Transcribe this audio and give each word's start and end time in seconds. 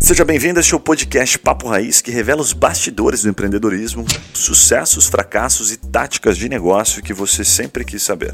Seja 0.00 0.24
bem-vindo 0.24 0.58
a 0.58 0.60
este 0.60 0.78
podcast 0.78 1.38
Papo 1.38 1.68
Raiz, 1.68 2.00
que 2.00 2.10
revela 2.10 2.40
os 2.40 2.52
bastidores 2.52 3.22
do 3.22 3.30
empreendedorismo, 3.30 4.04
sucessos, 4.32 5.06
fracassos 5.06 5.72
e 5.72 5.76
táticas 5.76 6.36
de 6.36 6.48
negócio 6.48 7.02
que 7.02 7.14
você 7.14 7.44
sempre 7.44 7.84
quis 7.84 8.02
saber. 8.02 8.32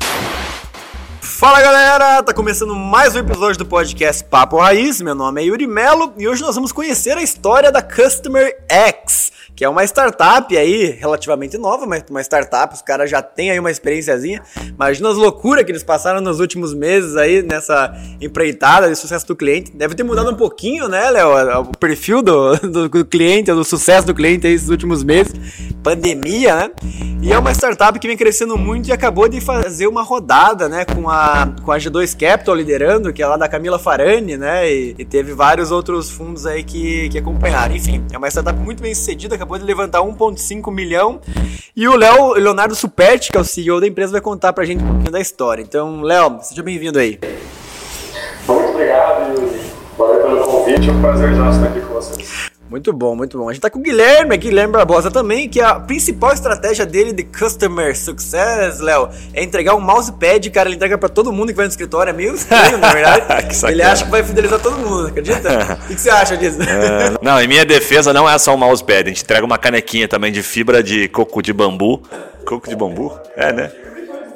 Fala 1.21 1.61
galera, 1.63 2.23
tá 2.23 2.35
começando 2.35 2.75
mais 2.75 3.15
um 3.15 3.21
episódio 3.21 3.59
do 3.59 3.67
podcast 3.67 4.25
Papo 4.25 4.59
Raiz. 4.59 5.01
Meu 5.01 5.15
nome 5.15 5.41
é 5.41 5.45
Yuri 5.45 5.67
Melo 5.67 6.13
e 6.19 6.29
hoje 6.29 6.43
nós 6.43 6.55
vamos 6.55 6.73
conhecer 6.73 7.17
a 7.17 7.23
história 7.23 7.73
da 7.73 7.81
Customer 7.81 8.63
X 8.69 9.31
que 9.55 9.65
é 9.65 9.69
uma 9.69 9.85
startup 9.85 10.57
aí 10.57 10.91
relativamente 10.99 11.59
nova, 11.59 11.87
mas 11.87 12.05
uma 12.09 12.21
startup, 12.23 12.75
os 12.75 12.83
caras 12.83 13.11
já 13.11 13.21
têm 13.21 13.51
aí 13.51 13.59
uma 13.59 13.71
experiênciazinha. 13.71 14.43
Imagina 14.67 15.11
as 15.11 15.17
loucuras 15.17 15.65
que 15.65 15.71
eles 15.71 15.83
passaram 15.83 16.21
nos 16.21 16.41
últimos 16.41 16.75
meses 16.75 17.17
aí 17.17 17.43
nessa 17.43 17.95
empreitada 18.21 18.89
de 18.89 18.97
sucesso 18.97 19.27
do 19.27 19.37
cliente. 19.37 19.71
Deve 19.73 19.95
ter 19.95 20.03
mudado 20.03 20.31
um 20.31 20.37
pouquinho, 20.37 20.89
né, 20.89 21.11
Léo, 21.11 21.61
o 21.61 21.77
perfil 21.77 22.23
do, 22.23 22.57
do, 22.57 22.89
do 22.89 23.05
cliente, 23.05 23.53
do 23.53 23.65
sucesso 23.65 24.07
do 24.07 24.15
cliente 24.15 24.47
aí 24.47 24.55
esses 24.55 24.69
últimos 24.69 25.03
meses. 25.03 25.33
Pandemia, 25.83 26.57
né? 26.57 26.71
E 27.23 27.33
é 27.33 27.39
uma 27.39 27.53
startup 27.53 27.99
que 27.99 28.07
vem 28.07 28.17
crescendo 28.17 28.57
muito 28.57 28.89
e 28.89 28.93
acabou 28.93 29.29
de 29.29 29.43
fazer 29.43 29.87
uma 29.87 30.03
rodada, 30.03 30.69
né, 30.69 30.87
com 30.87 31.09
a, 31.09 31.53
com 31.63 31.71
a 31.71 31.77
G2 31.77 32.19
Capital 32.19 32.55
liderando, 32.55 33.13
que 33.13 33.23
é 33.23 33.27
lá 33.27 33.37
da 33.37 33.47
Camila 33.47 33.79
Farani, 33.79 34.39
né, 34.39 34.71
e, 34.73 34.95
e 34.99 35.05
teve 35.05 35.35
vários 35.35 35.71
outros 35.71 36.11
fundos 36.11 36.47
aí 36.47 36.65
que, 36.65 37.11
que 37.11 37.19
acompanharam. 37.19 37.75
Enfim, 37.75 38.03
é 38.11 38.17
uma 38.17 38.29
startup 38.29 38.59
muito 38.59 38.83
bem 38.83 38.95
sucedida, 38.95 39.37
acabou 39.41 39.59
de 39.59 39.65
levantar 39.65 40.01
1,5 40.01 40.71
milhão. 40.71 41.19
E 41.75 41.89
o 41.89 41.97
Léo, 41.97 42.35
Leonardo 42.35 42.75
Superti, 42.75 43.33
que 43.33 43.39
é 43.39 43.41
o 43.41 43.45
CEO 43.45 43.81
da 43.81 43.87
empresa, 43.87 44.13
vai 44.13 44.21
contar 44.21 44.53
pra 44.53 44.67
gente 44.67 44.85
um 44.85 44.87
pouquinho 44.87 45.11
da 45.11 45.21
história. 45.21 45.63
Então, 45.63 46.03
Léo, 46.03 46.41
seja 46.43 46.63
bem-vindo 46.63 46.99
aí. 46.99 47.19
Muito 48.47 48.69
obrigado, 48.69 49.35
Yuri. 49.35 49.61
Valeu 49.97 50.23
pelo 50.23 50.45
convite, 50.45 50.91
é 50.91 50.93
um 50.93 51.01
prazer 51.01 51.35
já 51.35 51.51
estar 51.51 51.67
aqui 51.69 51.81
com 51.81 51.95
vocês. 51.95 52.51
Muito 52.71 52.93
bom, 52.93 53.17
muito 53.17 53.37
bom. 53.37 53.49
A 53.49 53.53
gente 53.53 53.61
tá 53.61 53.69
com 53.69 53.81
o 53.81 53.83
Guilherme, 53.83 54.37
Guilherme 54.37 54.73
Barbosa 54.73 55.11
também, 55.11 55.49
que 55.49 55.61
a 55.61 55.75
principal 55.75 56.33
estratégia 56.33 56.87
dele 56.87 57.13
de 57.13 57.25
Customer 57.25 57.99
Success, 57.99 58.79
Léo, 58.79 59.09
é 59.35 59.43
entregar 59.43 59.75
um 59.75 59.81
mousepad, 59.81 60.49
cara, 60.51 60.69
ele 60.69 60.77
entrega 60.77 60.97
pra 60.97 61.09
todo 61.09 61.33
mundo 61.33 61.49
que 61.49 61.55
vai 61.55 61.67
no 61.67 61.71
escritório, 61.71 62.11
é 62.11 62.13
meio 62.13 62.33
estranho, 62.33 62.79
na 62.79 62.93
verdade. 62.93 63.27
ele 63.67 63.83
acha 63.83 64.05
que 64.05 64.11
vai 64.11 64.23
fidelizar 64.23 64.61
todo 64.61 64.79
mundo, 64.79 65.09
acredita? 65.09 65.79
o 65.83 65.89
que, 65.89 66.01
você 66.01 66.11
acha 66.11 66.37
disso? 66.37 66.63
É, 66.63 67.19
não, 67.21 67.41
em 67.43 67.49
minha 67.49 67.65
defesa 67.65 68.13
não 68.13 68.31
é 68.31 68.39
só 68.39 68.55
um 68.55 68.59
mousepad, 68.59 69.03
a 69.03 69.09
gente 69.09 69.25
entrega 69.25 69.45
uma 69.45 69.59
canequinha 69.59 70.07
também 70.07 70.31
de 70.31 70.41
fibra 70.41 70.81
de 70.81 71.09
coco 71.09 71.43
de 71.43 71.53
bambu. 71.53 72.01
Coco 72.47 72.69
de 72.69 72.77
bambu? 72.77 73.19
É, 73.37 73.53
né? 73.53 73.73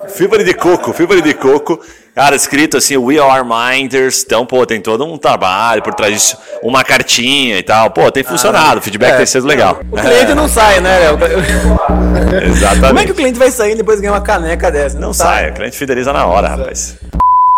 Fibra 0.08 0.44
de 0.44 0.54
coco, 0.54 0.92
fibra 0.92 1.20
de 1.20 1.34
coco. 1.34 1.80
Cara, 2.14 2.36
escrito 2.36 2.76
assim, 2.76 2.96
We 2.96 3.18
Are 3.18 3.44
Minders. 3.44 4.22
Então, 4.24 4.46
pô, 4.46 4.64
tem 4.64 4.80
todo 4.80 5.04
um 5.04 5.18
trabalho 5.18 5.82
por 5.82 5.94
trás 5.94 6.12
disso, 6.12 6.38
uma 6.62 6.84
cartinha 6.84 7.58
e 7.58 7.62
tal. 7.62 7.90
Pô, 7.90 8.10
tem 8.12 8.22
funcionado, 8.22 8.78
o 8.78 8.82
feedback 8.82 9.14
é, 9.14 9.16
tem 9.16 9.26
sido 9.26 9.46
legal. 9.46 9.80
O 9.90 9.96
cliente 9.96 10.30
é. 10.30 10.34
não 10.34 10.48
sai, 10.48 10.80
né, 10.80 10.98
Léo? 11.00 11.18
Exatamente. 12.50 12.86
Como 12.86 12.98
é 13.00 13.04
que 13.04 13.12
o 13.12 13.14
cliente 13.14 13.38
vai 13.38 13.50
sair 13.50 13.72
e 13.72 13.76
depois 13.76 14.00
ganhar 14.00 14.12
uma 14.12 14.20
caneca 14.20 14.70
dessa? 14.70 14.94
Não, 14.94 15.08
não 15.08 15.14
sai, 15.14 15.50
o 15.50 15.54
cliente 15.54 15.76
fideliza 15.76 16.12
na 16.12 16.24
hora, 16.26 16.48
rapaz. 16.48 16.96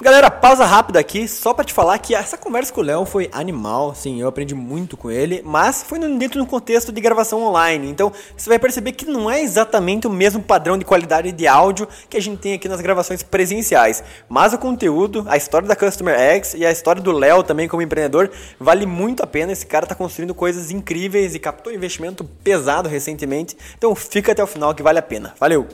Galera, 0.02 0.30
pausa 0.30 0.66
rápida 0.66 1.00
aqui, 1.00 1.27
só 1.27 1.55
para 1.55 1.64
te 1.64 1.72
falar 1.72 1.98
que 1.98 2.14
essa 2.14 2.36
conversa 2.36 2.70
com 2.70 2.83
o 2.83 2.84
Léo 2.84 3.06
foi 3.06 3.30
animal, 3.33 3.94
sim, 3.94 4.20
eu 4.20 4.28
aprendi 4.28 4.55
muito 4.55 4.94
com 4.94 5.11
ele, 5.11 5.41
mas 5.42 5.83
foi 5.83 5.98
dentro 5.98 6.39
do 6.39 6.47
contexto 6.47 6.92
de 6.92 7.00
gravação 7.00 7.42
online. 7.42 7.89
Então, 7.89 8.12
você 8.36 8.48
vai 8.48 8.58
perceber 8.58 8.92
que 8.92 9.06
não 9.06 9.30
é 9.30 9.41
exatamente 9.41 10.06
o 10.06 10.11
mesmo 10.11 10.42
padrão 10.42 10.77
de 10.77 10.84
qualidade 10.84 11.33
de 11.33 11.47
áudio 11.47 11.89
que 12.11 12.17
a 12.19 12.20
gente 12.20 12.39
tem 12.39 12.52
aqui 12.52 12.69
nas 12.69 12.83
gravações 12.83 13.22
presenciais. 13.22 14.05
Mas 14.28 14.52
o 14.52 14.58
conteúdo, 14.58 15.24
a 15.28 15.36
história 15.39 15.67
da 15.67 15.74
Customer 15.74 16.14
X 16.14 16.52
e 16.52 16.67
a 16.67 16.70
história 16.70 17.00
do 17.00 17.11
Léo 17.11 17.42
também 17.42 17.67
como 17.67 17.80
empreendedor, 17.80 18.30
vale 18.61 18.84
muito 18.84 19.22
a 19.22 19.27
pena. 19.27 19.52
Esse 19.52 19.64
cara 19.64 19.86
está 19.86 19.94
construindo 19.94 20.34
coisas 20.34 20.70
incríveis 20.70 21.34
e 21.34 21.39
captou 21.39 21.72
investimento 21.72 22.22
pesado 22.44 22.86
recentemente. 22.86 23.57
Então, 23.78 23.95
fica 23.95 24.33
até 24.33 24.45
o 24.45 24.46
final 24.46 24.74
que 24.74 24.83
vale 24.83 24.98
a 24.98 25.02
pena. 25.02 25.34
Valeu! 25.40 25.67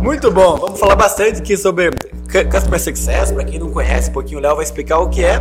Muito 0.00 0.30
bom, 0.30 0.56
vamos 0.56 0.78
falar 0.78 0.96
bastante 0.96 1.40
aqui 1.40 1.56
sobre 1.56 1.90
Customer 2.42 2.80
Success, 2.80 3.30
para 3.30 3.44
quem 3.44 3.60
não 3.60 3.70
conhece, 3.70 4.10
um 4.10 4.12
pouquinho 4.12 4.40
o 4.40 4.42
Léo 4.42 4.56
vai 4.56 4.64
explicar 4.64 4.98
o 4.98 5.08
que 5.08 5.22
é. 5.22 5.40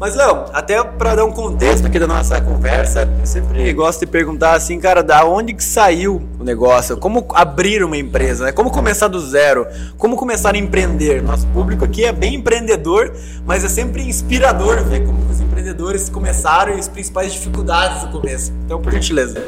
Mas 0.00 0.16
Léo, 0.16 0.46
até 0.52 0.82
para 0.82 1.14
dar 1.14 1.24
um 1.24 1.30
contexto 1.30 1.86
aqui 1.86 1.98
da 1.98 2.08
nossa 2.08 2.40
conversa, 2.40 3.08
eu 3.20 3.26
sempre 3.26 3.72
gosto 3.72 4.00
de 4.00 4.06
perguntar 4.06 4.54
assim, 4.54 4.80
cara, 4.80 5.00
da 5.00 5.24
onde 5.24 5.54
que 5.54 5.62
saiu 5.62 6.20
o 6.40 6.42
negócio? 6.42 6.96
Como 6.96 7.24
abrir 7.34 7.84
uma 7.84 7.96
empresa, 7.96 8.46
né? 8.46 8.52
Como 8.52 8.70
começar 8.70 9.06
do 9.06 9.20
zero? 9.20 9.66
Como 9.96 10.16
começar 10.16 10.54
a 10.54 10.58
empreender? 10.58 11.22
Nosso 11.22 11.46
público 11.48 11.84
aqui 11.84 12.04
é 12.04 12.12
bem 12.12 12.34
empreendedor, 12.34 13.12
mas 13.46 13.62
é 13.62 13.68
sempre 13.68 14.02
inspirador 14.02 14.82
ver 14.82 15.06
como 15.06 15.30
os 15.30 15.40
empreendedores 15.40 16.08
começaram 16.08 16.74
e 16.74 16.80
as 16.80 16.88
principais 16.88 17.32
dificuldades 17.32 18.02
do 18.02 18.18
começo. 18.18 18.52
Então, 18.64 18.80
por 18.80 18.90
gentileza. 18.90 19.40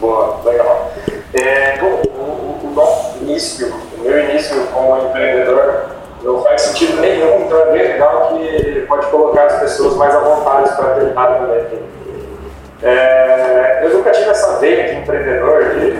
Boa, 0.00 0.40
legal. 0.44 0.94
É, 1.34 1.78
bom, 1.78 2.72
nosso 2.74 3.18
início, 3.22 3.68
o 3.68 3.85
meu 4.06 4.30
início 4.30 4.66
como 4.72 5.08
empreendedor, 5.08 5.86
não 6.22 6.42
faz 6.42 6.62
sentido 6.62 7.00
nenhum, 7.00 7.42
então 7.42 7.60
é 7.60 7.72
bem 7.72 7.82
legal 7.82 8.28
que 8.28 8.84
pode 8.88 9.06
colocar 9.06 9.46
as 9.46 9.60
pessoas 9.60 9.96
mais 9.96 10.14
à 10.14 10.20
vontade 10.20 10.74
para 10.76 10.94
tentar 10.94 11.26
também. 11.38 11.64
É, 12.82 13.80
eu 13.84 13.90
nunca 13.90 14.10
tive 14.10 14.30
essa 14.30 14.58
veia 14.58 14.88
de 14.88 15.00
empreendedor, 15.00 15.64
de 15.74 15.98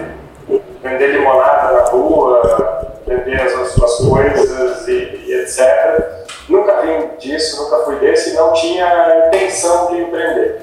vender 0.83 1.07
limonada 1.09 1.73
na 1.73 1.85
rua, 1.85 2.87
vender 3.07 3.41
as, 3.41 3.53
suas 3.71 3.97
coisas 4.09 4.89
e, 4.89 5.25
e, 5.27 5.35
etc. 5.43 6.17
Nunca 6.49 6.81
vim 6.83 7.11
disso, 7.19 7.63
nunca 7.63 7.85
fui 7.85 7.97
desse 7.97 8.31
e 8.31 8.35
não 8.35 8.53
tinha 8.53 9.29
intenção 9.29 9.89
de 9.89 10.03
empreender. 10.03 10.63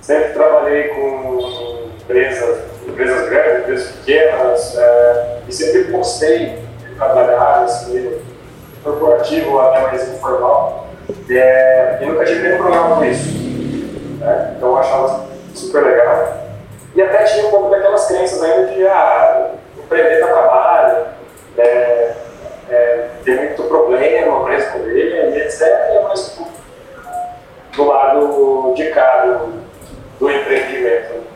Sempre 0.00 0.32
trabalhei 0.32 0.88
com 0.88 1.88
empresas 2.02 2.58
empresas 2.90 3.28
grandes, 3.28 3.60
empresas 3.62 3.90
pequenas, 3.96 4.78
é, 4.78 5.38
e 5.48 5.52
sempre 5.52 5.84
gostei 5.84 6.58
de 6.78 6.94
trabalhar 6.96 7.62
nesse 7.62 7.90
meio 7.90 8.22
corporativo 8.82 9.60
até 9.60 9.80
mais 9.82 10.08
informal, 10.08 10.88
é, 11.28 11.98
e 12.00 12.06
nunca 12.06 12.24
tive 12.24 12.42
nenhum 12.42 12.58
problema 12.58 12.96
com 12.96 13.04
isso. 13.04 13.28
Né? 14.18 14.54
Então 14.56 14.70
eu 14.70 14.78
achava 14.78 15.26
super 15.54 15.82
legal. 15.82 16.40
E 16.94 17.02
até 17.02 17.24
tinha 17.24 17.46
um 17.46 17.50
pouco 17.50 17.70
daquelas 17.70 18.06
crenças 18.06 18.42
ainda 18.42 18.72
de 18.72 18.86
ah, 18.86 19.50
empreender 19.78 20.20
dá 20.20 20.26
trabalho, 20.26 21.06
é, 21.58 22.12
é, 22.68 23.08
muito 23.26 23.62
problema 23.64 24.44
para 24.44 24.56
escolher, 24.56 25.34
e 25.34 25.40
etc. 25.40 26.02
Mais 26.04 26.38
do 27.76 27.86
lado 27.86 28.74
de 28.74 28.90
cá 28.90 29.24
do, 29.24 29.52
do 30.18 30.30
empreendimento. 30.30 31.29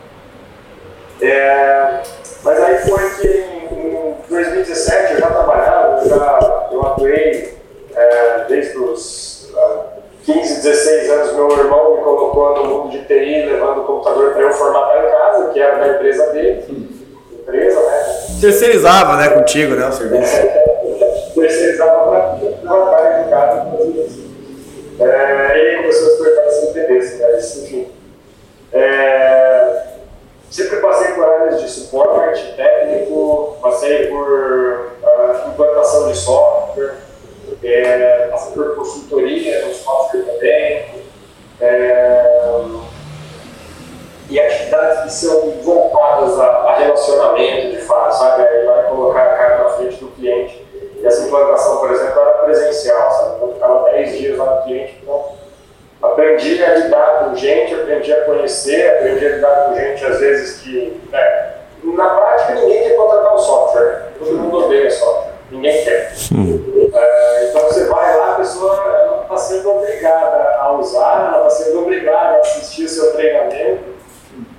É, 1.20 2.02
mas 2.42 2.62
aí 2.62 2.78
foi 2.78 3.10
que 3.16 3.28
em, 3.28 4.14
2017 4.28 5.14
eu 5.14 5.20
já 5.20 5.26
trabalhava, 5.26 6.02
eu, 6.02 6.08
já, 6.08 6.68
eu 6.72 6.82
atuei 6.82 7.54
é, 7.94 8.44
desde 8.48 8.78
os 8.78 9.50
uh, 9.54 9.94
15, 10.24 10.62
16 10.62 11.10
anos. 11.10 11.32
Meu 11.34 11.50
irmão 11.58 11.96
me 11.96 12.02
colocou 12.02 12.54
no 12.56 12.64
mundo 12.64 12.90
de 12.90 13.04
TI, 13.04 13.46
levando 13.46 13.82
o 13.82 13.84
computador 13.84 14.32
para 14.32 14.42
eu 14.42 14.52
formatar 14.52 15.04
em 15.04 15.10
casa, 15.10 15.50
que 15.50 15.60
era 15.60 15.78
da 15.78 15.94
empresa 15.94 16.32
dele. 16.32 16.88
Empresa, 17.32 17.80
né? 17.80 18.04
Terceirizava, 18.40 19.16
né, 19.16 19.28
contigo, 19.28 19.74
né, 19.74 19.86
o 19.86 19.92
serviço. 19.92 20.34
Terceirizava 21.34 22.10
para 22.10 22.48
trabalhar 22.62 23.26
em 23.26 23.30
casa. 23.30 23.74
É, 25.00 25.58
e 25.58 25.68
aí 25.68 25.76
começou 25.76 26.06
a 26.06 26.10
se 26.10 26.18
tornar 26.18 26.42
assim, 26.42 26.70
interesse, 26.70 27.22
mas 27.22 27.56
enfim. 27.58 27.88
É, 28.72 29.83
Sempre 30.54 30.76
passei 30.76 31.08
por 31.14 31.24
áreas 31.24 31.60
de 31.62 31.68
suporte 31.68 32.54
técnico, 32.54 33.58
passei 33.60 34.06
por 34.06 34.92
uh, 35.02 35.48
implantação 35.48 36.06
de 36.06 36.16
software, 36.16 36.94
é, 37.60 38.28
passei 38.30 38.52
por 38.52 38.76
consultoria 38.76 39.66
no 39.66 39.74
software 39.74 40.22
também, 40.22 41.04
é, 41.60 42.60
e 44.30 44.38
atividades 44.38 45.02
que 45.02 45.26
são 45.26 45.50
voltadas 45.64 46.38
a, 46.38 46.46
a 46.46 46.76
relacionamento 46.76 47.72
de 47.72 47.78
fato, 47.78 48.12
sabe? 48.16 48.46
Aí 48.46 48.64
vai 48.64 48.84
colocar 48.84 49.24
a 49.24 49.36
cara 49.36 49.64
na 49.64 49.70
frente 49.70 49.96
do 49.96 50.06
cliente. 50.12 50.64
E 51.00 51.04
essa 51.04 51.26
implantação, 51.26 51.78
por 51.78 51.90
exemplo, 51.90 52.20
era 52.20 52.44
presencial, 52.44 53.10
sabe? 53.10 53.36
Então, 53.38 53.54
ficava 53.54 53.90
10 53.90 54.18
dias 54.18 54.38
lá 54.38 54.54
no 54.54 54.62
cliente, 54.62 55.00
então 55.02 55.33
aprendi 56.12 56.62
a 56.62 56.74
lidar 56.74 57.24
com 57.24 57.36
gente, 57.36 57.74
aprendi 57.74 58.12
a 58.12 58.24
conhecer, 58.24 58.90
aprendi 58.96 59.26
a 59.26 59.28
lidar 59.30 59.64
com 59.64 59.74
gente 59.74 60.04
às 60.04 60.18
vezes 60.20 60.60
que. 60.60 61.00
Né, 61.10 61.50
na 61.84 62.08
prática, 62.08 62.54
ninguém 62.54 62.82
quer 62.84 62.96
contratar 62.96 63.34
um 63.34 63.38
software, 63.38 64.04
todo 64.18 64.32
mundo 64.38 64.64
odeia 64.64 64.90
software, 64.90 65.32
ninguém 65.50 65.84
quer. 65.84 66.12
É, 66.94 67.48
então 67.48 67.62
você 67.62 67.84
vai 67.84 68.16
lá, 68.16 68.32
a 68.32 68.36
pessoa 68.36 69.20
está 69.22 69.36
sendo 69.36 69.70
obrigada 69.70 70.56
a 70.60 70.72
usar, 70.72 71.34
ela 71.34 71.46
está 71.46 71.64
sendo 71.64 71.82
obrigada 71.82 72.36
a 72.36 72.40
assistir 72.40 72.84
o 72.84 72.88
seu 72.88 73.12
treinamento. 73.12 73.94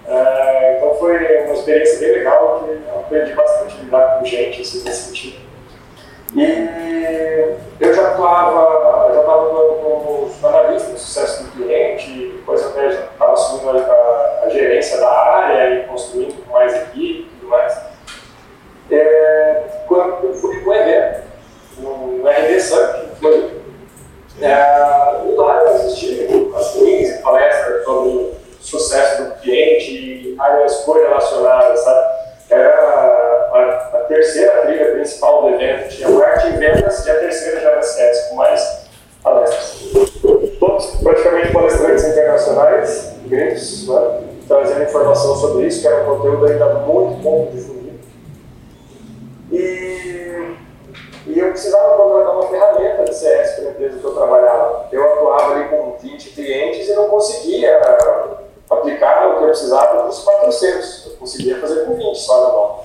É, 0.07 0.75
então 0.77 0.95
foi 0.95 1.15
uma 1.45 1.53
experiência 1.53 2.00
bem 2.00 2.12
legal, 2.12 2.63
que 2.63 2.89
aprendi 2.95 3.33
bastante 3.33 3.75
a 3.80 3.83
lidar 3.83 4.19
com 4.19 4.25
gente 4.25 4.62
assim, 4.62 4.83
nesse 4.83 5.06
sentido. 5.06 5.45
E 6.36 7.56
eu 7.80 7.94
já 7.94 8.09
atuava, 8.09 9.13
já 9.13 9.21
os 10.43 10.83
do 10.83 10.97
sucesso 10.97 11.43
do 11.43 11.51
cliente, 11.51 12.33
depois 12.37 12.65
até 12.65 12.87
estava 12.87 13.09
tá 13.17 13.31
assumindo 13.31 13.69
a, 13.69 14.41
a, 14.43 14.49
gerência 14.49 14.97
da 14.99 15.09
área 15.09 15.75
e 15.75 15.83
construindo 15.87 16.45
mais 16.51 16.73
equipe 16.73 17.21
e 17.21 17.39
tudo 17.39 17.49
mais. 17.49 17.77
É, 18.91 19.63
quando 19.87 20.27
eu 20.27 20.33
fui 20.33 20.59
para 20.59 20.69
um 20.69 20.73
evento, 20.73 21.25
no 21.77 22.27
RD 22.27 22.59
Summit, 22.59 23.09
foi 23.19 23.31
Floripa, 23.31 23.55
é, 24.41 24.55
lá 25.37 25.61
eu 25.61 25.75
assisti 25.75 26.27
umas 26.29 26.71
15 26.71 27.21
palestras 27.21 27.83
sobre 27.83 28.09
o 28.09 28.35
sucesso 28.59 29.23
do 29.23 29.35
cliente 29.35 29.91
e 29.91 30.35
áreas 30.39 30.77
correlacionadas, 30.83 31.79
sabe? 31.79 32.15
Era 32.49 32.69
a, 32.69 33.89
a, 33.93 33.99
terceira 34.07 34.61
trilha 34.61 34.91
principal 34.91 35.43
do 35.43 35.49
evento, 35.55 35.89
tinha 35.89 36.09
marketing, 36.09 36.57
vendas 36.57 37.05
e 37.05 37.11
a 37.11 37.19
terceira 37.19 37.59
já 37.61 37.69
era 37.71 37.81
CS, 37.81 38.29
com 38.29 38.35
mais 38.35 38.84
palestras. 39.25 39.92
Todos 40.60 40.86
praticamente 41.01 41.51
palestrantes 41.51 42.06
internacionais, 42.06 43.16
grandes, 43.25 43.88
né? 43.88 44.22
trazendo 44.48 44.83
informação 44.83 45.36
sobre 45.36 45.66
isso, 45.66 45.81
que 45.81 45.88
era 45.88 46.04
um 46.04 46.16
conteúdo 46.16 46.45
ainda 46.45 46.75
muito 46.75 47.22
bom 47.24 47.50
difundido. 47.51 48.00
E, 49.51 50.56
e 51.27 51.39
eu 51.39 51.50
precisava 51.50 51.98
contratar 51.98 52.36
uma 52.36 52.48
ferramenta 52.48 53.04
de 53.04 53.16
CS 53.16 53.56
para 53.56 53.66
a 53.66 53.72
empresa 53.72 53.98
que 53.98 54.06
eu 54.06 54.13
trabalhava. 54.13 54.88
Eu 54.92 55.04
atuava 55.04 55.56
ali 55.56 55.69
com 55.69 55.98
20 56.00 56.30
clientes 56.30 56.88
e 56.88 56.94
não 56.94 57.10
conseguia 57.10 57.80
aplicar 58.69 59.28
o 59.28 59.38
que 59.38 59.44
eu 59.44 59.48
precisava 59.48 60.04
dos 60.04 60.24
patrocínios. 60.24 61.07
Eu 61.07 61.18
conseguia 61.18 61.60
fazer 61.60 61.86
com 61.86 61.95
20 61.95 62.16
só 62.16 62.42
na 62.42 62.54
mão. 62.54 62.80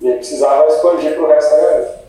E 0.00 0.08
eu 0.08 0.16
precisava 0.16 0.66
expandir 0.68 1.14
para 1.14 1.22
o 1.22 1.28
resto 1.28 1.50
da 1.50 1.56
galera. 1.60 2.01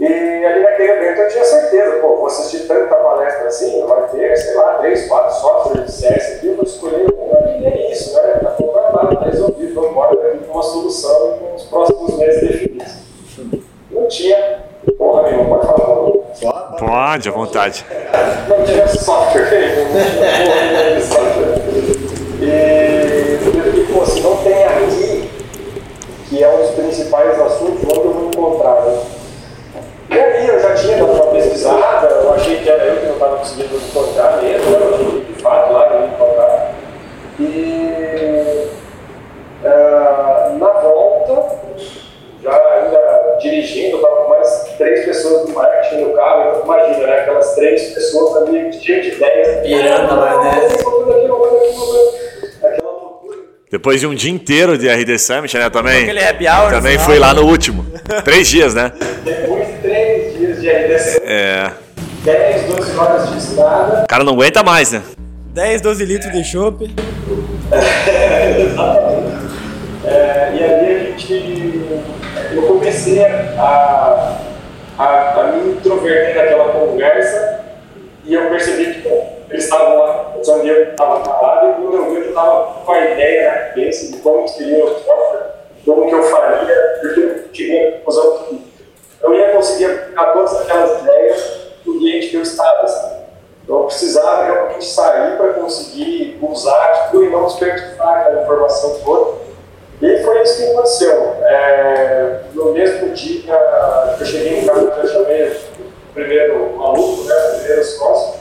E 0.00 0.44
ali 0.44 0.62
naquele 0.62 0.92
evento 0.92 1.22
eu 1.22 1.28
tinha 1.28 1.44
certeza, 1.44 1.96
pô, 1.96 2.16
vou 2.16 2.26
assistir 2.26 2.68
tanta 2.68 2.94
palestra 2.94 3.48
assim, 3.48 3.84
vai 3.84 4.08
ter, 4.08 4.36
sei 4.36 4.54
lá, 4.54 4.74
três, 4.74 5.08
quatro 5.08 5.34
softwares 5.40 5.86
de 5.86 5.92
CS 5.92 6.36
aqui, 6.36 6.50
vou 6.50 6.64
escolher 6.64 7.06
uma 7.12 7.50
e 7.58 7.66
é 7.66 7.92
isso, 7.92 8.14
né? 8.14 8.38
Tá 8.40 8.50
contratado, 8.50 9.16
tá 9.16 9.24
resolvido, 9.24 9.74
vamos 9.74 9.90
embora 9.90 10.38
uma 10.48 10.62
solução 10.62 11.38
com 11.38 11.54
os 11.56 11.64
próximos 11.64 12.16
meses 12.16 12.40
definidos. 12.40 12.92
Não 13.90 14.06
tinha 14.06 14.60
porra 14.96 15.30
nenhuma, 15.30 15.58
pode 15.58 15.66
falar. 15.66 16.68
Pode, 16.78 17.28
à 17.28 17.32
vontade. 17.32 17.84
Não 18.48 18.64
tinha 18.64 18.86
software, 18.86 19.50
não 19.82 20.90
tinha 20.90 21.00
software. 21.00 21.58
E 22.40 23.78
eu 23.80 23.94
pô, 23.94 24.06
se 24.06 24.20
não 24.20 24.36
tem 24.38 24.64
aqui, 24.64 25.30
que 26.28 26.44
é 26.44 26.48
um 26.48 26.58
dos 26.58 26.70
principais 26.70 27.40
assuntos, 27.40 27.82
onde 27.84 28.06
eu 28.06 28.12
vou 28.12 28.28
encontrar, 28.28 28.82
né? 28.82 29.02
E 30.10 30.18
aí 30.18 30.48
eu 30.48 30.60
já 30.60 30.74
tinha 30.74 30.96
dado 30.96 31.12
uma 31.12 31.26
pesquisada, 31.26 32.06
eu 32.06 32.32
achei 32.34 32.56
que 32.58 32.68
era 32.68 32.84
eu 32.84 32.96
que 32.96 33.06
não 33.06 33.14
estava 33.14 33.36
conseguindo 33.36 33.76
encontrar 33.76 34.42
mesmo, 34.42 34.74
eu 34.74 34.94
achei 34.94 35.20
de 35.20 35.42
fato 35.42 35.72
lá 35.72 35.88
que 35.88 35.94
eu 35.94 36.00
ia 36.00 36.06
encontrar. 36.06 36.74
E 37.40 38.68
uh, 39.64 40.58
na 40.58 40.68
volta, 40.80 41.56
já 42.42 42.56
ainda 42.74 43.36
dirigindo, 43.40 43.96
estava 43.96 44.16
com 44.16 44.28
mais 44.30 44.74
três 44.78 45.04
pessoas 45.04 45.46
do 45.46 45.52
marketing 45.54 46.02
no 46.02 46.14
carro, 46.14 46.50
então 46.50 46.64
imagina, 46.64 47.06
né? 47.06 47.20
Aquelas 47.20 47.54
três 47.54 47.82
pessoas 47.94 48.48
ali, 48.48 48.72
cheio 48.72 49.02
de 49.02 49.08
ideias. 49.08 49.60
Pirando 49.66 50.16
lá, 50.16 50.44
né? 50.44 50.68
Loucura. 50.84 51.48
Depois 53.70 54.00
de 54.00 54.06
um 54.06 54.14
dia 54.14 54.32
inteiro 54.32 54.78
de 54.78 54.88
RD 54.88 55.18
Summit, 55.18 55.56
né? 55.56 55.68
Também. 55.68 56.04
Aquele 56.04 56.24
happy 56.24 56.44
Também 56.70 56.92
final. 56.92 57.06
fui 57.06 57.18
lá 57.18 57.34
no 57.34 57.42
último. 57.42 57.84
Três 58.24 58.48
dias, 58.48 58.74
né? 58.74 58.92
Depois 59.22 59.66
de 59.66 59.74
três 59.74 60.34
dias 60.38 60.60
de 60.60 60.70
RDC, 60.70 61.22
É. 61.38 61.70
10, 62.24 62.74
12 62.74 62.98
horas 62.98 63.30
de 63.30 63.38
estrada, 63.38 64.02
O 64.02 64.08
cara 64.08 64.24
não 64.24 64.32
aguenta 64.32 64.64
mais, 64.64 64.90
né? 64.90 65.02
10, 65.54 65.80
12 65.82 66.04
litros 66.04 66.32
de 66.32 66.42
chopp. 66.42 66.84
É, 70.04 70.52
e 70.54 70.64
ali 70.64 70.94
a 70.94 70.98
gente. 71.00 72.02
Eu 72.52 72.62
comecei 72.62 73.22
a, 73.22 74.34
a, 74.98 75.40
a 75.40 75.52
me 75.52 75.72
introverter 75.72 76.34
naquela 76.34 76.72
conversa 76.72 77.60
e 78.24 78.32
eu 78.32 78.48
percebi 78.48 78.94
que 78.94 79.08
bom, 79.08 79.38
eles 79.50 79.64
estavam 79.64 79.98
lá, 79.98 80.34
o 80.34 80.42
Zandir 80.42 80.90
estava 80.90 81.20
parado 81.20 81.70
e 81.70 81.82
quando 81.82 81.96
eu 81.96 82.10
vi, 82.10 82.16
eu 82.20 82.28
estava 82.28 82.64
com 82.84 82.92
a 82.92 83.04
ideia 83.04 83.50
na 83.50 83.58
cabeça 83.68 84.12
de 84.12 84.18
como 84.18 84.48
seria 84.48 84.84
o 84.84 84.88
software, 84.88 85.50
como 85.84 86.08
que 86.08 86.14
eu 86.14 86.22
faria, 86.22 86.74
porque 87.02 87.20
eu 87.20 87.44
cheguei 87.52 87.88
à 87.88 87.92
conclusão 87.92 88.38
que 88.44 88.62
eu 89.22 89.34
ia 89.34 89.48
conseguir 89.52 90.07
todas 90.26 90.60
aquelas 90.60 91.00
ideias 91.00 91.58
no 91.84 91.94
ambiente 91.94 92.28
que 92.28 92.36
eu 92.36 92.42
estava. 92.42 92.86
Sabe? 92.86 93.18
Então 93.64 93.80
eu 93.80 93.84
precisava 93.84 94.44
realmente 94.44 94.84
sair 94.84 95.36
para 95.36 95.54
conseguir 95.54 96.38
usar 96.40 96.84
aquilo 96.84 97.24
e 97.24 97.30
não 97.30 97.44
desperdiçar 97.44 98.20
aquela 98.20 98.42
informação 98.42 98.98
toda. 99.04 99.38
E 100.00 100.22
foi 100.22 100.42
isso 100.42 100.56
que 100.56 100.70
aconteceu. 100.70 101.36
É, 101.42 102.40
no 102.54 102.72
mesmo 102.72 103.10
dia 103.10 103.42
que 104.16 104.22
eu 104.22 104.26
cheguei 104.26 104.60
em 104.60 104.66
casa, 104.66 104.80
eu 104.80 105.08
chamei 105.08 105.48
o 105.48 106.14
primeiro 106.14 106.76
maluco, 106.76 107.24
né, 107.24 107.34
o 107.34 107.58
primeiro 107.58 107.84
sócio, 107.84 108.40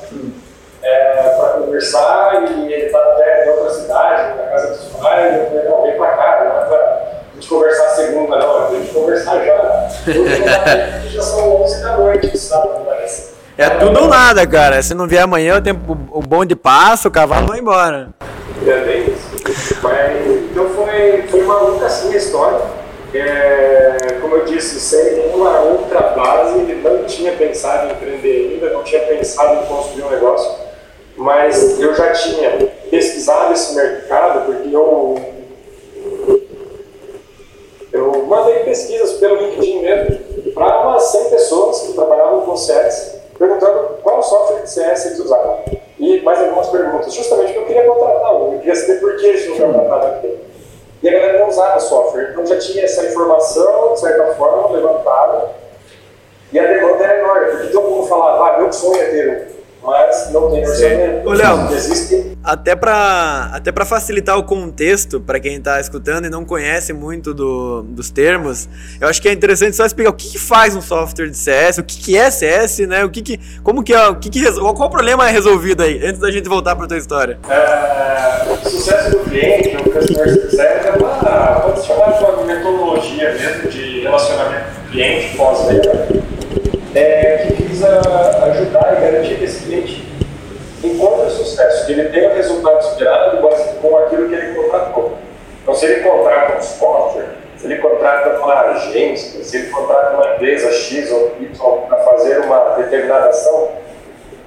é, 0.82 1.14
para 1.38 1.50
conversar 1.60 2.44
e 2.44 2.72
ele 2.72 2.86
está 2.86 3.00
até 3.00 3.46
em 3.46 3.50
outra 3.50 3.70
cidade, 3.72 4.38
na 4.38 4.44
casa 4.44 4.68
dos 4.70 5.02
pais, 5.02 5.36
eu 5.36 5.46
falei, 5.48 5.70
não, 5.70 5.82
vem 5.84 5.98
para 5.98 6.12
cá, 6.16 6.44
não 6.46 6.62
é 6.62 6.66
para 6.66 7.12
gente 7.38 7.48
conversar 7.48 7.90
segunda, 7.90 8.38
não, 8.38 8.68
a 8.68 8.70
gente 8.72 8.94
conversar 8.94 9.46
já. 9.46 9.90
Hoje 10.08 11.14
já 11.14 11.22
são 11.22 11.62
11 11.64 11.82
da 11.82 11.98
noite, 11.98 12.38
sabe? 12.38 12.70
Mas, 12.86 13.34
É 13.58 13.70
tudo 13.70 14.02
ou 14.02 14.08
nada, 14.08 14.46
cara. 14.46 14.82
Se 14.82 14.94
não 14.94 15.08
vier 15.08 15.24
amanhã, 15.24 15.58
o, 15.58 15.62
tempo, 15.62 15.98
o 16.12 16.22
bonde 16.22 16.56
passa, 16.56 17.08
o 17.08 17.12
cavalo 17.12 17.48
vai 17.48 17.60
embora. 17.60 18.10
É 18.66 18.80
bem 18.82 19.06
isso. 19.06 19.80
Mas, 19.82 20.28
então 20.52 20.70
foi, 20.70 21.24
foi 21.30 21.44
maluca 21.44 21.86
assim 21.86 22.14
a 22.14 22.18
história. 22.18 22.60
É, 23.14 24.18
como 24.20 24.36
eu 24.36 24.46
disse, 24.46 24.80
sem 24.80 25.14
nenhuma 25.14 25.60
outra 25.62 26.02
base, 26.10 26.58
não 26.84 27.06
tinha 27.06 27.32
pensado 27.34 27.88
em 27.88 27.92
empreender 27.92 28.52
ainda, 28.52 28.70
não 28.72 28.84
tinha 28.84 29.02
pensado 29.04 29.64
em 29.64 29.66
construir 29.66 30.04
um 30.04 30.10
negócio, 30.10 30.52
mas 31.16 31.80
eu 31.80 31.96
já 31.96 32.12
tinha 32.12 32.52
pesquisado 32.92 33.54
esse 33.54 33.74
mercado, 33.76 34.46
porque 34.46 34.76
eu, 34.76 35.18
eu 37.92 38.24
mandei 38.26 38.60
pesquisas 38.64 39.14
pelo 39.14 39.36
LinkedIn 39.36 39.82
mesmo 39.82 40.54
para 40.54 40.82
umas 40.82 41.04
100 41.04 41.30
pessoas 41.30 41.82
que 41.82 41.94
trabalhavam 41.94 42.42
com 42.42 42.58
CS, 42.58 43.16
perguntando 43.38 43.98
qual 44.02 44.22
software 44.22 44.62
de 44.62 44.70
CS 44.70 45.06
eles 45.06 45.20
usavam. 45.20 45.60
E 46.00 46.22
mais 46.22 46.40
algumas 46.40 46.68
perguntas, 46.70 47.14
justamente 47.14 47.54
porque 47.54 47.60
eu 47.60 47.66
queria 47.66 47.92
contratar 47.92 48.36
um, 48.36 48.54
eu 48.54 48.60
queria 48.60 48.76
saber 48.76 49.00
por 49.00 49.16
que 49.18 49.26
eles 49.26 49.50
não 49.50 49.58
contratavam 49.58 50.10
aquele. 50.18 50.48
E 51.02 51.10
a 51.10 51.12
galera 51.12 51.40
não 51.40 51.48
usava 51.48 51.80
software, 51.80 52.30
então 52.32 52.46
já 52.46 52.58
tinha 52.58 52.84
essa 52.84 53.06
informação, 53.06 53.94
de 53.94 54.00
certa 54.00 54.34
forma, 54.34 54.76
levantada, 54.76 55.52
e 56.52 56.60
a 56.60 56.66
demanda 56.66 57.04
era 57.04 57.20
enorme, 57.20 57.52
porque 57.52 57.68
todo 57.68 57.90
mundo 57.90 58.08
falava, 58.08 58.50
ah, 58.50 58.58
meu 58.62 58.72
sonho 58.72 59.02
é 59.02 59.06
ter 59.06 59.48
um, 59.84 59.86
mas 59.88 60.32
não 60.32 60.52
tem 60.52 60.68
orçamento. 60.68 61.30
Ô, 61.30 61.34
Léo. 61.34 61.72
Existe 61.72 62.37
Até 62.48 62.78
pra, 62.78 63.50
até 63.52 63.74
facilitar 63.86 64.38
o 64.38 64.44
contexto, 64.44 65.20
pra 65.20 65.38
quem 65.38 65.60
tá 65.60 65.82
escutando 65.82 66.28
e 66.28 66.30
não 66.30 66.46
conhece 66.46 66.94
muito 66.94 67.34
do- 67.34 67.84
dos 67.84 68.10
termos, 68.10 68.70
eu 69.02 69.08
acho 69.10 69.22
que 69.22 69.28
é 69.28 69.34
interessante 69.34 69.76
só 69.76 69.86
explicar 69.86 70.12
o 70.12 70.14
que, 70.14 70.30
que 70.30 70.40
faz 70.40 70.74
um 70.74 70.80
software 70.82 71.28
de 71.28 71.36
CS, 71.38 71.78
o 71.80 71.84
que, 71.84 71.98
que 71.98 72.18
é 72.18 72.32
CS, 72.32 72.80
né? 72.88 73.04
O 73.04 73.10
que 73.10 73.22
que, 73.22 73.38
como 73.62 73.84
que 73.84 73.94
é, 73.94 74.08
o 74.08 74.16
que 74.16 74.30
que, 74.30 74.50
qual 74.50 74.74
o 74.88 74.90
problema 74.90 75.28
é 75.28 75.32
resolvido 75.32 75.84
aí, 75.84 76.00
antes 76.06 76.22
da 76.22 76.32
gente 76.32 76.48
voltar 76.48 76.74
pra 76.78 76.88
tua 76.88 76.98
história. 76.98 77.38
É, 77.50 78.50
o 78.50 78.56
sucesso 78.70 79.12
do 79.12 79.20
cliente, 79.26 79.76
o 79.76 79.84
customer 79.92 80.30
success, 80.34 80.86
é 80.86 80.94
uma, 80.98 81.60
pode 81.60 81.82
se 81.82 81.88
chamar 81.88 82.12
de 82.18 82.24
uma 82.24 82.46
metodologia 82.46 83.34
mesmo 83.34 83.70
de 83.70 84.00
relacionamento 84.04 84.68
cliente 84.90 85.36
pós-venda, 85.36 86.08
é, 86.96 87.48
que 87.58 87.64
visa 87.64 88.00
ajudar 88.52 88.96
e 88.98 89.02
garantir 89.02 89.36
que 89.38 89.44
esse 89.44 89.66
cliente 89.66 90.07
encontre 90.84 91.30
sucesso, 91.32 91.86
que 91.86 91.94
ele 91.94 92.10
tenha 92.10 92.30
o 92.30 92.34
resultado 92.34 92.80
esperado 92.80 93.38
com 93.82 93.98
aquilo 93.98 94.30
que 94.30 94.36
ele 94.36 94.56
contratou. 94.56 95.18
Então, 95.62 95.76
se 95.76 95.86
ele 95.86 96.02
contrata 96.02 96.58
um 96.58 96.62
software, 96.62 97.30
se 97.58 97.66
ele 97.66 97.78
contrata 97.78 98.38
uma 98.40 98.62
agência, 98.72 99.44
se 99.44 99.58
ele 99.58 99.70
contrata 99.70 100.16
uma 100.16 100.36
empresa 100.36 100.72
X 100.72 101.12
ou 101.12 101.34
Y 101.40 101.82
para 101.88 101.98
fazer 101.98 102.40
uma 102.40 102.76
determinada 102.76 103.30
ação, 103.30 103.72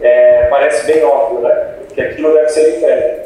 é, 0.00 0.46
parece 0.48 0.86
bem 0.86 1.04
óbvio, 1.04 1.40
né? 1.40 1.74
Que 1.94 2.00
aquilo 2.00 2.32
deve 2.34 2.48
ser 2.48 2.76
entregue. 2.76 3.20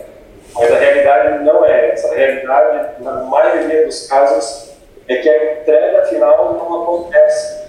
Mas 0.55 0.73
a 0.73 0.77
realidade 0.77 1.45
não 1.45 1.65
é 1.65 1.91
essa. 1.91 2.13
A 2.13 2.15
realidade, 2.15 3.03
na 3.03 3.13
maioria 3.13 3.85
dos 3.85 4.09
casos, 4.09 4.75
é 5.09 5.17
que 5.17 5.29
a 5.29 5.53
entrega 5.61 6.03
final 6.05 6.55
não 6.55 6.83
acontece. 6.83 7.65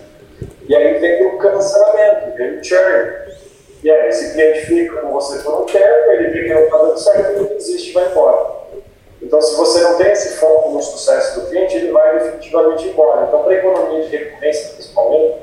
E 0.67 0.75
aí 0.75 0.97
vem 0.99 1.27
o 1.27 1.37
cancelamento, 1.37 2.35
vem 2.37 2.57
o 2.57 2.63
churn. 2.63 3.24
E 3.85 3.91
aí, 3.91 4.09
esse 4.09 4.33
cliente 4.33 4.65
fica 4.65 4.99
com 4.99 5.11
você 5.11 5.43
por 5.43 5.61
um 5.61 5.65
tempo, 5.67 6.11
ele 6.11 6.29
vê 6.29 6.45
que 6.45 6.53
não 6.55 6.63
está 6.63 6.75
dando 6.75 6.97
certo, 6.97 7.31
ele 7.33 7.49
desiste 7.49 7.91
e 7.91 7.93
vai 7.93 8.09
embora. 8.09 8.55
Então, 9.21 9.39
se 9.39 9.55
você 9.55 9.81
não 9.81 9.95
tem 9.95 10.11
esse 10.11 10.37
foco 10.37 10.71
no 10.71 10.81
sucesso 10.81 11.39
do 11.39 11.45
cliente, 11.45 11.75
ele 11.75 11.91
vai 11.91 12.17
definitivamente 12.17 12.87
embora. 12.87 13.27
Então, 13.27 13.43
para 13.43 13.53
a 13.53 13.57
economia 13.57 14.01
de 14.01 14.17
recompensa, 14.17 14.73
principalmente, 14.73 15.35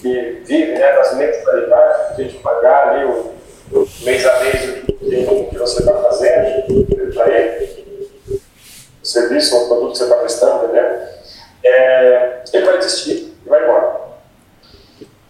que 0.00 0.42
vive 0.44 0.72
né, 0.72 0.92
das 0.96 1.16
mensalidades, 1.16 2.14
que 2.14 2.20
a 2.20 2.24
gente 2.26 2.38
pagar 2.42 2.88
ali 2.88 3.06
o, 3.06 3.88
mês 4.02 4.26
a 4.26 4.38
mês 4.40 4.64
o 4.64 4.84
que, 4.84 5.44
que 5.46 5.58
você 5.58 5.80
está 5.80 5.94
fazendo 5.94 7.14
para 7.14 7.30
ele, 7.30 7.88
o 9.02 9.06
serviço 9.06 9.56
ou 9.56 9.64
o 9.64 9.68
produto 9.68 9.92
que 9.92 9.96
você 9.96 10.04
está 10.04 10.16
prestando, 10.16 10.64
entendeu? 10.66 10.84
É, 11.64 12.40
ele 12.52 12.66
vai 12.66 12.76
desistir 12.76 13.34
e 13.46 13.48
vai 13.48 13.64
embora. 13.64 14.07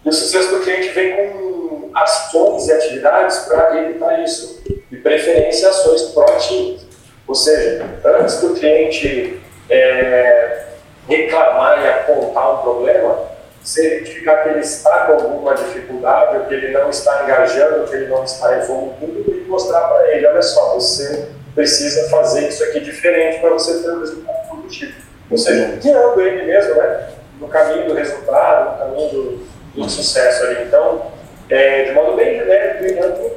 E 0.05 0.09
o 0.09 0.13
sucesso 0.13 0.49
do 0.55 0.61
cliente 0.61 0.89
vem 0.89 1.15
com 1.15 1.91
ações 1.93 2.67
e 2.67 2.71
atividades 2.71 3.39
para 3.39 3.77
evitar 3.83 4.23
isso. 4.23 4.61
De 4.89 4.97
preferência, 4.97 5.69
ações 5.69 6.01
proativas. 6.03 6.81
Ou 7.27 7.35
seja, 7.35 7.85
antes 8.03 8.41
do 8.41 8.55
cliente 8.55 9.39
é, 9.69 10.63
reclamar 11.07 11.83
e 11.83 11.87
apontar 11.87 12.55
um 12.55 12.57
problema, 12.63 13.19
se 13.63 13.85
identificar 13.85 14.43
que 14.43 14.49
ele 14.49 14.59
está 14.59 15.05
com 15.05 15.13
alguma 15.13 15.53
dificuldade, 15.53 16.37
ou 16.37 16.45
que 16.45 16.53
ele 16.55 16.71
não 16.71 16.89
está 16.89 17.23
engajando, 17.23 17.87
que 17.87 17.95
ele 17.95 18.07
não 18.07 18.23
está 18.23 18.57
evoluindo, 18.57 19.45
mostrar 19.47 19.81
para 19.81 20.11
ele, 20.15 20.25
olha 20.25 20.41
só, 20.41 20.73
você 20.73 21.27
precisa 21.53 22.09
fazer 22.09 22.47
isso 22.47 22.63
aqui 22.63 22.79
diferente 22.79 23.39
para 23.41 23.51
você 23.51 23.83
ter 23.83 23.91
um 23.91 23.99
resultado 23.99 24.47
produtivo. 24.47 24.93
Ou 25.29 25.37
seja, 25.37 25.77
guiando 25.81 26.21
ele 26.21 26.45
mesmo, 26.45 26.75
né? 26.75 27.09
No 27.39 27.47
caminho 27.47 27.87
do 27.87 27.93
resultado, 27.93 28.71
no 28.71 28.77
caminho 28.77 29.09
do, 29.09 29.48
do 29.73 29.89
sucesso 29.89 30.43
ali. 30.45 30.63
Então, 30.63 31.11
é, 31.49 31.83
de 31.83 31.91
modo 31.91 32.15
bem 32.15 32.39
genérico, 32.39 33.31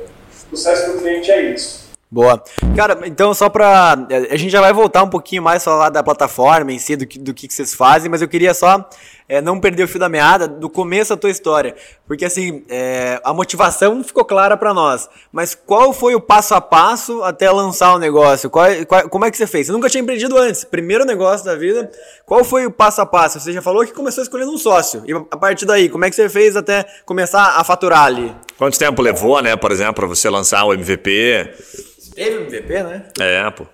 o 0.52 0.56
sucesso 0.56 0.92
do 0.92 0.98
cliente 0.98 1.30
é 1.30 1.40
isso. 1.42 1.81
Boa. 2.12 2.44
Cara, 2.76 3.00
então 3.06 3.32
só 3.32 3.48
pra. 3.48 3.96
A 4.30 4.36
gente 4.36 4.50
já 4.50 4.60
vai 4.60 4.70
voltar 4.70 5.02
um 5.02 5.08
pouquinho 5.08 5.42
mais 5.42 5.64
falar 5.64 5.88
da 5.88 6.02
plataforma 6.02 6.70
em 6.70 6.78
si, 6.78 6.94
do 6.94 7.06
que, 7.06 7.18
do 7.18 7.32
que 7.32 7.50
vocês 7.50 7.72
fazem, 7.72 8.10
mas 8.10 8.20
eu 8.20 8.28
queria 8.28 8.52
só 8.52 8.86
é, 9.26 9.40
não 9.40 9.58
perder 9.58 9.84
o 9.84 9.88
fio 9.88 9.98
da 9.98 10.10
meada 10.10 10.46
do 10.46 10.68
começo 10.68 11.14
da 11.14 11.16
tua 11.16 11.30
história. 11.30 11.74
Porque 12.06 12.26
assim, 12.26 12.64
é, 12.68 13.18
a 13.24 13.32
motivação 13.32 14.04
ficou 14.04 14.26
clara 14.26 14.58
para 14.58 14.74
nós. 14.74 15.08
Mas 15.32 15.54
qual 15.54 15.94
foi 15.94 16.14
o 16.14 16.20
passo 16.20 16.54
a 16.54 16.60
passo 16.60 17.22
até 17.22 17.50
lançar 17.50 17.94
o 17.94 17.98
negócio? 17.98 18.50
Qual, 18.50 18.66
qual, 18.86 19.08
como 19.08 19.24
é 19.24 19.30
que 19.30 19.38
você 19.38 19.46
fez? 19.46 19.68
Você 19.68 19.72
nunca 19.72 19.88
tinha 19.88 20.02
empreendido 20.02 20.36
antes. 20.36 20.64
Primeiro 20.64 21.06
negócio 21.06 21.46
da 21.46 21.54
vida. 21.54 21.90
Qual 22.26 22.44
foi 22.44 22.66
o 22.66 22.70
passo 22.70 23.00
a 23.00 23.06
passo? 23.06 23.40
Você 23.40 23.54
já 23.54 23.62
falou 23.62 23.86
que 23.86 23.92
começou 23.94 24.22
escolhendo 24.22 24.52
um 24.52 24.58
sócio. 24.58 25.02
E 25.06 25.14
a 25.14 25.36
partir 25.38 25.64
daí, 25.64 25.88
como 25.88 26.04
é 26.04 26.10
que 26.10 26.16
você 26.16 26.28
fez 26.28 26.56
até 26.56 26.84
começar 27.06 27.58
a 27.58 27.64
faturar 27.64 28.04
ali? 28.04 28.36
Quanto 28.58 28.78
tempo 28.78 29.00
levou, 29.00 29.40
né, 29.40 29.56
por 29.56 29.72
exemplo, 29.72 29.94
para 29.94 30.06
você 30.06 30.28
lançar 30.28 30.62
o 30.64 30.74
MVP? 30.74 31.91
Teve 32.14 32.42
MVP, 32.42 32.82
né? 32.82 33.02
É, 33.20 33.50
pô. 33.50 33.64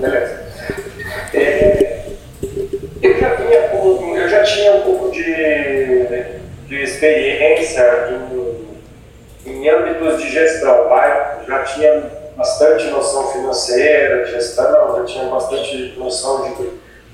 Beleza. 0.00 0.46
É, 1.34 2.06
eu, 3.02 3.18
já 3.18 3.34
vinha 3.34 3.56
eu 4.22 4.28
já 4.28 4.42
tinha 4.42 4.72
um 4.76 4.82
pouco 4.82 5.10
de, 5.10 5.22
de 6.66 6.82
experiência 6.82 8.08
em, 9.44 9.50
em 9.50 9.68
âmbitos 9.68 10.22
de 10.22 10.30
gestão, 10.30 10.88
vai? 10.88 11.44
Já 11.46 11.62
tinha 11.64 12.02
bastante 12.36 12.86
noção 12.86 13.30
financeira, 13.32 14.24
de 14.24 14.32
gestão, 14.32 14.96
já 14.96 15.04
tinha 15.04 15.24
bastante 15.26 15.94
noção 15.98 16.42
de, 16.42 16.70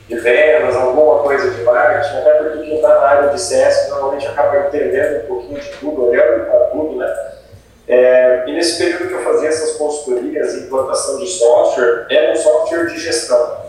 de 0.09 0.21
vendas, 0.21 0.77
alguma 0.77 1.23
coisa 1.23 1.51
de 1.51 1.63
marketing, 1.63 2.19
até 2.19 2.33
porque 2.35 2.59
quem 2.59 2.77
está 2.77 2.89
na 2.89 3.07
área 3.07 3.29
de 3.31 3.41
CS 3.41 3.89
normalmente 3.89 4.27
acaba 4.29 4.69
entendendo 4.69 5.25
um 5.25 5.27
pouquinho 5.27 5.61
de 5.61 5.69
tudo, 5.81 6.11
olhando 6.11 6.47
para 6.47 6.67
tudo, 6.67 6.97
né? 6.97 7.33
É, 7.89 8.45
e 8.47 8.53
nesse 8.53 8.79
período 8.79 9.09
que 9.09 9.15
eu 9.15 9.23
fazia 9.25 9.49
essas 9.49 9.73
consultorias, 9.77 10.55
implantação 10.55 11.19
de 11.19 11.27
software, 11.27 12.07
era 12.11 12.33
um 12.33 12.37
software 12.37 12.87
de 12.87 12.99
gestão. 12.99 13.63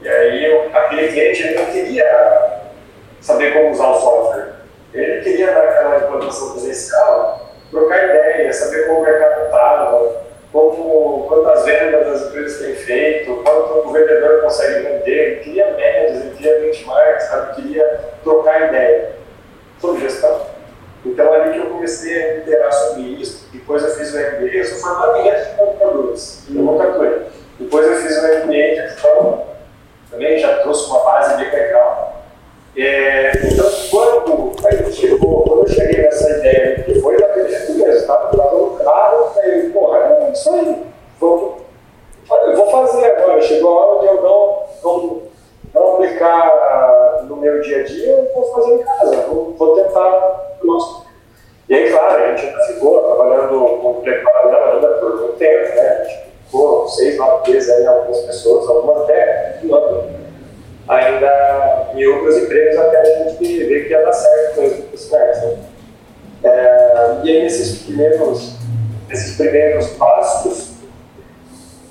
E 0.00 0.08
aí 0.08 0.44
eu, 0.44 0.70
aquele 0.72 1.08
cliente 1.08 1.54
não 1.54 1.66
queria 1.66 2.62
saber 3.20 3.52
como 3.52 3.70
usar 3.70 3.90
o 3.90 4.00
software. 4.00 4.52
Ele 4.94 5.22
queria 5.22 5.52
naquela 5.52 5.98
implantação 5.98 6.52
presencial 6.52 7.52
trocar 7.70 8.04
ideia, 8.04 8.52
saber 8.52 8.86
como 8.86 9.00
o 9.00 9.02
mercado 9.02 9.44
estava, 9.44 10.22
como, 10.52 11.26
quantas 11.28 11.64
vendas 11.64 12.06
as 12.08 12.28
empresas 12.28 12.58
têm 12.60 12.74
feito, 12.74 13.42
quanto 13.44 13.88
o 13.88 13.92
vendedor 13.92 14.40
consegue 14.42 14.82
vender. 14.82 15.10
Ele 15.10 15.36
queria 15.40 15.72
médias, 15.72 16.20
ele 16.22 16.34
queria 16.36 16.60
benchmarks, 16.60 17.24
sabe? 17.24 17.56
queria 17.56 18.00
trocar 18.24 18.68
ideia 18.68 19.10
sobre 19.78 20.00
gestão. 20.00 20.57
Então, 21.04 21.32
ali 21.32 21.52
que 21.52 21.58
eu 21.58 21.70
comecei 21.70 22.22
a 22.22 22.34
liderar 22.36 22.72
sobre 22.72 23.02
isso. 23.02 23.48
Depois, 23.52 23.82
eu 23.82 23.90
fiz 23.90 24.12
o 24.12 24.16
MBA. 24.16 24.54
Eu 24.54 24.64
sou 24.64 24.78
formado 24.78 25.18
em 25.18 25.22
rede 25.24 25.50
de 25.50 25.56
computadores, 25.56 26.44
eu 26.48 26.62
nunca 26.62 26.84
atuei. 26.84 27.22
Depois, 27.58 27.86
eu 27.86 27.96
fiz 27.96 28.16
o 28.18 28.46
MBA 28.46 28.52
de 28.52 28.74
gestão, 28.76 29.44
também 30.10 30.38
já 30.38 30.58
trouxe 30.58 30.88
uma 30.90 31.00
base 31.00 31.36
de 31.36 31.44
background. 31.50 32.08
É, 32.76 33.32
então, 33.44 33.66
quando 33.90 34.56
a 34.64 34.70
gente 34.70 34.92
chegou, 34.92 35.42
quando 35.42 35.66
eu 35.66 35.74
cheguei 35.74 36.02
nessa 36.02 36.30
ideia, 36.30 36.84
que 36.84 37.00
foi 37.00 37.18
daquele 37.18 37.48
jeito 37.48 37.72
mesmo, 37.72 37.92
estava 37.92 38.30
no 38.36 38.76
carro, 38.76 39.16
eu 39.16 39.30
falei, 39.30 39.70
porra, 39.70 39.98
é 39.98 40.30
isso 40.32 40.50
aí, 40.52 40.86
vou, 41.18 41.66
eu 42.30 42.56
vou 42.56 42.70
fazer 42.70 43.04
agora. 43.06 43.40
Chegou 43.40 43.78
a 43.78 43.86
hora 43.86 44.00
de 44.00 44.06
eu 44.06 44.22
não, 44.22 44.62
não, 44.84 45.22
não 45.74 45.94
aplicar 45.94 47.24
no 47.28 47.36
meu 47.36 47.60
dia 47.60 47.80
a 47.80 47.84
dia, 47.84 48.12
eu 48.12 48.30
vou 48.34 48.52
fazer 48.52 48.74
em 48.74 48.82
casa, 48.82 49.16
vou, 49.28 49.54
vou 49.56 49.74
tentar 49.76 50.56
nosso. 50.62 51.06
E 51.68 51.74
aí, 51.74 51.90
claro, 51.90 52.22
a 52.22 52.28
gente 52.28 52.46
ainda 52.46 52.64
ficou 52.64 53.02
trabalhando 53.02 53.78
com 53.82 54.00
preparador 54.00 54.74
ainda 54.74 54.88
por 54.88 55.20
muito 55.20 55.32
tempo, 55.34 55.74
né? 55.74 55.88
A 55.88 56.04
gente 56.04 56.28
ficou 56.46 56.88
seis, 56.88 57.16
nove 57.18 57.52
meses 57.52 57.68
aí, 57.70 57.86
algumas 57.86 58.20
pessoas, 58.20 58.68
algumas 58.68 59.02
até 59.02 59.60
ainda 60.88 61.90
em 61.94 62.06
outros 62.06 62.38
empregos 62.38 62.78
até 62.78 63.00
a 63.00 63.28
gente 63.28 63.64
ver 63.64 63.84
que 63.84 63.90
ia 63.90 64.02
dar 64.02 64.12
certo 64.12 64.54
com 64.54 64.94
esse 64.94 65.12
né? 65.12 65.58
É, 66.44 67.20
e 67.24 67.30
aí, 67.30 67.42
nesses 67.42 67.82
primeiros, 67.82 68.54
nesses 69.08 69.36
primeiros 69.36 69.88
passos, 69.88 70.78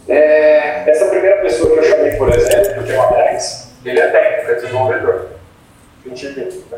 é, 0.07 0.89
essa 0.89 1.05
primeira 1.09 1.41
pessoa 1.41 1.73
que 1.73 1.79
eu 1.79 1.83
chamei, 1.83 2.11
por 2.13 2.33
exemplo, 2.33 2.83
que 2.83 2.93
é 2.93 2.97
o 2.97 3.01
Alex, 3.01 3.66
ele 3.89 3.99
é 3.99 4.09
técnico, 4.09 4.51
é 4.51 4.55
desenvolvedor. 4.55 5.27
2020, 6.05 6.65
né? 6.69 6.77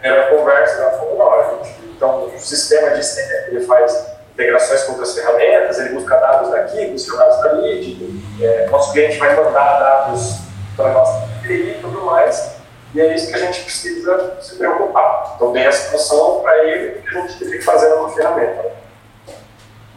primeira 0.00 0.30
conversa, 0.30 0.82
ela 0.82 0.92
falou, 0.92 1.18
não, 1.18 1.64
gente, 1.64 1.74
então 1.96 2.26
o 2.26 2.38
sistema 2.38 2.90
de 2.90 3.00
ele 3.48 3.64
faz 3.64 4.12
integrações 4.32 4.82
com 4.84 4.92
outras 4.92 5.14
ferramentas, 5.14 5.78
ele 5.78 5.90
busca 5.90 6.16
dados 6.16 6.50
daqui, 6.50 6.86
busca 6.86 7.16
dados 7.16 7.42
dali, 7.42 8.22
é, 8.40 8.66
nosso 8.66 8.92
cliente 8.92 9.18
vai 9.18 9.34
mandar 9.34 9.78
dados 9.78 10.38
para 10.76 10.90
a 10.90 10.92
nossa 10.92 11.28
TI 11.42 11.52
e 11.52 11.78
tudo 11.80 12.02
mais, 12.02 12.56
e 12.94 13.00
é 13.00 13.14
isso 13.14 13.28
que 13.28 13.34
a 13.34 13.38
gente 13.38 13.62
precisa 13.62 14.36
se 14.40 14.56
preocupar. 14.56 15.34
Então, 15.34 15.52
tem 15.52 15.66
a 15.66 15.72
situação 15.72 16.40
para 16.40 16.64
ele 16.64 17.00
que 17.00 17.08
a 17.08 17.20
gente 17.20 17.38
tem 17.38 17.50
que 17.50 17.62
fazer 17.62 17.88
numa 17.88 18.10
ferramenta. 18.10 18.83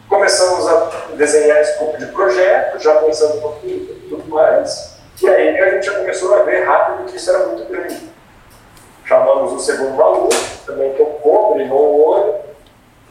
Começamos 0.08 0.66
a 0.66 0.90
desenhar 1.14 1.60
escopo 1.60 1.98
de 1.98 2.06
projeto, 2.06 2.78
já 2.78 2.94
pensando 2.96 3.38
um 3.38 3.40
pouquinho 3.40 3.82
e 3.82 4.06
tudo 4.08 4.28
mais, 4.28 4.96
e 5.22 5.28
aí 5.28 5.60
a 5.60 5.70
gente 5.70 5.86
já 5.86 5.98
começou 5.98 6.34
a 6.34 6.42
ver 6.44 6.64
rápido 6.64 7.10
que 7.10 7.16
isso 7.16 7.30
era 7.30 7.46
muito 7.46 7.64
grande 7.70 8.08
chamamos 9.08 9.52
o 9.54 9.58
segundo 9.58 10.00
aluno, 10.00 10.28
também 10.66 10.92
tocou, 10.92 11.54
brilhou 11.54 11.94
o 11.94 12.08
olho. 12.08 12.34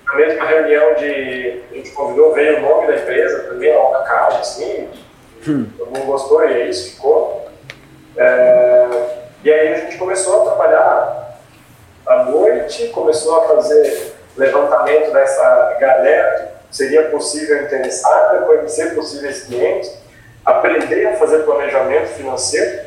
Na 0.05 0.15
mesma 0.15 0.45
reunião 0.45 0.93
de, 0.93 1.63
a 1.71 1.73
gente 1.73 1.91
convidou, 1.91 2.33
veio 2.33 2.59
o 2.59 2.61
nome 2.61 2.87
da 2.87 2.95
empresa, 2.95 3.49
também 3.49 3.75
lá 3.75 3.91
na 3.91 4.05
casa, 4.05 4.37
assim, 4.37 4.89
hum. 5.47 5.67
todo 5.75 5.87
mundo 5.87 6.05
gostou 6.05 6.47
e 6.47 6.53
é 6.53 6.65
isso, 6.67 6.91
ficou. 6.91 7.47
É, 8.15 8.87
e 9.43 9.51
aí 9.51 9.73
a 9.73 9.77
gente 9.79 9.97
começou 9.97 10.41
a 10.41 10.45
trabalhar 10.45 11.39
à 12.05 12.23
noite, 12.25 12.87
começou 12.89 13.41
a 13.41 13.47
fazer 13.47 14.13
levantamento 14.37 15.11
dessa 15.11 15.77
galera 15.79 16.56
seria 16.77 17.09
possível 17.09 17.63
interessada, 17.63 18.45
conhecer 18.45 18.93
possíveis 18.93 19.43
clientes, 19.45 19.91
aprender 20.45 21.07
a 21.07 21.17
fazer 21.17 21.39
planejamento 21.39 22.09
financeiro, 22.09 22.85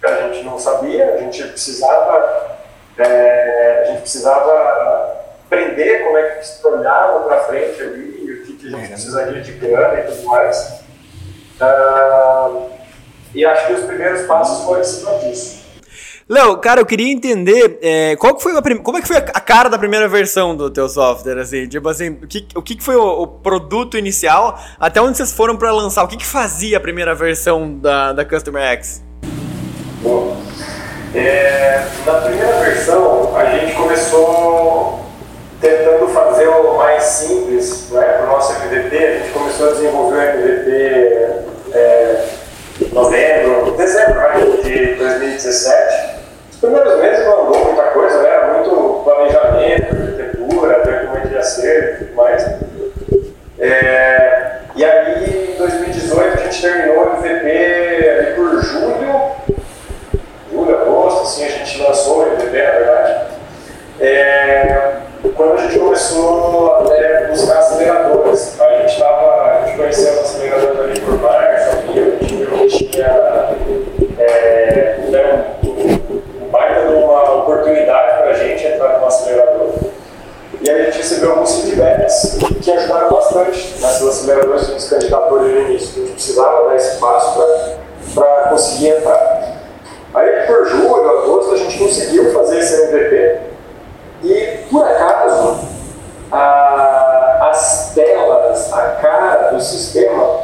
que 0.00 0.06
a 0.06 0.22
gente 0.22 0.44
não 0.44 0.58
sabia, 0.58 1.14
a 1.14 1.18
gente 1.18 1.42
precisava, 1.44 2.58
é, 2.98 3.82
a 3.82 3.84
gente 3.90 4.00
precisava 4.00 5.24
aprender 5.46 6.04
como 6.04 6.18
é 6.18 6.30
que 6.30 6.46
se 6.46 6.66
olhava 6.66 7.20
para 7.20 7.44
frente 7.44 7.80
ali, 7.80 8.24
e 8.26 8.32
o 8.32 8.42
que, 8.44 8.52
que 8.54 8.74
a 8.74 8.78
gente 8.78 8.88
precisaria 8.88 9.40
de 9.40 9.52
grana 9.52 10.00
e 10.00 10.02
tudo 10.02 10.24
mais. 10.24 10.80
Uh, 11.60 12.70
e 13.34 13.46
acho 13.46 13.68
que 13.68 13.72
os 13.74 13.84
primeiros 13.84 14.26
passos 14.26 14.64
foram 14.64 14.80
em 14.80 14.84
cima 14.84 15.14
disso. 15.20 15.65
Léo, 16.28 16.56
cara, 16.56 16.80
eu 16.80 16.86
queria 16.86 17.12
entender 17.12 17.78
é, 17.80 18.16
qual 18.16 18.34
que 18.34 18.42
foi 18.42 18.56
a 18.56 18.60
prim... 18.60 18.78
como 18.78 18.98
é 18.98 19.00
que 19.00 19.06
foi 19.06 19.16
a 19.16 19.40
cara 19.40 19.68
da 19.68 19.78
primeira 19.78 20.08
versão 20.08 20.56
do 20.56 20.68
teu 20.68 20.88
software, 20.88 21.38
assim, 21.38 21.68
tipo 21.68 21.88
assim, 21.88 22.18
o 22.20 22.26
que, 22.26 22.48
o 22.52 22.60
que 22.60 22.82
foi 22.82 22.96
o, 22.96 23.22
o 23.22 23.26
produto 23.28 23.96
inicial, 23.96 24.58
até 24.80 25.00
onde 25.00 25.16
vocês 25.16 25.30
foram 25.30 25.56
para 25.56 25.70
lançar, 25.70 26.02
o 26.02 26.08
que, 26.08 26.16
que 26.16 26.26
fazia 26.26 26.78
a 26.78 26.80
primeira 26.80 27.14
versão 27.14 27.78
da, 27.78 28.12
da 28.12 28.24
Customer 28.24 28.60
X? 28.60 29.04
Bom, 30.02 30.36
é, 31.14 31.86
na 32.04 32.14
primeira 32.14 32.58
versão, 32.58 33.36
a 33.36 33.44
gente 33.44 33.74
começou 33.76 35.06
tentando 35.60 36.08
fazer 36.08 36.48
o 36.48 36.76
mais 36.76 37.04
simples 37.04 37.88
né, 37.92 38.02
para 38.02 38.24
o 38.24 38.26
nosso 38.26 38.52
MVP. 38.64 38.96
A 38.96 39.18
gente 39.18 39.30
começou 39.30 39.68
a 39.68 39.72
desenvolver 39.74 40.16
o 40.16 40.22
MVP 40.22 40.72
é, 41.72 42.28
novembro, 42.92 43.76
dezembro 43.76 44.62
de 44.64 44.94
2017. 44.96 46.15
Os 46.66 46.72
primeiros 46.72 47.00
meses 47.00 47.24
não 47.24 47.46
andou 47.46 47.64
muita 47.64 47.82
coisa, 47.84 48.22
né? 48.22 48.54
muito 48.54 49.02
planejamento, 49.04 49.94
arquitetura, 49.94 50.82
ver 50.84 51.06
como 51.06 51.18
é 51.18 51.26
ia 51.32 51.42
ser 51.44 51.94
e 51.94 52.04
tudo 52.04 52.16
mais. 52.16 52.44
É, 53.60 54.58
e 54.74 54.84
aí, 54.84 55.52
em 55.54 55.58
2018, 55.58 56.20
a 56.20 56.42
gente 56.42 56.60
terminou 56.60 57.04
o 57.04 57.24
MVP 57.24 58.08
ali 58.08 58.34
por 58.34 58.60
julho 58.62 58.86
assim 61.26 61.44
a 61.44 61.48
gente 61.48 61.82
lançou 61.82 62.22
o 62.22 62.26
MDB, 62.30 62.62
na 62.62 62.70
verdade, 62.70 63.26
é, 64.00 64.96
quando 65.34 65.54
a 65.54 65.62
gente 65.62 65.78
começou 65.78 66.75
recebeu 81.16 81.30
alguns 81.30 81.62
que 82.62 82.70
ajudaram 82.70 83.10
bastante 83.10 83.74
nessas 83.80 84.08
aceleradoras 84.08 84.66
que 84.68 84.82
se 84.82 84.90
candidatou 84.90 85.40
no 85.40 85.60
início. 85.60 86.02
A 86.02 86.06
gente 86.06 86.12
precisava 86.12 86.68
dar 86.68 86.76
esse 86.76 86.98
passo 86.98 87.42
para 88.14 88.48
conseguir 88.50 88.88
entrar. 88.88 89.56
Aí, 90.14 90.46
por 90.46 90.66
julho, 90.66 91.10
agosto, 91.10 91.54
a 91.54 91.58
gente 91.58 91.78
conseguiu 91.78 92.32
fazer 92.32 92.58
esse 92.58 92.82
MVP 92.84 93.38
e, 94.24 94.58
por 94.70 94.86
acaso, 94.86 95.60
a, 96.32 97.48
as 97.50 97.92
telas, 97.94 98.72
a 98.72 98.82
cara 99.00 99.50
do 99.52 99.60
sistema, 99.60 100.40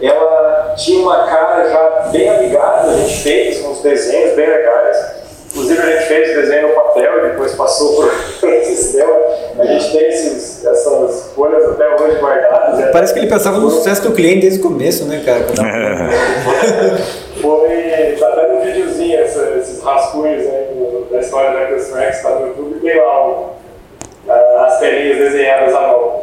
ela 0.00 0.74
tinha 0.76 1.02
uma 1.02 1.26
cara 1.26 1.68
já 1.68 2.08
bem 2.10 2.28
amigável, 2.28 2.90
a 2.90 2.94
gente 2.94 3.22
fez 3.22 3.64
uns 3.64 3.80
desenhos 3.80 4.34
bem 4.34 4.48
legais, 4.48 5.12
inclusive 5.50 5.80
a 5.80 5.86
gente 5.86 6.08
fez 6.08 6.34
desenho 6.34 6.68
no 6.68 6.74
papel 6.74 7.18
e 7.18 7.30
depois 7.30 7.54
passou 7.54 7.94
por, 7.94 8.06
o 8.42 8.64
sistema, 8.64 9.14
a 9.58 9.64
gente 9.66 9.92
tem 9.92 10.08
esses, 10.08 10.64
essas 10.64 11.32
folhas 11.34 11.64
até 11.70 11.94
hoje 11.96 12.18
guardadas. 12.18 12.78
Né? 12.78 12.86
Parece 12.86 13.12
que 13.12 13.20
ele 13.20 13.28
pensava 13.28 13.58
no 13.58 13.70
sucesso 13.70 14.02
do 14.02 14.12
cliente 14.12 14.40
desde 14.40 14.60
o 14.60 14.62
começo, 14.62 15.04
né, 15.04 15.22
cara? 15.24 15.44
Foi, 17.40 18.16
tá 18.18 18.30
dando 18.30 18.54
um 18.54 18.60
videozinho, 18.62 19.20
essa, 19.20 19.54
esses 19.58 19.82
rascunhos 19.82 20.44
né, 20.44 20.68
da 21.10 21.20
história 21.20 21.50
da 21.50 21.66
CustomX, 21.66 22.22
tá 22.22 22.30
no 22.30 22.46
YouTube, 22.48 22.80
tem 22.80 22.96
lá 22.96 24.66
as 24.66 24.78
telinhas 24.78 25.18
desenhadas 25.18 25.74
à 25.74 25.80
mão. 25.80 26.22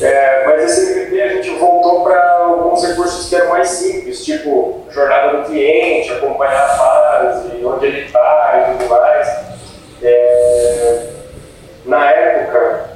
É, 0.00 0.44
mas 0.44 0.64
esse 0.64 0.92
MVP 0.92 1.22
a 1.22 1.28
gente 1.28 1.50
voltou 1.58 2.02
para 2.02 2.22
alguns 2.40 2.86
recursos 2.86 3.28
que 3.28 3.34
eram 3.34 3.48
mais 3.48 3.68
simples, 3.68 4.24
tipo 4.24 4.84
jornada 4.90 5.38
do 5.38 5.44
cliente, 5.46 6.12
acompanhar 6.12 6.64
a 6.64 6.68
fase, 6.68 7.64
onde 7.64 7.86
ele 7.86 8.00
está 8.02 8.68
e 8.74 8.78
tudo 8.78 8.90
mais. 8.90 9.28
É, 10.02 11.05
na 11.86 12.10
época, 12.10 12.90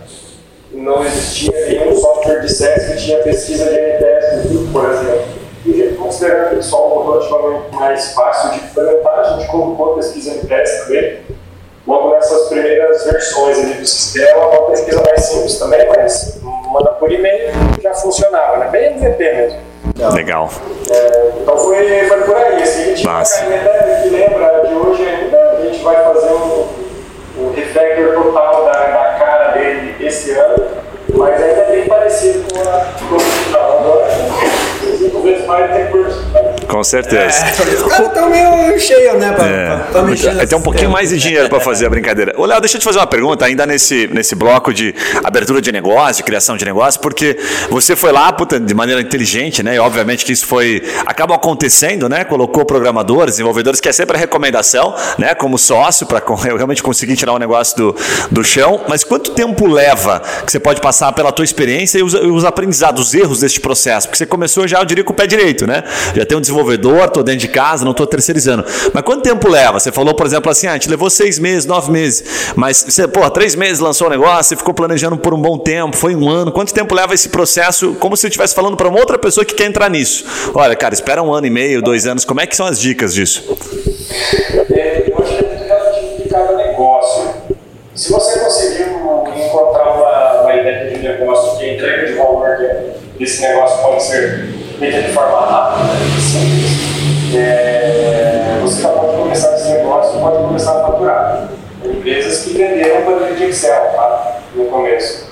não 0.72 1.04
existia 1.04 1.52
nenhum 1.66 1.96
software 1.96 2.40
de 2.40 2.48
SES 2.48 2.88
que 2.88 2.96
tinha 2.96 3.18
pesquisa 3.22 3.64
de 3.64 3.78
NPS 3.78 4.42
do 4.42 4.48
grupo, 4.48 4.72
por 4.72 4.90
exemplo. 4.90 5.40
E 5.66 5.94
considerando 5.98 6.56
que 6.56 6.64
só 6.64 6.98
um 6.98 7.10
relativamente 7.10 7.76
mais 7.76 8.12
fácil 8.12 8.50
de 8.50 8.64
implementar, 8.64 9.18
a 9.18 9.24
gente 9.24 9.50
colocou 9.50 9.92
a 9.92 9.96
pesquisa 9.96 10.30
NPS 10.32 10.84
também 10.84 11.18
logo 11.86 12.10
nessas 12.10 12.48
primeiras 12.48 13.04
versões 13.04 13.58
ali 13.58 13.74
do 13.74 13.86
sistema, 13.86 14.46
uma 14.46 14.70
pesquisa 14.70 15.02
mais 15.02 15.24
simples 15.24 15.58
também, 15.58 15.88
mas 15.88 16.40
manda 16.42 16.90
por 16.92 17.10
e-mail 17.10 17.50
já 17.82 17.92
funcionava, 17.94 18.58
né? 18.58 18.68
Bem 18.70 18.96
MVP 18.96 19.32
mesmo. 19.32 19.58
Legal. 20.14 20.48
É, 20.90 21.32
então 21.40 21.56
foi, 21.58 22.06
foi 22.06 22.20
por 22.22 22.36
aí. 22.36 22.62
Assim, 22.62 22.82
a 22.82 22.84
gente 22.86 23.06
Massa. 23.06 23.44
que 23.44 24.08
lembra 24.08 24.64
de 24.66 24.74
hoje 24.74 25.06
ainda, 25.06 25.38
a 25.50 25.60
gente 25.62 25.82
vai 25.82 26.04
fazer 26.04 26.32
um, 26.32 26.79
um 27.50 27.54
refactor 27.54 28.14
total 28.14 28.64
da, 28.64 28.72
da 28.72 29.18
cara 29.18 29.48
dele 29.52 29.96
esse 30.00 30.30
ano, 30.32 30.68
mas 31.14 31.34
ainda 31.34 31.60
é 31.60 31.70
bem 31.70 31.88
parecido 31.88 32.44
com 32.52 32.60
a 32.60 33.14
original. 33.14 33.78
Agora, 33.80 34.10
cinco 34.98 35.22
vezes 35.22 35.46
mais 35.46 35.70
recursos. 35.70 36.20
Com 36.70 36.84
certeza. 36.84 37.44
É, 37.44 37.74
os 37.74 37.82
caras 37.82 38.06
estão 38.06 38.30
meio 38.30 38.78
cheios, 38.78 39.18
né? 39.18 39.32
Pra, 39.32 39.46
é. 39.46 39.76
pra, 39.90 40.02
pra 40.04 40.46
Tem 40.46 40.56
um 40.56 40.62
pouquinho 40.62 40.90
mais 40.90 41.10
de 41.10 41.18
dinheiro 41.18 41.48
para 41.48 41.58
fazer 41.58 41.86
a 41.86 41.90
brincadeira. 41.90 42.32
Ô, 42.36 42.46
Léo, 42.46 42.60
deixa 42.60 42.76
eu 42.76 42.80
te 42.80 42.84
fazer 42.84 42.98
uma 42.98 43.06
pergunta, 43.06 43.44
ainda 43.44 43.66
nesse, 43.66 44.08
nesse 44.12 44.36
bloco 44.36 44.72
de 44.72 44.94
abertura 45.24 45.60
de 45.60 45.72
negócio, 45.72 46.18
de 46.18 46.22
criação 46.22 46.56
de 46.56 46.64
negócio, 46.64 47.00
porque 47.00 47.36
você 47.68 47.96
foi 47.96 48.12
lá, 48.12 48.32
puta, 48.32 48.60
de 48.60 48.72
maneira 48.72 49.00
inteligente, 49.00 49.62
né? 49.64 49.74
E 49.74 49.78
obviamente 49.80 50.24
que 50.24 50.32
isso 50.32 50.46
foi. 50.46 50.82
acaba 51.04 51.34
acontecendo, 51.34 52.08
né? 52.08 52.22
Colocou 52.22 52.64
programadores, 52.64 53.34
desenvolvedores, 53.34 53.80
que 53.80 53.88
é 53.88 53.92
sempre 53.92 54.16
a 54.16 54.20
recomendação, 54.20 54.94
né? 55.18 55.34
Como 55.34 55.58
sócio, 55.58 56.06
para 56.06 56.22
realmente 56.54 56.82
conseguir 56.82 57.16
tirar 57.16 57.32
o 57.32 57.38
negócio 57.38 57.76
do, 57.76 57.96
do 58.30 58.44
chão. 58.44 58.82
Mas 58.88 59.02
quanto 59.02 59.32
tempo 59.32 59.66
leva 59.66 60.22
que 60.46 60.52
você 60.52 60.60
pode 60.60 60.80
passar 60.80 60.99
pela 61.14 61.32
tua 61.32 61.44
experiência 61.44 61.98
e 61.98 62.02
os, 62.02 62.14
os 62.14 62.44
aprendizados, 62.44 63.08
os 63.08 63.14
erros 63.14 63.40
deste 63.40 63.60
processo? 63.60 64.08
Porque 64.08 64.18
você 64.18 64.26
começou 64.26 64.66
já, 64.66 64.78
eu 64.78 64.84
diria, 64.84 65.04
com 65.04 65.12
o 65.12 65.16
pé 65.16 65.26
direito, 65.26 65.66
né? 65.66 65.82
Já 66.14 66.24
tem 66.24 66.36
um 66.36 66.40
desenvolvedor 66.40 67.10
estou 67.10 67.22
dentro 67.22 67.40
de 67.40 67.48
casa, 67.48 67.84
não 67.84 67.92
estou 67.92 68.06
terceirizando. 68.06 68.64
Mas 68.92 69.02
quanto 69.02 69.22
tempo 69.22 69.48
leva? 69.48 69.78
Você 69.78 69.92
falou, 69.92 70.14
por 70.14 70.26
exemplo, 70.26 70.50
assim, 70.50 70.66
ah, 70.66 70.70
a 70.70 70.74
gente 70.74 70.88
levou 70.88 71.10
seis 71.10 71.38
meses, 71.38 71.66
nove 71.66 71.90
meses, 71.90 72.52
mas 72.56 72.84
você, 72.88 73.06
pô, 73.06 73.28
três 73.30 73.54
meses 73.54 73.80
lançou 73.80 74.06
o 74.06 74.10
negócio, 74.10 74.44
você 74.44 74.56
ficou 74.56 74.72
planejando 74.72 75.18
por 75.18 75.34
um 75.34 75.40
bom 75.40 75.58
tempo, 75.58 75.96
foi 75.96 76.14
um 76.14 76.28
ano. 76.28 76.50
Quanto 76.52 76.72
tempo 76.72 76.94
leva 76.94 77.14
esse 77.14 77.28
processo? 77.28 77.94
Como 77.94 78.16
se 78.16 78.26
eu 78.26 78.28
estivesse 78.28 78.54
falando 78.54 78.76
para 78.76 78.88
uma 78.88 78.98
outra 78.98 79.18
pessoa 79.18 79.44
que 79.44 79.54
quer 79.54 79.66
entrar 79.66 79.90
nisso. 79.90 80.24
Olha, 80.54 80.74
cara, 80.74 80.94
espera 80.94 81.22
um 81.22 81.32
ano 81.32 81.46
e 81.46 81.50
meio, 81.50 81.82
dois 81.82 82.06
anos, 82.06 82.24
como 82.24 82.40
é 82.40 82.46
que 82.46 82.56
são 82.56 82.66
as 82.66 82.78
dicas 82.80 83.14
disso? 83.14 83.44
É, 84.70 85.10
eu 85.10 85.18
acho 85.18 85.36
que 85.36 85.44
é 85.44 86.22
de 86.22 86.28
cada 86.28 86.56
negócio. 86.56 87.30
Se 87.94 88.10
você 88.10 88.29
negócio 91.18 91.58
que 91.58 91.70
entrega 91.70 92.06
de 92.06 92.14
valor 92.14 92.56
desse 93.18 93.42
negócio 93.42 93.82
pode 93.82 94.02
ser 94.02 94.48
feita 94.78 95.02
de 95.02 95.12
forma 95.12 95.40
rápida 95.40 95.90
e 96.16 96.20
simples, 96.20 97.36
é, 97.36 98.58
você 98.62 98.82
já 98.82 98.88
pode 98.88 99.16
começar 99.16 99.54
esse 99.54 99.68
negócio 99.68 100.18
e 100.18 100.22
pode 100.22 100.36
começar 100.38 100.72
a 100.72 100.86
faturar. 100.86 101.48
Empresas 101.84 102.44
que 102.44 102.50
venderam 102.54 103.02
planilha 103.02 103.34
de 103.34 103.44
Excel 103.44 103.92
tá? 103.94 104.40
no 104.54 104.66
começo. 104.66 105.30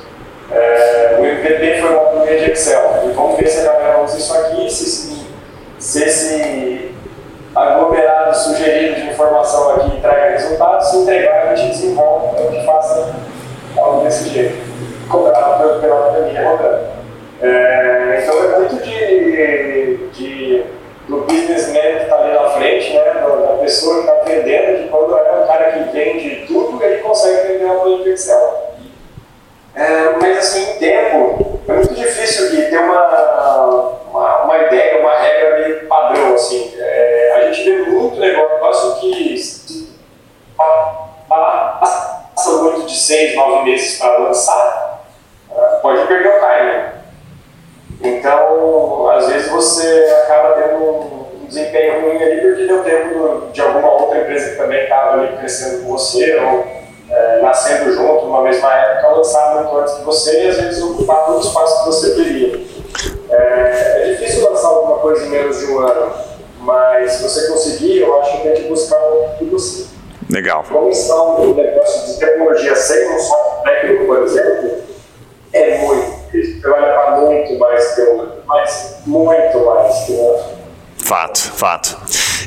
É, 0.50 1.16
o 1.18 1.24
MVP 1.24 1.80
foi 1.80 1.90
uma 1.90 2.00
planilha 2.00 2.38
de 2.38 2.50
Excel. 2.52 3.04
E 3.06 3.12
vamos 3.12 3.38
ver 3.38 3.48
se 3.48 3.60
a 3.60 3.72
galera 3.72 4.02
usa 4.02 4.18
isso 4.18 4.34
aqui, 4.34 4.70
se, 4.70 5.26
se 5.78 6.04
esse 6.04 6.94
aglomerado 7.54 8.36
sugerido 8.36 8.94
de 8.96 9.08
informação 9.08 9.70
aqui 9.72 9.96
entrega 9.96 10.30
resultados, 10.30 10.88
se 10.88 10.96
entregar, 10.98 11.48
a 11.48 11.56
gente 11.56 11.72
desenvolve, 11.72 12.38
a 12.38 12.50
gente 12.50 12.66
faça 12.66 13.14
algo 13.76 14.04
desse 14.04 14.28
jeito, 14.28 14.56
cobrado 15.08 15.80
pela 15.80 16.12
planilha 16.12 16.48
rodando. 16.48 16.86
É, 17.40 18.20
então 18.22 18.44
é 18.44 18.58
muito 18.58 18.76
de, 18.82 19.96
de, 20.08 20.64
do 21.08 21.20
businessman 21.22 21.80
que 21.80 22.02
está 22.02 22.16
ali 22.16 22.32
na 22.32 22.50
frente, 22.50 22.92
né, 22.94 23.04
da 23.04 23.58
pessoa 23.60 24.02
que 24.02 24.08
está 24.08 24.14
vendendo, 24.24 24.82
de 24.82 24.88
quando 24.88 25.16
é 25.16 25.32
um 25.32 25.46
cara 25.46 25.72
que 25.72 25.96
vende 25.96 26.46
tudo, 26.46 26.82
ele 26.82 27.02
consegue 27.02 27.48
vender 27.48 27.64
uma 27.64 28.02
de 28.02 28.10
Excel. 28.10 28.68
É, 29.74 30.16
mas 30.20 30.38
assim, 30.38 30.72
em 30.72 30.78
tempo, 30.78 31.60
é 31.68 31.72
muito 31.72 31.94
difícil 31.94 32.50
de 32.50 32.62
ter 32.62 32.78
uma, 32.78 33.98
uma, 34.10 34.42
uma 34.42 34.58
ideia, 34.58 35.00
uma 35.00 35.16
regra 35.16 35.60
meio 35.60 35.86
padrão. 35.86 36.34
Assim. 36.34 36.74
É, 36.76 37.34
a 37.36 37.52
gente 37.52 37.64
vê 37.64 37.90
muito 37.90 38.18
negócio 38.18 38.96
que 39.00 39.18
passa 42.48 42.62
muito 42.62 42.86
de 42.86 42.96
seis, 42.96 43.36
nove 43.36 43.64
meses 43.64 43.98
para 43.98 44.18
lançar, 44.18 44.97
pode 45.82 46.06
perder 46.06 46.28
o 46.28 46.40
time. 46.40 46.98
Então, 48.00 49.10
às 49.10 49.26
vezes 49.28 49.50
você 49.50 50.06
acaba 50.22 50.54
tendo 50.54 50.84
um 50.84 51.46
desempenho 51.46 52.02
ruim 52.02 52.22
ali 52.22 52.40
porque 52.40 52.66
deu 52.66 52.84
tempo 52.84 53.48
de 53.52 53.60
alguma 53.60 53.90
outra 53.92 54.20
empresa 54.20 54.50
que 54.50 54.56
também 54.56 54.82
estava 54.84 55.14
ali 55.14 55.36
crescendo 55.36 55.82
com 55.82 55.92
você 55.92 56.36
ou 56.36 56.64
é, 57.10 57.40
nascendo 57.40 57.92
junto 57.92 58.26
numa 58.26 58.42
mesma 58.42 58.72
época, 58.72 59.16
lançar 59.16 59.54
muito 59.54 59.78
antes 59.78 59.94
que 59.94 60.04
você 60.04 60.44
e 60.44 60.48
às 60.48 60.56
vezes 60.60 60.82
ocupar 60.82 61.24
todo 61.24 61.38
o 61.38 61.40
espaço 61.40 61.80
que 61.80 61.86
você 61.86 62.14
queria. 62.14 62.60
É, 63.30 64.02
é 64.02 64.14
difícil 64.14 64.48
lançar 64.48 64.68
alguma 64.68 64.98
coisa 64.98 65.24
em 65.24 65.30
menos 65.30 65.58
de 65.58 65.66
um 65.66 65.78
ano, 65.78 66.12
mas 66.60 67.12
se 67.12 67.22
você 67.22 67.48
conseguir, 67.48 68.00
eu 68.00 68.20
acho 68.20 68.36
que 68.36 68.48
tem 68.48 68.62
que 68.62 68.68
buscar 68.68 68.98
um 69.10 69.36
de 69.38 69.44
você. 69.46 69.86
Legal. 70.30 70.62
Começar 70.70 71.22
um 71.22 71.54
negócio 71.54 72.12
de 72.12 72.20
tecnologia 72.20 72.76
sem 72.76 73.10
um 73.10 73.18
software 73.18 73.72
técnico, 73.72 74.04
por 74.04 74.22
exemplo, 74.22 74.78
é 75.52 75.78
muito 75.78 76.18
você 76.32 76.68
vai 76.68 76.80
levar 76.82 77.20
muito 77.20 77.58
mais 77.58 77.94
que 77.94 78.02
um, 78.02 78.28
mas 78.46 78.96
muito 79.06 79.64
mais 79.64 80.04
que 80.04 80.12
um. 80.12 80.36
Fato. 81.58 81.98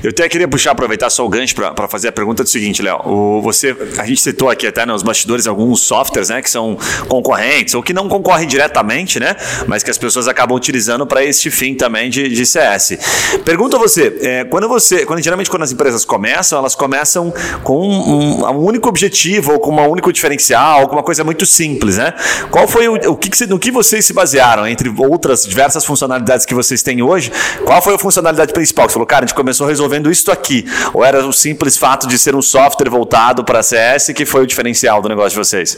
Eu 0.02 0.10
até 0.10 0.28
queria 0.30 0.48
puxar, 0.48 0.72
aproveitar 0.72 1.10
só 1.10 1.26
o 1.26 1.30
gancho 1.30 1.54
para 1.54 1.88
fazer 1.88 2.08
a 2.08 2.12
pergunta 2.14 2.44
do 2.44 2.50
seguinte, 2.50 2.82
Léo. 2.82 3.42
Você, 3.42 3.76
a 3.98 4.06
gente 4.06 4.22
citou 4.22 4.50
aqui 4.50 4.66
até 4.66 4.86
nos 4.86 5.04
bastidores 5.04 5.46
alguns 5.46 5.82
softwares, 5.82 6.30
né, 6.30 6.42
que 6.42 6.50
são 6.50 6.78
concorrentes 7.10 7.76
ou 7.76 7.84
que 7.84 7.94
não 7.94 8.08
concorrem 8.08 8.48
diretamente, 8.48 9.20
né, 9.20 9.36
mas 9.68 9.84
que 9.84 9.92
as 9.92 9.98
pessoas 9.98 10.30
acabam 10.30 10.56
utilizando 10.56 11.06
para 11.06 11.24
este 11.24 11.52
fim 11.52 11.76
também 11.76 12.10
de, 12.10 12.30
de 12.30 12.46
CS. 12.46 12.98
Pergunto 13.44 13.76
a 13.76 13.80
você, 13.80 14.18
é, 14.22 14.44
quando 14.46 14.68
você, 14.70 15.06
quando 15.06 15.22
geralmente 15.22 15.50
quando 15.50 15.64
as 15.64 15.74
empresas 15.74 16.06
começam, 16.06 16.58
elas 16.58 16.74
começam 16.74 17.32
com 17.62 17.86
um, 17.86 18.46
um 18.46 18.66
único 18.66 18.88
objetivo 18.88 19.54
ou 19.54 19.60
com 19.60 19.72
um 19.72 19.90
único 19.90 20.12
diferencial, 20.14 20.88
com 20.88 20.96
uma 20.96 21.04
coisa 21.04 21.24
muito 21.24 21.46
simples, 21.46 21.98
né? 21.98 22.14
Qual 22.50 22.66
foi 22.66 22.88
o, 22.88 23.12
o 23.12 23.18
que, 23.18 23.46
no 23.46 23.60
que 23.60 23.70
vocês 23.70 24.06
se 24.06 24.14
basearam 24.14 24.66
entre 24.66 24.90
outras 24.98 25.44
diversas 25.44 25.84
funcionalidades 25.84 26.46
que 26.46 26.56
vocês 26.56 26.82
têm 26.82 27.02
hoje? 27.02 27.30
Qual 27.66 27.82
foi 27.82 27.96
a 27.96 28.00
funcionalidade 28.00 28.54
principal? 28.54 28.88
Falou, 29.02 29.08
cara, 29.08 29.26
a 29.26 29.28
gente 29.28 29.36
começou 29.36 29.66
resolvendo 29.66 30.12
isto 30.12 30.32
aqui? 30.32 30.64
Ou 30.94 31.04
era 31.04 31.26
o 31.26 31.34
simples 31.34 31.76
fato 31.76 32.08
de 32.08 32.20
ser 32.20 32.36
um 32.36 32.42
software 32.42 32.90
voltado 32.90 33.44
para 33.44 33.64
CS 33.64 34.12
que 34.16 34.26
foi 34.26 34.44
o 34.44 34.48
diferencial 34.48 35.02
do 35.02 35.10
negócio 35.10 35.32
de 35.32 35.38
vocês? 35.38 35.78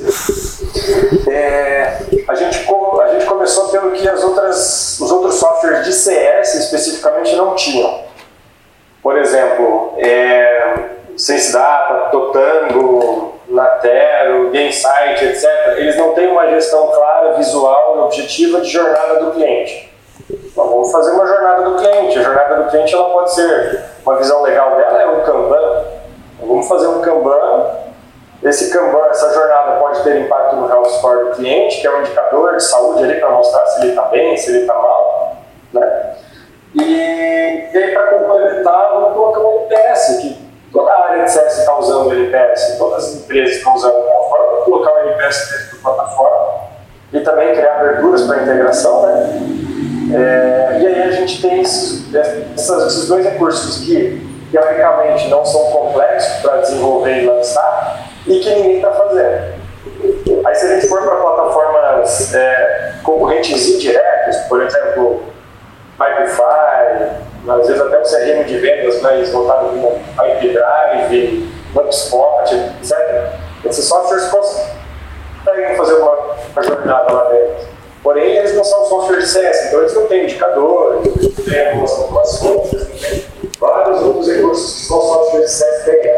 É, 1.30 2.00
a, 2.28 2.36
gente, 2.36 2.68
a 2.68 3.14
gente 3.14 3.26
começou 3.26 3.70
pelo 3.70 3.92
que 3.92 4.08
as 4.08 4.22
outras, 4.24 5.00
os 5.00 5.12
outros 5.12 5.36
softwares 5.36 5.86
de 5.86 5.94
CS 5.94 6.56
especificamente 6.56 7.34
não 7.36 7.56
tinham. 7.56 8.02
Por 9.02 9.18
exemplo, 9.18 9.94
é, 9.98 10.90
SenseData, 11.16 12.10
Totango, 12.12 13.36
Natero, 13.48 14.52
GameSite, 14.52 15.26
etc. 15.26 15.78
Eles 15.78 15.96
não 15.96 16.14
têm 16.14 16.28
uma 16.28 16.48
gestão 16.50 16.88
clara, 16.88 17.38
visual 17.38 17.96
e 17.96 18.00
objetiva 18.00 18.60
de 18.60 18.70
jornada 18.70 19.24
do 19.24 19.32
cliente. 19.32 19.93
Então, 20.30 20.70
vamos 20.70 20.92
fazer 20.92 21.12
uma 21.12 21.26
jornada 21.26 21.64
do 21.64 21.76
cliente. 21.76 22.20
A 22.20 22.22
jornada 22.22 22.56
do 22.64 22.70
cliente 22.70 22.94
ela 22.94 23.10
pode 23.10 23.34
ser 23.34 23.84
uma 24.06 24.18
visão 24.18 24.42
legal 24.44 24.76
dela 24.76 25.02
é 25.02 25.08
um 25.08 25.24
Kanban. 25.24 25.84
Então, 26.36 26.48
vamos 26.48 26.68
fazer 26.68 26.88
um 26.88 27.02
Kanban. 27.02 27.84
Esse 28.44 28.72
Kanban, 28.72 29.08
essa 29.10 29.34
jornada 29.34 29.80
pode 29.80 30.04
ter 30.04 30.20
impacto 30.20 30.56
no 30.56 30.68
health 30.68 30.90
score 30.98 31.30
do 31.30 31.36
cliente, 31.36 31.80
que 31.80 31.88
é 31.88 31.92
um 31.92 32.02
indicador 32.02 32.56
de 32.56 32.64
saúde 32.64 33.04
ali 33.04 33.20
para 33.20 33.30
mostrar 33.30 33.66
se 33.68 33.82
ele 33.82 33.90
está 33.90 34.04
bem, 34.04 34.36
se 34.36 34.50
ele 34.50 34.60
está 34.60 34.74
mal, 34.74 35.38
né? 35.72 36.16
E, 36.76 37.70
e 37.74 37.78
aí 37.78 37.94
para 37.94 38.08
complementar, 38.08 38.90
vamos 38.94 39.14
colocar 39.14 39.40
um 39.40 39.62
NPS, 39.62 40.18
que 40.22 40.50
toda 40.74 40.92
a 40.92 41.06
área 41.06 41.24
de 41.24 41.32
CS 41.32 41.60
está 41.60 41.78
usando 41.78 42.08
o 42.08 42.14
NPS, 42.14 42.78
todas 42.78 43.06
as 43.06 43.16
empresas 43.16 43.58
estão 43.58 43.76
usando 43.76 43.96
a 43.96 44.02
plataforma, 44.02 44.66
colocar 44.66 44.92
o 44.92 45.00
NPS 45.08 45.50
dentro 45.50 45.78
da 45.78 45.90
plataforma 45.92 46.54
e 47.14 47.20
também 47.22 47.54
criar 47.54 47.80
aberturas 47.80 48.24
para 48.24 48.42
integração, 48.42 49.04
né? 49.04 49.73
É, 50.14 50.80
e 50.80 50.88
aí 50.88 51.02
a 51.04 51.12
gente 51.12 51.42
tem 51.42 51.62
esses, 51.62 52.14
esses 52.14 53.08
dois 53.08 53.26
recursos 53.26 53.86
que, 53.86 54.22
teoricamente, 54.52 55.28
não 55.30 55.46
são 55.46 55.66
complexos 55.72 56.42
para 56.42 56.58
desenvolver 56.58 57.24
e 57.24 57.26
lançar 57.26 58.10
e 58.28 58.40
que 58.40 58.50
ninguém 58.56 58.76
está 58.78 58.92
fazendo. 58.92 59.54
Aí 60.46 60.56
se 60.56 60.66
a 60.66 60.76
gente 60.76 60.88
for 60.88 61.02
para 61.02 61.16
plataformas 61.16 62.34
é, 62.34 62.94
concorrentes 63.04 63.68
indiretos, 63.70 64.38
por 64.50 64.62
exemplo, 64.62 65.24
Pipefy, 65.98 67.24
às 67.48 67.68
vezes 67.68 67.82
até 67.82 68.00
o 68.00 68.04
CRM 68.04 68.46
de 68.46 68.58
vendas 68.58 69.02
mais 69.02 69.30
voltado 69.32 69.70
para 70.16 70.30
Pipedrive, 70.36 71.50
HubSpot, 71.76 72.54
etc. 72.54 73.34
Esses 73.66 73.86
softwares 73.86 74.26
conseguem 74.26 75.76
fazer 75.76 75.94
uma, 75.96 76.12
uma 76.54 76.64
jornada 76.64 77.14
lá 77.14 77.30
dentro. 77.30 77.73
Porém, 78.04 78.36
eles 78.36 78.54
não 78.54 78.66
são 78.66 78.86
softwares 78.86 79.30
CS, 79.30 79.68
então 79.68 79.80
eles 79.80 79.94
não 79.94 80.06
têm 80.08 80.26
indicadores, 80.26 81.06
eles 81.06 81.38
não 81.38 81.46
têm 81.46 81.70
algumas 81.70 82.42
não 82.44 82.60
têm 82.60 83.26
vários 83.58 84.02
outros 84.02 84.28
recursos 84.28 84.82
que 84.82 84.88
são 84.88 85.02
softwares 85.02 85.52
CS 85.52 85.86
têm. 85.86 86.12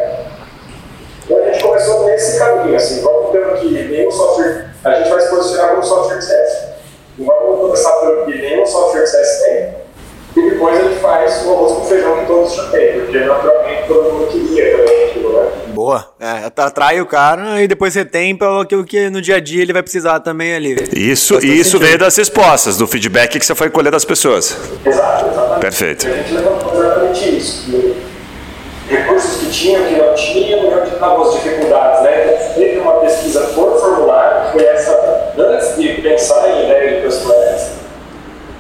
Então 1.23 1.37
a 1.37 1.51
gente 1.51 1.63
começou 1.63 2.05
nesse 2.05 2.39
caminho, 2.39 2.75
assim, 2.75 3.01
vamos 3.01 3.31
pelo 3.31 3.57
que 3.57 3.69
nenhum 3.69 4.09
software, 4.09 4.71
a 4.83 4.95
gente 4.95 5.09
vai 5.09 5.21
se 5.21 5.29
posicionar 5.29 5.69
como 5.71 5.83
software. 5.83 6.75
Não 7.19 7.27
vamos 7.27 7.59
começar 7.61 7.91
pelo 8.01 8.25
que 8.25 8.41
nenhum 8.41 8.65
software 8.65 9.05
CS 9.05 9.43
tem, 9.43 9.75
e 10.37 10.49
depois 10.49 10.79
a 10.79 10.81
gente 10.81 10.99
faz 11.15 11.45
o 11.45 11.53
arroz 11.53 11.73
com 11.73 11.85
feijão 11.85 12.19
que 12.19 12.25
todos 12.25 12.55
já 12.55 12.63
têm, 12.69 12.99
porque 12.99 13.19
naturalmente 13.19 13.87
todo 13.87 14.13
mundo 14.13 14.27
queria 14.27 14.77
também 14.77 15.05
aquilo, 15.05 15.33
né? 15.33 15.51
Boa. 15.67 16.09
É, 16.19 16.51
atrai 16.61 16.99
o 16.99 17.05
cara 17.05 17.61
e 17.61 17.67
depois 17.67 17.93
você 17.93 18.03
tem 18.03 18.35
pelo 18.35 18.59
aquilo 18.59 18.83
que 18.83 19.09
no 19.09 19.21
dia 19.21 19.37
a 19.37 19.39
dia 19.39 19.61
ele 19.61 19.73
vai 19.73 19.81
precisar 19.81 20.19
também 20.19 20.55
ali. 20.55 20.75
Isso, 20.93 21.37
isso 21.39 21.79
veio 21.79 21.97
das 21.97 22.15
respostas, 22.17 22.77
do 22.77 22.87
feedback 22.87 23.39
que 23.39 23.45
você 23.45 23.55
foi 23.55 23.69
colher 23.69 23.91
das 23.91 24.05
pessoas. 24.05 24.57
Exato, 24.85 25.25
exatamente. 25.29 25.59
Perfeito. 25.61 26.07
E 26.07 26.11
a 26.11 26.15
gente 26.15 26.33
levantou 26.33 26.73
exatamente 26.73 27.37
isso. 27.37 27.71
que 27.71 28.95
recursos 28.95 29.37
que 29.37 29.49
tinham, 29.49 29.83
que 29.85 29.95
não 29.95 30.13
tinham, 30.13 30.59
e 30.59 30.73
onde 30.73 30.93
estavam 30.93 31.23
as 31.23 31.33
dificuldades, 31.33 32.03
né? 32.03 32.35
Então, 32.35 32.53
teve 32.55 32.79
uma 32.79 32.93
pesquisa 32.99 33.41
por 33.55 33.79
formulário, 33.79 34.45
que 34.45 34.51
foi 34.57 34.65
essa, 34.67 35.33
antes 35.37 35.75
de 35.77 36.01
pensar 36.01 36.49
em 36.49 36.65
ideia 36.65 36.97
de 36.97 37.05
customer 37.05 37.45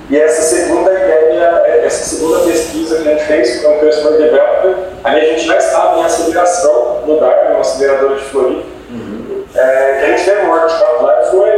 e 0.09 0.19
essa 0.19 0.41
segunda 0.41 0.91
ideia, 0.91 1.63
essa 1.83 2.15
segunda 2.15 2.39
pesquisa 2.39 3.01
que 3.01 3.07
a 3.07 3.11
gente 3.11 3.25
fez 3.25 3.61
com 3.61 3.75
o 3.75 3.79
Customer 3.79 4.19
Developer, 4.19 4.75
aí 5.03 5.21
a 5.21 5.33
gente 5.33 5.47
já 5.47 5.57
estava 5.57 5.99
em 5.99 6.03
aceleração 6.03 7.01
no 7.05 7.19
DARP, 7.19 7.51
uma 7.51 7.61
aceleradora 7.61 8.15
de 8.15 8.23
Floripa. 8.25 8.67
Uhum. 8.89 9.43
É, 9.55 9.97
que 9.99 10.05
a 10.05 10.17
gente 10.17 10.25
teve 10.25 10.45
um 10.45 10.49
workshop 10.49 11.03
lá 11.03 11.13
que 11.17 11.31
foi 11.31 11.55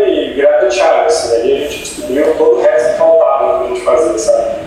chave, 0.72 1.08
assim, 1.08 1.36
aí 1.36 1.42
a 1.42 1.60
gente 1.60 1.80
descobriu 1.80 2.36
todo 2.38 2.58
o 2.58 2.62
resto 2.62 2.92
que 2.92 2.98
faltava 2.98 3.64
a 3.64 3.68
gente 3.68 3.82
fazer, 3.82 4.20
sabe? 4.20 4.67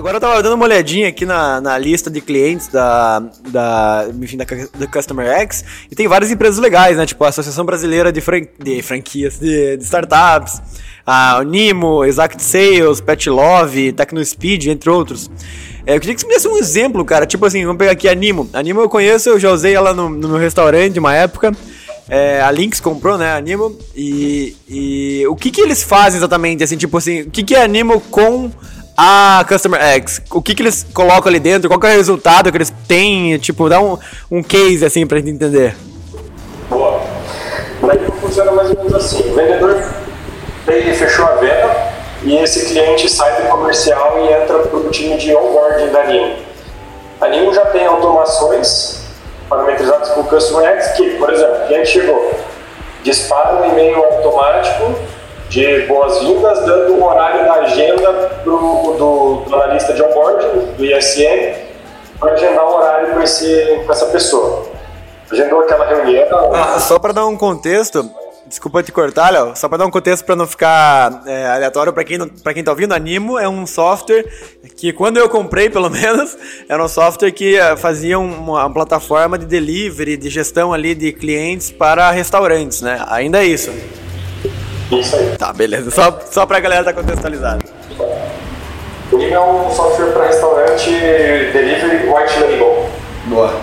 Agora 0.00 0.16
eu 0.16 0.20
tava 0.20 0.42
dando 0.42 0.54
uma 0.54 0.64
olhadinha 0.64 1.08
aqui 1.08 1.26
na, 1.26 1.60
na 1.60 1.76
lista 1.76 2.10
de 2.10 2.22
clientes 2.22 2.68
da, 2.68 3.18
da, 3.50 4.06
enfim, 4.18 4.38
da, 4.38 4.46
da 4.46 4.86
Customer 4.86 5.26
X 5.40 5.62
e 5.90 5.94
tem 5.94 6.08
várias 6.08 6.30
empresas 6.30 6.58
legais, 6.58 6.96
né? 6.96 7.04
Tipo 7.04 7.22
a 7.22 7.28
Associação 7.28 7.66
Brasileira 7.66 8.10
de, 8.10 8.18
fran, 8.22 8.46
de 8.58 8.80
Franquias, 8.80 9.38
de, 9.38 9.76
de 9.76 9.84
Startups, 9.84 10.62
a 11.06 11.44
Nimo, 11.44 12.02
Exact 12.02 12.42
Sales, 12.42 13.02
Pet 13.02 13.28
Love, 13.28 13.92
TecnoSpeed, 13.92 14.70
entre 14.70 14.88
outros. 14.88 15.30
É, 15.84 15.96
eu 15.96 16.00
queria 16.00 16.14
que 16.14 16.22
você 16.22 16.26
me 16.26 16.32
desse 16.32 16.48
um 16.48 16.56
exemplo, 16.56 17.04
cara. 17.04 17.26
Tipo 17.26 17.44
assim, 17.44 17.62
vamos 17.66 17.78
pegar 17.78 17.92
aqui 17.92 18.08
a 18.08 18.14
Nimo. 18.14 18.48
A 18.54 18.62
Nimo 18.62 18.80
eu 18.80 18.88
conheço, 18.88 19.28
eu 19.28 19.38
já 19.38 19.52
usei 19.52 19.74
ela 19.74 19.92
no, 19.92 20.08
no 20.08 20.28
meu 20.28 20.38
restaurante 20.38 20.98
uma 20.98 21.14
época. 21.14 21.52
É, 22.08 22.40
a 22.40 22.50
Lynx 22.50 22.80
comprou, 22.80 23.18
né, 23.18 23.34
a 23.34 23.40
Nimo. 23.40 23.78
E, 23.94 24.56
e 24.66 25.26
o 25.26 25.36
que 25.36 25.50
que 25.50 25.60
eles 25.60 25.82
fazem 25.82 26.16
exatamente, 26.16 26.64
assim, 26.64 26.78
tipo 26.78 26.96
assim, 26.96 27.20
o 27.20 27.30
que 27.30 27.44
que 27.44 27.54
é 27.54 27.62
a 27.62 27.68
Nimo 27.68 28.00
com 28.00 28.50
a 29.02 29.42
Customer 29.48 29.80
X, 29.80 30.20
o 30.30 30.42
que, 30.42 30.54
que 30.54 30.62
eles 30.62 30.86
colocam 30.92 31.30
ali 31.30 31.40
dentro, 31.40 31.70
qual 31.70 31.90
é 31.90 31.94
o 31.94 31.96
resultado 31.96 32.50
que 32.50 32.58
eles 32.58 32.70
têm, 32.86 33.38
tipo, 33.38 33.66
dá 33.66 33.80
um, 33.80 33.96
um 34.30 34.42
case 34.42 34.84
assim 34.84 35.06
pra 35.06 35.16
gente 35.16 35.30
entender. 35.30 35.74
Boa. 36.68 37.00
Daí 37.80 37.98
funciona 38.20 38.52
mais 38.52 38.68
ou 38.68 38.76
menos 38.76 38.92
assim, 38.92 39.30
o 39.30 39.34
vendedor 39.34 39.82
ele 40.68 40.92
fechou 40.92 41.24
a 41.24 41.36
venda 41.36 41.92
e 42.24 42.36
esse 42.36 42.66
cliente 42.66 43.08
sai 43.08 43.40
do 43.40 43.48
comercial 43.48 44.18
e 44.18 44.34
entra 44.34 44.58
para 44.58 44.78
o 44.78 44.90
time 44.90 45.16
de 45.16 45.34
onboarding 45.34 45.88
da 45.88 46.04
Nimo. 46.04 46.36
A 47.22 47.28
Nimo 47.28 47.54
já 47.54 47.64
tem 47.66 47.86
automações 47.86 49.00
parametrizadas 49.48 50.10
com 50.10 50.20
o 50.20 50.24
Customer 50.24 50.68
X 50.76 50.88
que, 50.98 51.16
por 51.16 51.32
exemplo, 51.32 51.64
o 51.64 51.66
cliente 51.68 51.88
chegou, 51.88 52.34
dispara 53.02 53.62
um 53.62 53.70
e-mail 53.70 53.96
automático 53.96 54.94
de 55.50 55.80
boas-vindas, 55.86 56.64
dando 56.64 56.94
um 56.94 57.04
horário 57.04 57.44
da 57.44 57.54
agenda 57.54 58.12
pro, 58.44 58.56
do, 58.96 59.44
do 59.48 59.54
analista 59.56 59.92
de 59.92 60.00
onboarding, 60.00 60.74
do 60.76 60.84
ISM, 60.84 61.54
para 62.20 62.32
agendar 62.32 62.64
um 62.66 62.76
horário 62.76 63.12
com, 63.12 63.20
esse, 63.20 63.82
com 63.84 63.92
essa 63.92 64.06
pessoa. 64.06 64.68
Agendou 65.30 65.60
aquela 65.60 65.86
reunião. 65.86 66.54
Ah, 66.54 66.78
só 66.78 67.00
para 67.00 67.12
dar 67.12 67.26
um 67.26 67.36
contexto, 67.36 68.08
desculpa 68.46 68.80
te 68.80 68.92
cortar, 68.92 69.32
Léo, 69.32 69.56
só 69.56 69.68
para 69.68 69.78
dar 69.78 69.86
um 69.86 69.90
contexto 69.90 70.24
para 70.24 70.36
não 70.36 70.46
ficar 70.46 71.22
é, 71.26 71.46
aleatório 71.48 71.92
para 71.92 72.04
quem 72.04 72.18
para 72.28 72.54
quem 72.54 72.62
tá 72.62 72.70
ouvindo, 72.70 72.94
a 72.94 72.98
Nimo 72.98 73.36
é 73.36 73.48
um 73.48 73.66
software 73.66 74.24
que 74.76 74.92
quando 74.92 75.16
eu 75.16 75.28
comprei, 75.28 75.68
pelo 75.68 75.90
menos, 75.90 76.38
era 76.68 76.84
um 76.84 76.88
software 76.88 77.32
que 77.32 77.56
é, 77.56 77.76
fazia 77.76 78.20
uma, 78.20 78.60
uma 78.60 78.72
plataforma 78.72 79.36
de 79.36 79.46
delivery, 79.46 80.16
de 80.16 80.30
gestão 80.30 80.72
ali 80.72 80.94
de 80.94 81.12
clientes 81.12 81.72
para 81.72 82.08
restaurantes, 82.12 82.82
né? 82.82 83.04
Ainda 83.08 83.42
é 83.42 83.46
isso. 83.46 83.72
Isso 84.90 85.16
aí. 85.16 85.36
Tá, 85.38 85.52
beleza. 85.52 85.90
Só, 85.90 86.18
só 86.30 86.46
pra 86.46 86.60
galera 86.60 86.82
estar 86.82 86.92
tá 86.92 87.00
contextualizada. 87.00 87.58
O 89.12 89.16
Nimo 89.16 89.34
é 89.34 89.40
um 89.40 89.70
software 89.70 90.12
para 90.12 90.26
restaurante 90.26 90.90
delivery 91.52 92.08
white 92.08 92.40
label. 92.40 92.86
Boa. 93.26 93.54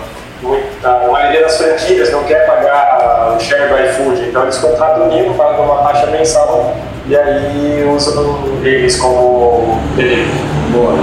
A 0.84 1.08
maioria 1.10 1.42
das 1.42 1.58
franquias 1.58 2.12
não 2.12 2.22
quer 2.24 2.46
pagar 2.46 3.34
o 3.36 3.40
share 3.40 3.68
do 3.68 3.76
iFood, 3.76 4.28
então 4.28 4.42
eles 4.42 4.58
contratam 4.58 5.04
o 5.04 5.08
Nimo, 5.08 5.34
pagam 5.34 5.64
uma 5.64 5.82
taxa 5.82 6.06
mensal 6.06 6.76
e 7.06 7.16
aí 7.16 7.84
usam 7.94 8.60
eles 8.62 8.96
como 8.96 9.80
delivery. 9.96 10.28
Boa. 10.70 10.94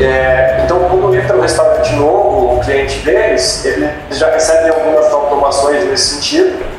É, 0.00 0.04
é, 0.04 0.62
então, 0.64 0.80
quando 0.80 1.14
entra 1.14 1.36
no 1.36 1.42
restaurante 1.42 1.94
novo, 1.94 2.56
o 2.56 2.60
cliente 2.60 2.98
deles, 2.98 3.64
eles 3.64 4.18
já 4.18 4.30
recebem 4.30 4.70
algumas 4.70 5.06
automações 5.12 5.84
nesse 5.84 6.16
sentido 6.16 6.74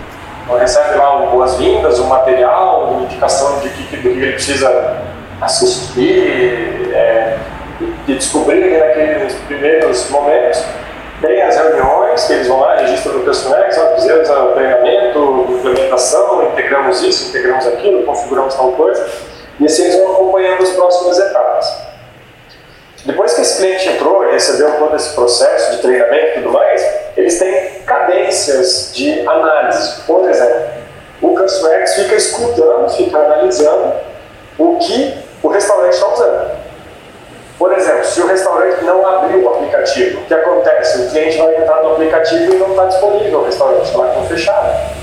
recebe 0.53 0.95
lá 0.97 1.25
boas-vindas, 1.25 1.99
um 1.99 2.07
material, 2.07 2.91
uma 2.91 3.03
indicação 3.03 3.59
de 3.59 3.69
que, 3.69 3.83
que, 3.87 4.07
ele 4.07 4.33
precisa 4.33 4.97
assistir 5.41 6.91
é, 6.93 7.37
descobrir 8.07 8.77
naqueles 8.77 9.33
primeiros 9.47 10.09
momentos. 10.09 10.63
Tem 11.21 11.41
as 11.41 11.55
reuniões 11.55 12.25
que 12.25 12.33
eles 12.33 12.47
vão 12.47 12.59
lá, 12.59 12.75
registram 12.75 13.13
no 13.13 13.19
Personex, 13.21 13.79
fizemos 13.95 14.29
o 14.29 14.47
treinamento, 14.53 15.47
implementação, 15.49 16.43
integramos 16.43 17.01
isso, 17.01 17.29
integramos 17.29 17.65
aquilo, 17.65 18.03
configuramos 18.03 18.53
tal 18.53 18.73
coisa, 18.73 19.09
e 19.59 19.65
assim 19.65 19.83
eles 19.83 19.97
vão 20.01 20.11
acompanhando 20.13 20.61
as 20.61 20.69
próximas 20.71 21.17
etapas. 21.17 21.84
Depois 23.05 23.33
que 23.35 23.41
esse 23.41 23.57
cliente 23.57 23.87
entrou 23.87 24.27
e 24.27 24.31
recebeu 24.31 24.71
todo 24.79 24.95
esse 24.95 25.13
processo 25.13 25.73
de 25.73 25.77
treinamento 25.77 26.39
e 26.39 26.41
tudo 26.41 26.51
mais, 26.51 26.83
eles 27.15 27.37
têm 27.37 27.81
cadências 27.85 28.91
de 28.93 29.27
análise. 29.27 30.01
Por 30.07 30.27
exemplo, 30.27 30.65
o 31.21 31.35
CustomerX 31.35 31.93
fica 31.93 32.15
escutando, 32.15 32.89
fica 32.89 33.17
analisando 33.17 33.93
o 34.57 34.77
que 34.79 35.17
o 35.43 35.47
restaurante 35.47 35.93
está 35.93 36.13
usando. 36.13 36.55
Por 37.59 37.71
exemplo, 37.71 38.05
se 38.05 38.21
o 38.21 38.27
restaurante 38.27 38.83
não 38.83 39.07
abriu 39.07 39.43
o 39.43 39.49
aplicativo, 39.49 40.21
o 40.21 40.25
que 40.25 40.33
acontece? 40.33 41.01
O 41.01 41.09
cliente 41.09 41.37
vai 41.37 41.55
entrar 41.55 41.83
no 41.83 41.93
aplicativo 41.93 42.53
e 42.53 42.57
não 42.57 42.71
está 42.71 42.85
disponível 42.85 43.39
o 43.39 43.45
restaurante, 43.45 43.85
está 43.85 44.07
com 44.07 44.25
fechado. 44.25 44.93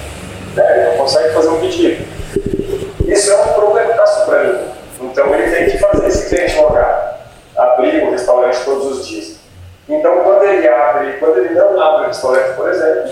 Né? 0.55 0.73
Ele 0.75 0.91
não 0.91 0.97
consegue 0.99 1.33
fazer 1.33 1.49
um 1.49 1.61
pedido. 1.61 2.05
Isso 3.07 3.31
é 3.31 3.37
um 3.37 3.53
problema 3.55 3.87
que 3.87 3.93
está 3.93 4.07
sobrando. 4.07 4.59
Então 5.01 5.35
ele 5.35 5.51
tem 5.55 5.71
que 5.71 5.79
fazer 5.79 6.09
esse 6.09 6.29
cliente 6.29 6.57
logar, 6.57 7.22
abrir 7.57 8.03
o 8.05 8.11
restaurante 8.11 8.65
todos 8.65 8.99
os 8.99 9.07
dias. 9.07 9.37
Então 9.89 10.23
quando 10.23 10.45
ele 10.45 10.69
abre, 10.69 11.13
quando 11.19 11.39
ele 11.39 11.55
não 11.55 11.81
abre 11.81 12.05
o 12.05 12.09
restaurante, 12.09 12.55
por 12.55 12.69
exemplo, 12.69 13.11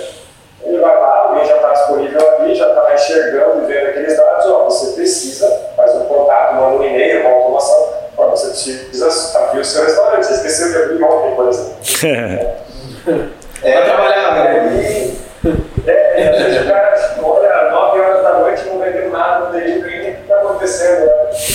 ele 0.62 0.78
vai 0.78 1.00
lá, 1.00 1.28
alguém 1.28 1.46
já 1.46 1.56
está 1.56 1.72
disponível 1.72 2.36
ali, 2.36 2.54
já 2.54 2.68
está 2.68 2.94
enxergando 2.94 3.64
e 3.64 3.66
vendo 3.66 3.88
aqueles 3.88 4.16
dados, 4.16 4.46
ó, 4.46 4.64
você 4.64 4.92
precisa, 4.92 5.70
faz 5.76 5.94
um 5.94 6.04
contato, 6.04 6.54
manda 6.54 6.76
um 6.76 6.84
e-mail, 6.84 7.20
uma 7.20 7.30
automação, 7.30 7.94
ó, 8.16 8.28
você 8.28 8.48
precisa 8.48 9.38
abrir 9.38 9.60
o 9.60 9.64
seu 9.64 9.84
restaurante, 9.84 10.26
você 10.26 10.34
esqueceu 10.34 10.70
de 10.70 10.76
abrir 10.76 11.02
ontem, 11.02 11.34
por 11.34 11.48
exemplo. 11.48 11.74
é, 13.62 13.74
vai 13.74 13.84
trabalhar, 13.84 14.34
né? 14.34 15.16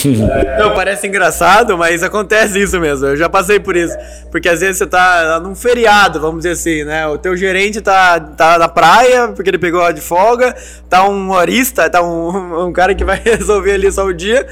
Não, 0.60 0.74
parece 0.74 1.08
engraçado, 1.08 1.78
mas 1.78 2.04
acontece 2.04 2.62
isso 2.62 2.80
mesmo. 2.80 3.08
Eu 3.08 3.16
já 3.16 3.30
passei 3.30 3.60
por 3.60 3.76
isso. 3.76 3.96
Porque 4.32 4.50
às 4.50 4.60
vezes 4.60 4.78
você 4.78 4.86
tá 4.86 5.40
num 5.42 5.56
feriado, 5.56 6.20
vamos 6.20 6.38
dizer 6.38 6.52
assim, 6.52 6.84
né? 6.84 7.08
O 7.08 7.18
teu 7.18 7.36
gerente 7.36 7.82
tá, 7.82 8.20
tá 8.20 8.58
na 8.58 8.68
praia, 8.68 9.30
porque 9.30 9.50
ele 9.50 9.58
pegou 9.58 9.92
de 9.92 10.02
folga, 10.02 10.56
tá 10.90 11.08
um 11.08 11.32
horista, 11.32 11.90
tá 11.90 12.02
um, 12.02 12.68
um 12.68 12.74
cara 12.74 12.94
que 12.94 13.04
vai 13.04 13.22
resolver 13.24 13.74
ali 13.74 13.92
só 13.92 14.06
o 14.06 14.14
dia. 14.14 14.46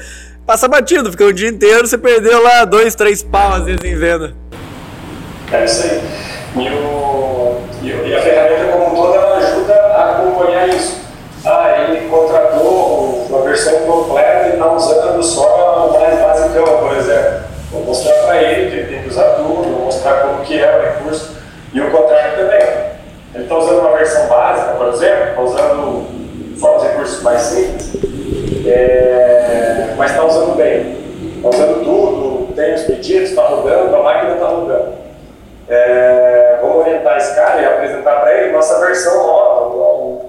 Passa 0.46 0.68
batido, 0.68 1.10
fica 1.10 1.24
o 1.24 1.32
dia 1.32 1.48
inteiro, 1.48 1.86
você 1.86 1.96
perdeu 1.96 2.42
lá 2.42 2.66
dois, 2.66 2.94
três 2.94 3.22
pau 3.22 3.54
às 3.54 3.64
vezes 3.64 3.82
em 3.82 3.96
venda. 3.96 4.34
É 5.50 5.64
isso 5.64 5.86
aí. 5.86 6.02
E, 6.56 6.68
o, 6.68 7.62
e 7.82 8.14
a 8.14 8.22
ferramenta 8.22 8.72
como 8.72 8.92
um 8.92 8.94
todo 8.94 9.14
ela 9.14 9.38
ajuda 9.38 9.74
a 9.74 10.10
acompanhar 10.12 10.68
isso. 10.68 11.00
Ah, 11.44 11.86
ele 11.88 12.08
contratou 12.08 13.26
uma 13.28 13.42
versão 13.54 13.78
completa 13.82 14.48
e 14.48 14.52
está 14.54 14.72
usando 14.72 15.22
só 15.22 15.88
o 15.88 15.92
mais 15.92 16.18
basicão, 16.18 16.78
por 16.78 16.96
exemplo. 16.96 17.44
Vou 17.70 17.82
mostrar 17.84 18.14
para 18.24 18.42
ele 18.42 18.70
que 18.70 18.76
ele 18.76 18.88
tem 18.88 19.02
que 19.02 19.08
usar 19.08 19.36
tudo, 19.36 19.62
vou 19.62 19.84
mostrar 19.84 20.22
como 20.22 20.44
que 20.44 20.60
é 20.60 20.76
o 20.76 20.82
recurso. 20.82 21.36
E 21.72 21.80
o 21.80 21.90
contrário 21.90 22.36
também. 22.36 22.84
Ele 23.34 23.44
está 23.44 23.56
usando 23.56 23.80
uma 23.80 23.96
versão 23.96 24.26
básica, 24.28 24.74
por 24.74 24.88
exemplo, 24.88 25.28
está 25.28 25.40
usando 25.40 26.06
só 26.58 26.76
os 26.76 26.82
recursos 26.84 27.22
mais 27.22 27.40
simples, 27.42 27.92
é, 28.64 29.92
mas 29.96 30.12
está 30.12 30.24
usando 30.24 30.56
bem. 30.56 31.02
Está 31.36 31.48
usando 31.48 31.84
tudo, 31.84 32.54
tem 32.54 32.74
os 32.74 32.82
pedidos, 32.82 33.30
está 33.30 33.42
rodando, 33.42 33.96
a 33.96 34.02
máquina 34.02 34.34
está 34.34 34.46
rodando 34.46 35.04
é, 35.68 36.58
vamos 36.60 36.76
orientar 36.78 37.16
esse 37.16 37.34
cara 37.34 37.60
e 37.60 37.64
apresentar 37.64 38.20
para 38.20 38.34
ele 38.34 38.52
nossa 38.52 38.78
versão 38.84 39.26
nova, 39.26 40.23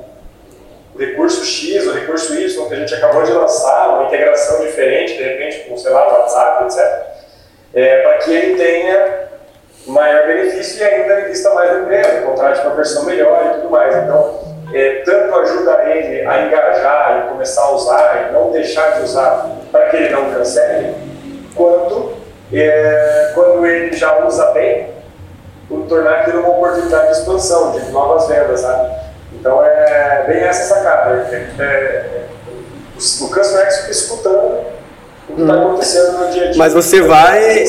o, 0.96 0.98
o, 0.98 1.00
recurso 1.00 1.46
X, 1.46 1.86
o 1.88 1.94
recurso 1.94 2.34
Y 2.34 2.68
que 2.68 2.74
a 2.74 2.78
gente 2.78 2.96
acabou 2.96 3.24
de 3.24 3.32
lançar, 3.32 3.90
uma 3.90 4.08
integração 4.08 4.66
diferente, 4.66 5.18
de 5.18 5.24
repente, 5.24 5.70
com, 5.70 5.78
sei 5.78 5.92
lá, 5.92 6.08
WhatsApp, 6.08 6.66
etc. 6.66 7.06
É, 7.74 8.02
para 8.02 8.18
que 8.20 8.34
ele 8.34 8.56
tenha 8.56 9.26
maior 9.88 10.26
benefício 10.26 10.82
e 10.82 10.84
ainda 10.84 11.22
invista 11.22 11.54
mais 11.54 11.72
no 11.74 11.84
empresa, 11.84 12.22
contrate 12.22 12.66
uma 12.66 12.76
versão 12.76 13.04
melhor 13.06 13.46
e 13.46 13.54
tudo 13.56 13.70
mais. 13.70 13.96
Então, 13.96 14.40
é, 14.74 15.04
tanto 15.06 15.36
ajuda 15.36 15.84
ele 15.90 16.26
a 16.26 16.42
engajar 16.42 17.26
e 17.26 17.30
começar 17.30 17.64
a 17.64 17.72
usar 17.72 18.28
e 18.30 18.34
não 18.34 18.52
deixar 18.52 18.98
de 18.98 19.04
usar 19.04 19.50
para 19.72 19.90
que 19.90 19.98
ele 19.98 20.10
não 20.10 20.34
cancele, 20.34 20.96
quanto 21.54 22.14
é, 22.54 23.32
quando 23.34 23.66
ele 23.66 23.94
já 23.94 24.26
usa 24.26 24.52
bem, 24.52 24.94
por 25.68 25.86
tornar 25.88 26.22
aquilo 26.22 26.42
uma 26.42 26.50
oportunidade 26.50 27.08
de 27.08 27.20
expansão, 27.20 27.72
de 27.72 27.92
novas 27.92 28.28
vendas, 28.28 28.62
sabe? 28.62 29.05
Então 29.46 29.64
é 29.64 30.24
bem 30.28 30.42
essa 30.42 30.74
sacada. 30.74 31.28
É, 31.32 31.36
é, 31.36 31.64
é 31.64 32.26
o, 32.96 33.30
customer 33.30 33.72
fica 33.72 33.92
escutando 33.92 34.66
o 35.30 35.36
que 35.36 35.42
está 35.42 35.54
hum. 35.54 35.68
acontecendo 35.68 36.18
no 36.18 36.32
dia 36.32 36.46
a 36.46 36.48
dia. 36.48 36.58
Mas 36.58 36.74
você 36.74 37.00
vai, 37.04 37.64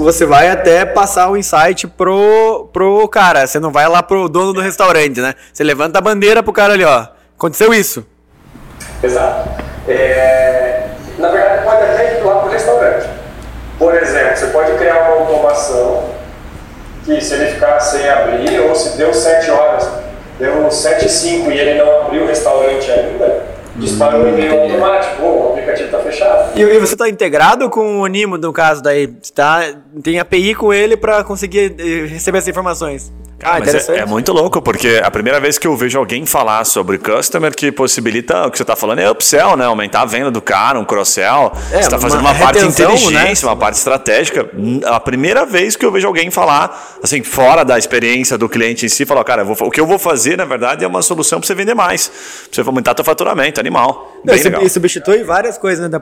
você 0.00 0.26
vai 0.26 0.50
até 0.50 0.84
passar 0.84 1.30
o 1.30 1.36
insight 1.36 1.86
pro, 1.86 2.68
pro 2.72 3.06
cara. 3.06 3.46
Você 3.46 3.60
não 3.60 3.70
vai 3.70 3.88
lá 3.88 4.02
pro 4.02 4.28
dono 4.28 4.52
do 4.52 4.60
restaurante, 4.60 5.20
né? 5.20 5.34
Você 5.52 5.62
levanta 5.62 6.00
a 6.00 6.02
bandeira 6.02 6.42
pro 6.42 6.52
cara 6.52 6.72
ali, 6.72 6.84
ó. 6.84 7.06
Aconteceu 7.38 7.72
isso. 7.72 8.04
Exato. 9.00 9.50
É, 9.86 10.88
na 11.16 11.28
verdade, 11.28 11.62
pode 11.62 11.82
até 11.84 12.18
ir 12.18 12.24
lá 12.24 12.40
pro 12.40 12.50
restaurante. 12.50 13.08
Por 13.78 13.94
exemplo, 13.94 14.36
você 14.36 14.46
pode 14.48 14.72
criar 14.78 15.12
uma 15.12 15.20
automação 15.20 16.10
que 17.04 17.20
se 17.20 17.34
ele 17.34 17.52
ficar 17.52 17.78
sem 17.78 18.08
abrir, 18.10 18.58
ou 18.62 18.74
se 18.74 18.96
deu 18.98 19.14
7 19.14 19.48
horas, 19.52 19.99
deu 20.40 20.70
7 20.70 21.06
e 21.06 21.08
5 21.08 21.52
e 21.52 21.58
ele 21.58 21.78
não 21.78 22.00
abriu 22.00 22.24
o 22.24 22.26
restaurante 22.26 22.90
ainda, 22.90 23.44
dispara 23.76 24.16
um 24.16 24.28
e-mail 24.28 24.62
automático, 24.62 25.22
o 25.22 25.52
aplicativo 25.52 25.86
está 25.86 25.98
fechado. 26.00 26.58
E, 26.58 26.78
você 26.78 26.94
está 26.94 27.08
integrado 27.08 27.68
com 27.70 28.00
o 28.00 28.06
Nimo, 28.06 28.36
no 28.36 28.52
caso 28.52 28.82
daí? 28.82 29.06
Tá, 29.34 29.62
tem 30.02 30.18
API 30.18 30.54
com 30.54 30.72
ele 30.72 30.96
para 30.96 31.22
conseguir 31.22 31.76
eh, 31.78 32.06
receber 32.06 32.38
essas 32.38 32.48
informações? 32.48 33.12
Ah, 33.42 33.58
Mas 33.58 33.88
é, 33.88 33.98
é, 34.00 34.06
muito 34.06 34.32
louco, 34.32 34.60
porque 34.60 35.00
a 35.02 35.10
primeira 35.10 35.40
vez 35.40 35.56
que 35.56 35.66
eu 35.66 35.74
vejo 35.74 35.98
alguém 35.98 36.26
falar 36.26 36.62
sobre 36.64 36.98
customer 36.98 37.54
que 37.54 37.72
possibilita 37.72 38.46
o 38.46 38.50
que 38.50 38.58
você 38.58 38.62
está 38.62 38.76
falando 38.76 38.98
é 38.98 39.10
upsell, 39.10 39.56
né? 39.56 39.64
Aumentar 39.64 40.02
a 40.02 40.04
venda 40.04 40.30
do 40.30 40.42
cara, 40.42 40.78
um 40.78 40.84
cross-sell. 40.84 41.52
É, 41.72 41.76
você 41.76 41.78
está 41.78 41.98
fazendo 41.98 42.20
uma, 42.20 42.32
uma 42.32 42.38
parte 42.38 42.62
inteligente, 42.62 43.42
né? 43.42 43.48
uma 43.50 43.56
parte 43.56 43.76
estratégica. 43.76 44.50
A 44.84 45.00
primeira 45.00 45.46
vez 45.46 45.74
que 45.74 45.86
eu 45.86 45.90
vejo 45.90 46.06
alguém 46.06 46.30
falar, 46.30 46.98
assim, 47.02 47.22
fora 47.22 47.64
da 47.64 47.78
experiência 47.78 48.36
do 48.36 48.48
cliente 48.48 48.84
em 48.84 48.88
si, 48.90 49.06
falar, 49.06 49.24
cara, 49.24 49.42
vou, 49.42 49.56
o 49.58 49.70
que 49.70 49.80
eu 49.80 49.86
vou 49.86 49.98
fazer, 49.98 50.36
na 50.36 50.44
verdade, 50.44 50.84
é 50.84 50.88
uma 50.88 51.00
solução 51.00 51.40
para 51.40 51.46
você 51.46 51.54
vender 51.54 51.74
mais. 51.74 52.08
Para 52.50 52.62
você 52.62 52.68
aumentar 52.68 52.94
seu 52.94 53.04
faturamento, 53.04 53.58
animal. 53.58 54.09
Não, 54.24 54.62
e 54.62 54.68
substitui 54.68 55.22
várias 55.22 55.56
coisas, 55.56 55.90
né? 55.90 56.00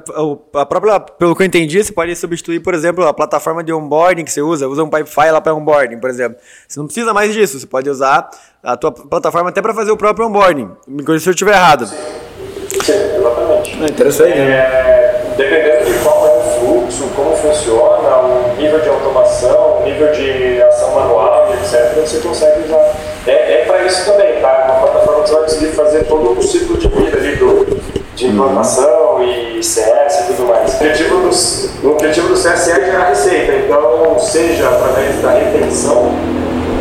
A 0.55 0.67
própria, 0.67 0.99
pelo 1.01 1.37
que 1.37 1.43
eu 1.43 1.47
entendi, 1.47 1.83
você 1.83 1.93
pode 1.93 2.15
substituir, 2.17 2.61
por 2.61 2.75
exemplo, 2.75 3.07
a 3.07 3.15
plataforma 3.15 3.63
de 3.63 3.73
onboarding 3.73 4.25
que 4.25 4.33
você 4.33 4.43
usa, 4.43 4.69
usa 4.69 4.83
um 4.83 4.91
Pipefy 4.91 5.31
lá 5.31 5.41
para 5.41 5.55
onboarding, 5.55 5.99
por 5.99 6.11
exemplo. 6.11 6.39
Você 6.67 6.81
não 6.81 6.87
precisa 6.87 7.15
mais 7.15 7.33
disso, 7.33 7.59
você 7.59 7.67
pode 7.67 7.89
usar 7.89 8.29
a 8.63 8.77
tua 8.77 8.91
plataforma 8.91 9.51
até 9.51 9.63
para 9.63 9.73
fazer 9.73 9.91
o 9.93 9.97
próprio 9.97 10.27
onboarding. 10.27 10.69
Me 10.87 11.05
corrija 11.05 11.25
se 11.25 11.31
eu 11.31 11.33
estiver 11.33 11.55
errado. 11.55 11.87
Sim, 11.87 12.93
exatamente. 13.17 13.83
É 13.83 13.87
interessante. 13.87 14.33
É, 14.33 15.35
dependendo 15.37 15.93
de 15.93 15.99
qual 16.01 16.27
é 16.27 16.31
o 16.31 16.43
fluxo, 16.59 17.09
como 17.15 17.37
funciona, 17.37 18.17
o 18.17 18.57
nível 18.57 18.81
de 18.81 18.89
automação, 18.89 19.81
o 19.81 19.85
nível 19.85 20.11
de 20.13 20.63
ação 20.63 20.95
manual, 20.95 21.55
etc., 21.55 21.95
você 21.95 22.19
consegue 22.19 22.67
usar. 22.67 22.95
É, 23.27 23.61
é 23.61 23.65
para 23.67 23.85
isso 23.85 24.05
também, 24.11 24.41
tá? 24.41 24.65
Uma 24.65 24.81
plataforma 24.81 25.23
que 25.23 25.29
você 25.29 25.35
vai 25.35 25.45
conseguir 25.45 25.73
fazer 25.73 26.05
todo 26.05 26.39
o 26.39 26.43
ciclo 26.43 26.77
de 26.79 26.89
vida 26.89 27.17
ali 27.17 27.37
do, 27.37 27.78
de 28.19 28.27
implantação 28.27 29.23
e 29.23 29.63
CS 29.63 30.21
e 30.21 30.33
tudo 30.35 30.49
mais. 30.49 30.73
O 30.73 30.77
objetivo 30.77 31.17
do, 31.21 31.89
o 31.89 31.93
objetivo 31.93 32.29
do 32.29 32.37
CS 32.37 32.69
é 32.69 32.85
gerar 32.85 33.09
receita, 33.11 33.53
então, 33.53 34.19
seja 34.19 34.69
através 34.69 35.23
da 35.23 35.31
retenção 35.31 36.13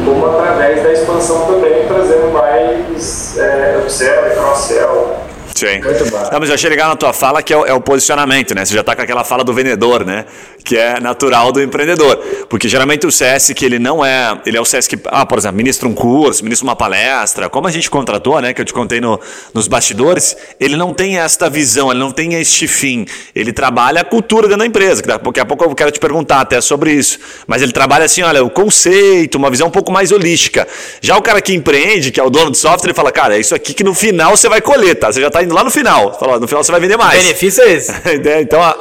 como 0.04 0.26
através 0.26 0.82
da 0.82 0.94
expansão 0.94 1.46
também, 1.46 1.86
trazendo 1.86 2.32
mais 2.32 3.38
é, 3.38 3.78
upsell 3.78 4.28
e 4.28 4.36
cross-sell 4.36 5.18
Sim. 5.56 5.82
Muito 5.82 6.10
bom. 6.12 6.30
Não, 6.32 6.40
mas 6.40 6.50
eu 6.50 6.56
achei 6.56 6.70
legal 6.70 6.90
na 6.90 6.96
tua 6.96 7.14
fala 7.14 7.42
que 7.42 7.54
é 7.54 7.58
o, 7.58 7.66
é 7.66 7.74
o, 7.74 7.82
posicionamento, 7.82 8.54
né? 8.54 8.66
Você 8.66 8.74
já 8.74 8.82
está 8.82 8.96
com 8.96 9.02
aquela 9.02 9.24
fala 9.24 9.44
do 9.44 9.54
vendedor, 9.54 10.06
né? 10.06 10.26
Que 10.64 10.78
é 10.78 11.00
natural 11.00 11.52
do 11.52 11.62
empreendedor. 11.62 12.18
Porque 12.50 12.68
geralmente 12.68 13.08
o 13.08 13.12
CS 13.12 13.54
que 13.56 13.66
ele 13.66 13.80
não 13.80 14.04
é. 14.06 14.40
Ele 14.46 14.58
é 14.58 14.62
o 14.62 14.66
CS 14.66 14.88
que, 14.88 15.00
ah, 15.06 15.26
por 15.26 15.38
exemplo, 15.38 15.58
ministra 15.58 15.88
um 15.88 15.94
curso, 15.94 16.44
ministra 16.44 16.66
uma 16.66 16.76
palestra, 16.76 17.50
como 17.50 17.68
a 17.68 17.72
gente 17.72 17.90
contratou, 17.90 18.40
né? 18.42 18.54
Que 18.54 18.62
eu 18.62 18.66
te 18.66 18.74
contei 18.74 19.00
no, 19.00 19.20
nos 19.54 19.68
bastidores, 19.68 20.36
ele 20.60 20.76
não 20.76 20.94
tem 20.94 21.18
esta 21.18 21.50
visão, 21.50 21.92
ele 21.92 22.00
não 22.00 22.12
tem 22.12 22.34
este 22.36 22.68
fim. 22.68 23.06
Ele 23.34 23.52
trabalha 23.52 24.02
a 24.02 24.04
cultura 24.04 24.48
dentro 24.48 24.60
da 24.60 24.66
empresa. 24.66 25.02
Que 25.02 25.08
daqui 25.08 25.40
a 25.40 25.46
pouco 25.46 25.64
eu 25.64 25.76
quero 25.76 25.92
te 25.92 26.00
perguntar 26.00 26.42
até 26.42 26.60
sobre 26.62 26.92
isso. 26.92 27.20
Mas 27.48 27.62
ele 27.62 27.72
trabalha 27.72 28.06
assim, 28.06 28.22
olha, 28.22 28.44
o 28.44 28.50
conceito, 28.50 29.36
uma 29.36 29.50
visão 29.50 29.68
um 29.68 29.72
pouco 29.72 29.92
mais 29.92 30.12
holística. 30.12 30.68
Já 31.02 31.18
o 31.18 31.22
cara 31.22 31.42
que 31.42 31.54
empreende, 31.54 32.12
que 32.12 32.20
é 32.20 32.24
o 32.24 32.30
dono 32.30 32.52
do 32.52 32.58
software, 32.58 32.90
ele 32.90 32.96
fala, 32.96 33.12
cara, 33.12 33.36
é 33.36 33.40
isso 33.40 33.56
aqui 33.56 33.74
que 33.74 33.84
no 33.84 33.94
final 33.94 34.36
você 34.36 34.50
vai 34.50 34.62
colher, 34.62 34.96
tá? 34.96 35.12
Você 35.12 35.22
já 35.22 35.30
está 35.38 35.44
indo 35.44 35.54
lá 35.54 35.64
no 35.64 35.72
final. 35.72 36.14
Fala, 36.14 36.40
no 36.40 36.48
final 36.48 36.64
você 36.64 36.72
vai 36.72 36.82
vender 36.82 36.98
mais. 36.98 37.20
O 37.20 37.24
benefício 37.24 37.64
é 37.64 37.72
esse. 37.72 37.92
então, 38.42 38.62
a, 38.62 38.76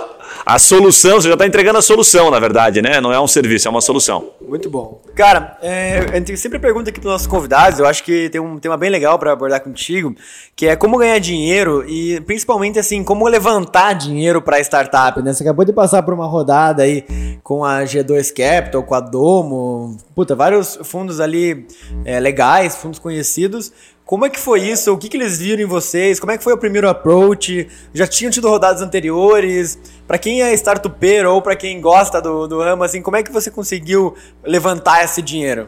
a 0.45 0.59
solução, 0.59 1.21
você 1.21 1.29
já 1.29 1.35
está 1.35 1.47
entregando 1.47 1.79
a 1.79 1.83
solução, 1.83 2.31
na 2.31 2.39
verdade, 2.39 2.81
né? 2.81 3.01
Não 3.01 3.13
é 3.13 3.21
um 3.21 3.27
serviço, 3.27 3.69
é 3.69 3.71
uma 3.71 3.81
solução. 3.81 4.31
Muito 4.41 4.71
bom. 4.71 5.01
Cara, 5.15 5.59
é, 5.61 6.07
a 6.13 6.17
gente 6.17 6.37
sempre 6.37 6.59
pergunta 6.59 6.91
aqui 6.91 7.01
para 7.01 7.11
nossos 7.11 7.27
convidados, 7.27 7.79
eu 7.79 7.87
acho 7.87 8.03
que 8.03 8.29
tem 8.31 8.41
um 8.41 8.59
tema 8.59 8.77
bem 8.77 8.91
legal 8.91 9.19
para 9.19 9.33
abordar 9.33 9.61
contigo, 9.61 10.15
que 10.55 10.67
é 10.67 10.77
como 10.77 10.99
ganhar 10.99 11.19
dinheiro 11.19 11.85
e 11.89 12.21
principalmente 12.21 12.79
assim, 12.79 13.03
como 13.03 13.27
levantar 13.27 13.95
dinheiro 13.95 14.41
para 14.41 14.61
startup, 14.61 15.21
né? 15.21 15.33
Você 15.33 15.43
acabou 15.43 15.65
de 15.65 15.73
passar 15.73 16.03
por 16.03 16.15
uma 16.15 16.27
rodada 16.27 16.85
aí 16.85 17.05
com 17.43 17.65
a 17.65 17.83
G2 17.83 18.33
Capital, 18.33 18.83
com 18.83 18.95
a 18.95 19.01
Domo, 19.01 19.97
puta, 20.15 20.35
vários 20.35 20.79
fundos 20.85 21.19
ali 21.19 21.67
é, 22.05 22.21
legais, 22.21 22.77
fundos 22.77 22.99
conhecidos. 22.99 23.73
Como 24.07 24.25
é 24.25 24.31
que 24.31 24.39
foi 24.39 24.61
isso? 24.61 24.93
O 24.93 24.97
que, 24.97 25.09
que 25.09 25.17
eles 25.17 25.37
viram 25.37 25.61
em 25.61 25.67
vocês? 25.67 26.21
Como 26.21 26.31
é 26.31 26.39
que 26.39 26.45
foi 26.45 26.53
o 26.53 26.57
primeiro 26.57 26.89
approach? 26.89 27.69
Já 27.93 28.07
tinham 28.07 28.31
tido 28.31 28.49
rodadas 28.49 28.81
anteriores? 28.81 29.77
Para 30.07 30.17
quem 30.17 30.45
é 30.45 30.53
startupeiro 30.53 31.33
ou 31.33 31.43
para 31.43 31.57
quem 31.57 31.81
gosta 31.81 32.23
do, 32.23 32.47
do 32.47 32.61
ramo, 32.61 32.85
assim, 32.85 33.03
como 33.03 33.17
é 33.17 33.25
que 33.25 33.33
você 33.33 33.51
conseguiu 33.51 34.15
levantar 34.45 35.03
esse 35.03 35.21
dinheiro? 35.21 35.67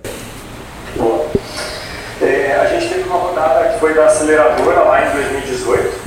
Bom, 0.95 1.29
é, 2.23 2.55
a 2.55 2.67
gente 2.67 2.95
teve 2.95 3.09
uma 3.09 3.19
rodada 3.19 3.71
que 3.71 3.81
foi 3.81 3.93
da 3.93 4.07
aceleradora 4.07 4.83
lá 4.83 5.09
em 5.09 5.13
2018, 5.15 5.99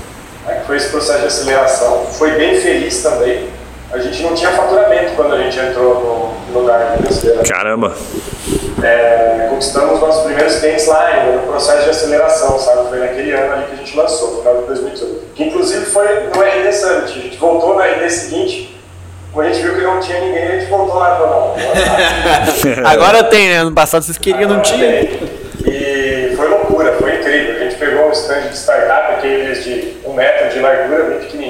né, 0.45 0.59
que 0.61 0.67
foi 0.67 0.77
esse 0.77 0.87
processo 0.87 1.19
de 1.19 1.27
aceleração. 1.27 2.05
Foi 2.13 2.31
bem 2.37 2.61
feliz 2.61 3.03
também. 3.03 3.49
A 3.93 3.99
gente 3.99 4.23
não 4.23 4.33
tinha 4.33 4.51
faturamento 4.51 5.13
quando 5.15 5.33
a 5.33 5.37
gente 5.37 5.59
entrou 5.59 6.33
no, 6.47 6.53
no 6.53 6.59
lugar 6.61 6.97
aceleradora. 7.07 7.47
Caramba! 7.47 7.95
é, 8.83 9.47
conquistamos 9.49 9.99
nossos 9.99 10.23
primeiros 10.23 10.55
clientes 10.59 10.87
lá 10.87 11.05
ainda, 11.05 11.37
no 11.37 11.47
processo 11.47 11.83
de 11.83 11.89
aceleração, 11.89 12.57
sabe? 12.59 12.89
Foi 12.89 12.99
naquele 12.99 13.31
ano 13.31 13.53
ali 13.53 13.65
que 13.65 13.73
a 13.73 13.75
gente 13.77 13.97
lançou, 13.97 14.31
no 14.31 14.37
final 14.39 14.57
de 14.57 14.67
2018. 14.67 15.21
Que 15.35 15.43
inclusive 15.43 15.85
foi 15.85 16.07
no 16.07 16.41
RD 16.41 16.73
Summit. 16.73 17.03
A 17.03 17.21
gente 17.21 17.37
voltou 17.37 17.75
no 17.75 17.81
RD 17.81 18.09
seguinte, 18.09 18.75
quando 19.31 19.47
a 19.47 19.53
gente 19.53 19.63
viu 19.63 19.75
que 19.75 19.81
não 19.81 19.99
tinha 19.99 20.19
ninguém, 20.19 20.43
a 20.43 20.59
gente 20.59 20.69
voltou 20.69 20.95
lá 20.95 21.13
e 21.13 21.17
falou, 21.17 21.55
não. 21.55 22.89
Agora 22.89 23.23
tem, 23.23 23.49
né? 23.49 23.63
No 23.63 23.71
passado 23.71 24.03
vocês 24.03 24.17
queriam, 24.17 24.49
não 24.49 24.61
tinha. 24.61 25.01
E 25.65 26.33
foi 26.35 26.47
loucura, 26.49 26.93
foi 26.93 27.15
incrível. 27.15 27.55
A 27.55 27.59
gente 27.59 27.75
pegou 27.75 28.07
um 28.07 28.11
stand 28.11 28.41
de 28.49 28.57
startup, 28.57 29.13
aqueles 29.13 29.63
de 29.63 29.93
um 30.05 30.13
metro 30.13 30.49
de 30.49 30.59
largura, 30.59 31.03
bem 31.03 31.19
pequenininho. 31.19 31.40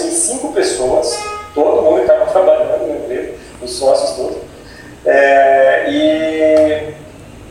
Em 0.00 0.10
cinco 0.10 0.52
pessoas, 0.52 1.18
todo 1.54 1.82
mundo 1.82 2.02
estava 2.02 2.26
trabalhando 2.26 2.86
na 2.86 2.94
empresa, 2.94 3.32
os 3.62 3.70
sócios 3.72 4.16
todos. 4.16 4.36
É, 5.04 5.84
e, 5.88 6.94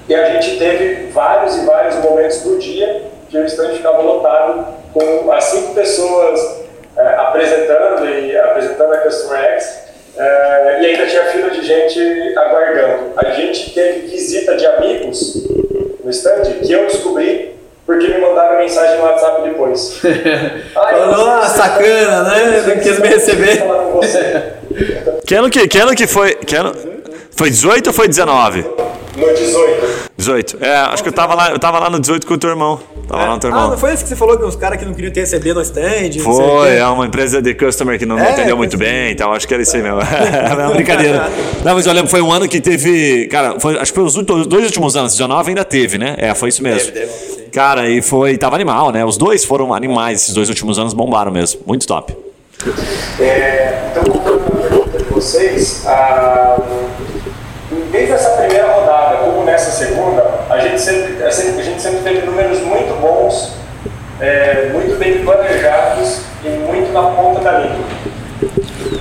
e, 0.10 0.16
a 0.16 0.26
gente 0.32 0.58
teve 0.58 1.08
vários 1.12 1.56
e 1.56 1.66
vários 1.66 1.96
momentos 1.96 2.42
do 2.42 2.60
dia 2.60 3.04
que 3.30 3.38
o 3.38 3.46
stand 3.46 3.76
ficava 3.76 4.02
lotado 4.02 4.76
com 4.94 5.32
as 5.32 5.46
cinco 5.46 5.74
pessoas 5.74 6.66
é, 6.98 7.02
apresentando 7.02 8.06
e 8.10 8.38
apresentando 8.38 8.94
a 8.94 8.98
Customer 8.98 9.40
X 9.40 9.86
é, 10.18 10.82
e 10.82 10.86
ainda 10.86 11.08
tinha 11.08 11.24
fila 11.26 11.50
de 11.50 11.66
gente 11.66 12.38
aguardando. 12.38 13.14
A 13.18 13.32
gente 13.32 13.74
teve 13.74 14.08
visita 14.08 14.56
de 14.56 14.66
amigos 14.66 15.48
no 16.04 16.10
stand 16.10 16.44
que 16.62 16.72
eu 16.72 16.86
descobri 16.88 17.55
porque 17.86 18.08
me 18.08 18.20
mandaram 18.20 18.58
mensagem 18.58 18.98
no 18.98 19.04
WhatsApp 19.04 19.42
depois. 19.44 20.00
Falou, 20.74 21.30
ah, 21.30 21.48
sacana, 21.48 22.24
né? 22.24 22.64
Não 22.68 22.80
quis 22.80 23.00
me 23.00 23.08
receber. 23.08 23.64
Que 25.26 25.36
ano 25.36 25.50
que, 25.50 25.68
que 25.68 25.78
ano 25.78 25.96
que 25.96 26.08
foi? 26.08 26.36
Que 26.36 26.56
ano, 26.56 26.74
foi 27.36 27.50
18 27.50 27.88
ou 27.88 27.94
foi 27.94 28.08
19? 28.08 28.62
No 29.18 29.34
18. 29.34 30.12
18. 30.18 30.58
É, 30.62 30.76
acho 30.78 31.04
que 31.04 31.10
eu 31.10 31.14
tava 31.14 31.36
lá, 31.36 31.52
eu 31.52 31.60
tava 31.60 31.80
lá 31.80 31.90
no 31.90 32.00
18 32.00 32.26
com 32.26 32.34
o 32.34 32.38
teu 32.38 32.50
irmão. 32.50 32.80
Tava 33.08 33.24
é. 33.24 33.26
lá 33.28 33.34
no 33.34 33.40
teu 33.40 33.50
irmão. 33.50 33.66
Ah, 33.66 33.70
não 33.70 33.78
foi 33.78 33.94
esse 33.94 34.04
que 34.04 34.10
você 34.10 34.16
falou 34.16 34.38
que 34.38 34.44
os 34.44 34.56
caras 34.56 34.78
que 34.78 34.86
não 34.86 34.94
queriam 34.94 35.12
te 35.12 35.20
receber 35.20 35.54
no 35.54 35.62
stand? 35.62 36.20
Foi, 36.20 36.76
é 36.76 36.86
uma 36.88 37.06
empresa 37.06 37.42
de 37.42 37.54
customer 37.54 37.98
que 38.00 38.06
não 38.06 38.18
é, 38.18 38.32
entendeu 38.32 38.58
muito 38.58 38.78
bem, 38.78 39.12
então 39.12 39.32
acho 39.32 39.48
que 39.48 39.54
era 39.54 39.64
isso 39.64 39.76
aí 39.76 39.82
mesmo. 39.82 40.00
é 40.02 40.54
uma 40.54 40.74
brincadeira. 40.74 41.30
Não, 41.64 41.74
mas 41.76 41.88
olha, 41.88 42.06
foi 42.08 42.22
um 42.22 42.32
ano 42.32 42.48
que 42.48 42.60
teve. 42.60 43.28
Cara, 43.28 43.60
foi, 43.60 43.78
acho 43.78 43.92
que 43.92 44.00
foi 44.00 44.04
os 44.04 44.14
dois 44.48 44.66
últimos 44.66 44.96
anos, 44.96 45.14
19 45.14 45.50
ainda 45.50 45.64
teve, 45.64 45.98
né? 45.98 46.16
É, 46.18 46.34
foi 46.34 46.50
isso 46.50 46.64
mesmo. 46.64 46.92
Deve, 46.92 47.08
deve, 47.08 47.46
Cara, 47.52 47.90
e 47.90 48.02
foi. 48.02 48.38
Tava 48.38 48.56
animal, 48.56 48.92
né? 48.92 49.06
Os 49.06 49.18
dois 49.18 49.46
foram 49.46 49.74
animais, 49.74 50.22
esses 50.22 50.34
dois 50.34 50.50
últimos 50.50 50.78
anos 50.78 50.94
bombaram 50.94 51.32
mesmo. 51.32 51.62
Muito 51.66 51.88
top. 51.88 52.16
É, 53.20 53.90
então, 53.92 54.04
voltando 54.04 54.44
a 54.48 54.62
pergunta 54.62 54.98
de 54.98 55.04
vocês, 55.06 55.86
a 55.86 56.58
desde 57.92 58.12
essa 58.12 58.30
primeira 58.32 58.72
rodada, 58.74 59.18
como 59.18 59.44
nessa 59.46 59.72
segunda, 59.72 60.22
a 60.56 60.60
gente 60.62 60.80
sempre, 60.80 61.24
a 61.24 61.30
gente 61.30 61.82
sempre 61.82 62.00
teve 62.00 62.26
números 62.26 62.62
muito 62.62 63.00
bons, 63.02 63.52
é, 64.22 64.70
muito 64.72 64.98
bem 64.98 65.24
planejados 65.24 66.22
e 66.44 66.50
muito 66.50 66.94
na 66.94 67.04
ponta 67.12 67.42
da 67.42 67.60
língua. 67.60 67.86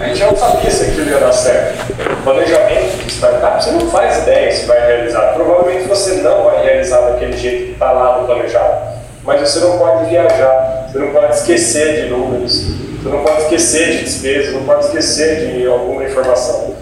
A 0.01 0.09
gente 0.09 0.21
não 0.21 0.37
sabia 0.37 0.71
se 0.71 0.85
aquilo 0.85 1.11
ia 1.11 1.19
dar 1.19 1.33
certo. 1.33 1.95
Planejamento 2.25 3.05
de 3.05 3.13
startup, 3.13 3.63
você 3.63 3.71
não 3.71 3.89
faz 3.89 4.23
ideia 4.23 4.53
se 4.53 4.67
vai 4.67 4.85
realizar. 4.85 5.35
Provavelmente 5.35 5.87
você 5.87 6.15
não 6.15 6.45
vai 6.45 6.65
realizar 6.65 7.01
daquele 7.03 7.37
jeito 7.37 7.67
que 7.67 7.73
está 7.73 7.93
lá 7.93 8.19
no 8.19 8.27
planejado. 8.27 8.95
Mas 9.23 9.41
você 9.41 9.61
não 9.61 9.79
pode 9.79 10.11
viajar, 10.11 10.89
você 10.91 10.99
não 10.99 11.11
pode 11.11 11.35
esquecer 11.35 12.03
de 12.03 12.11
números, 12.11 12.67
você 13.01 13.09
não 13.09 13.23
pode 13.23 13.43
esquecer 13.43 13.93
de 13.93 14.05
despesas, 14.05 14.53
não 14.53 14.65
pode 14.65 14.87
esquecer 14.87 15.53
de 15.53 15.67
alguma 15.67 16.05
informação. 16.05 16.74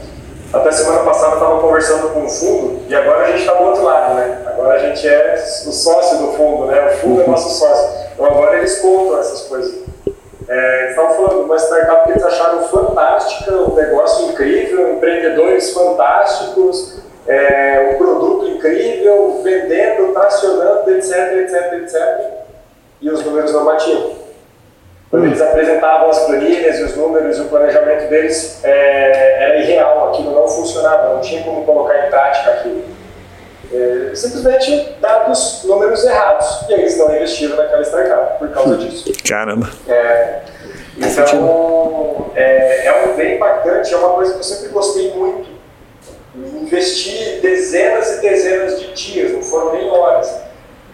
Até 0.52 0.70
semana 0.70 1.02
passada 1.02 1.32
eu 1.32 1.38
estava 1.38 1.60
conversando 1.60 2.10
com 2.10 2.24
o 2.24 2.28
fundo 2.28 2.82
e 2.86 2.94
agora 2.94 3.24
a 3.24 3.26
gente 3.28 3.40
está 3.40 3.54
do 3.54 3.64
outro 3.64 3.84
lado, 3.84 4.14
né? 4.16 4.42
Agora 4.46 4.74
a 4.74 4.78
gente 4.78 5.08
é 5.08 5.34
o 5.66 5.72
sócio 5.72 6.18
do 6.18 6.32
fundo, 6.32 6.66
né? 6.66 6.88
O 6.88 6.96
fundo 6.98 7.22
é 7.22 7.26
nosso 7.26 7.58
sócio. 7.58 7.88
Então 8.12 8.26
agora 8.26 8.58
eles 8.58 8.78
contam 8.80 9.18
essas 9.18 9.42
coisas. 9.42 9.82
É, 10.46 10.90
estavam 10.90 11.14
falando 11.14 11.38
de 11.38 11.44
uma 11.44 11.56
startup 11.56 12.04
que 12.04 12.10
eles 12.10 12.22
acharam 12.22 12.64
fantástica, 12.64 13.50
um 13.50 13.74
negócio 13.74 14.26
incrível, 14.26 14.92
empreendedores 14.92 15.72
fantásticos, 15.72 16.98
é, 17.26 17.92
um 17.94 17.96
produto 17.96 18.46
incrível, 18.48 19.40
vendendo, 19.42 20.12
tracionando, 20.12 20.90
etc, 20.90 21.32
etc, 21.38 21.72
etc. 21.74 22.20
E 23.00 23.08
os 23.08 23.24
números 23.24 23.52
não 23.54 23.64
batiam. 23.64 24.21
Quando 25.12 25.26
eles 25.26 25.42
apresentavam 25.42 26.08
as 26.08 26.20
planilhas 26.20 26.78
e 26.78 26.84
os 26.84 26.96
números, 26.96 27.38
o 27.38 27.44
planejamento 27.44 28.08
deles 28.08 28.64
é, 28.64 29.44
era 29.44 29.58
irreal, 29.58 30.08
aquilo 30.08 30.34
não 30.34 30.48
funcionava, 30.48 31.12
não 31.12 31.20
tinha 31.20 31.42
como 31.42 31.66
colocar 31.66 32.06
em 32.06 32.08
prática 32.08 32.50
aquilo. 32.50 32.82
É, 33.70 34.14
simplesmente 34.14 34.96
dados 35.02 35.64
números 35.64 36.02
errados. 36.06 36.66
E 36.66 36.72
eles 36.72 36.96
não 36.96 37.14
investiram 37.14 37.58
naquela 37.58 37.82
startup 37.82 38.38
por 38.38 38.48
causa 38.52 38.78
disso. 38.78 39.12
Caramba! 39.28 39.68
É, 39.86 40.40
então, 40.96 42.32
é, 42.34 42.86
é 42.86 43.04
um 43.04 43.14
bem 43.14 43.36
impactante, 43.36 43.92
é 43.92 43.96
uma 43.98 44.14
coisa 44.14 44.32
que 44.32 44.38
eu 44.38 44.44
sempre 44.44 44.68
gostei 44.70 45.12
muito. 45.12 45.46
Investir 46.34 47.42
dezenas 47.42 48.16
e 48.16 48.20
dezenas 48.22 48.80
de 48.80 48.94
dias, 48.94 49.32
não 49.32 49.42
foram 49.42 49.74
nem 49.74 49.90
horas, 49.90 50.40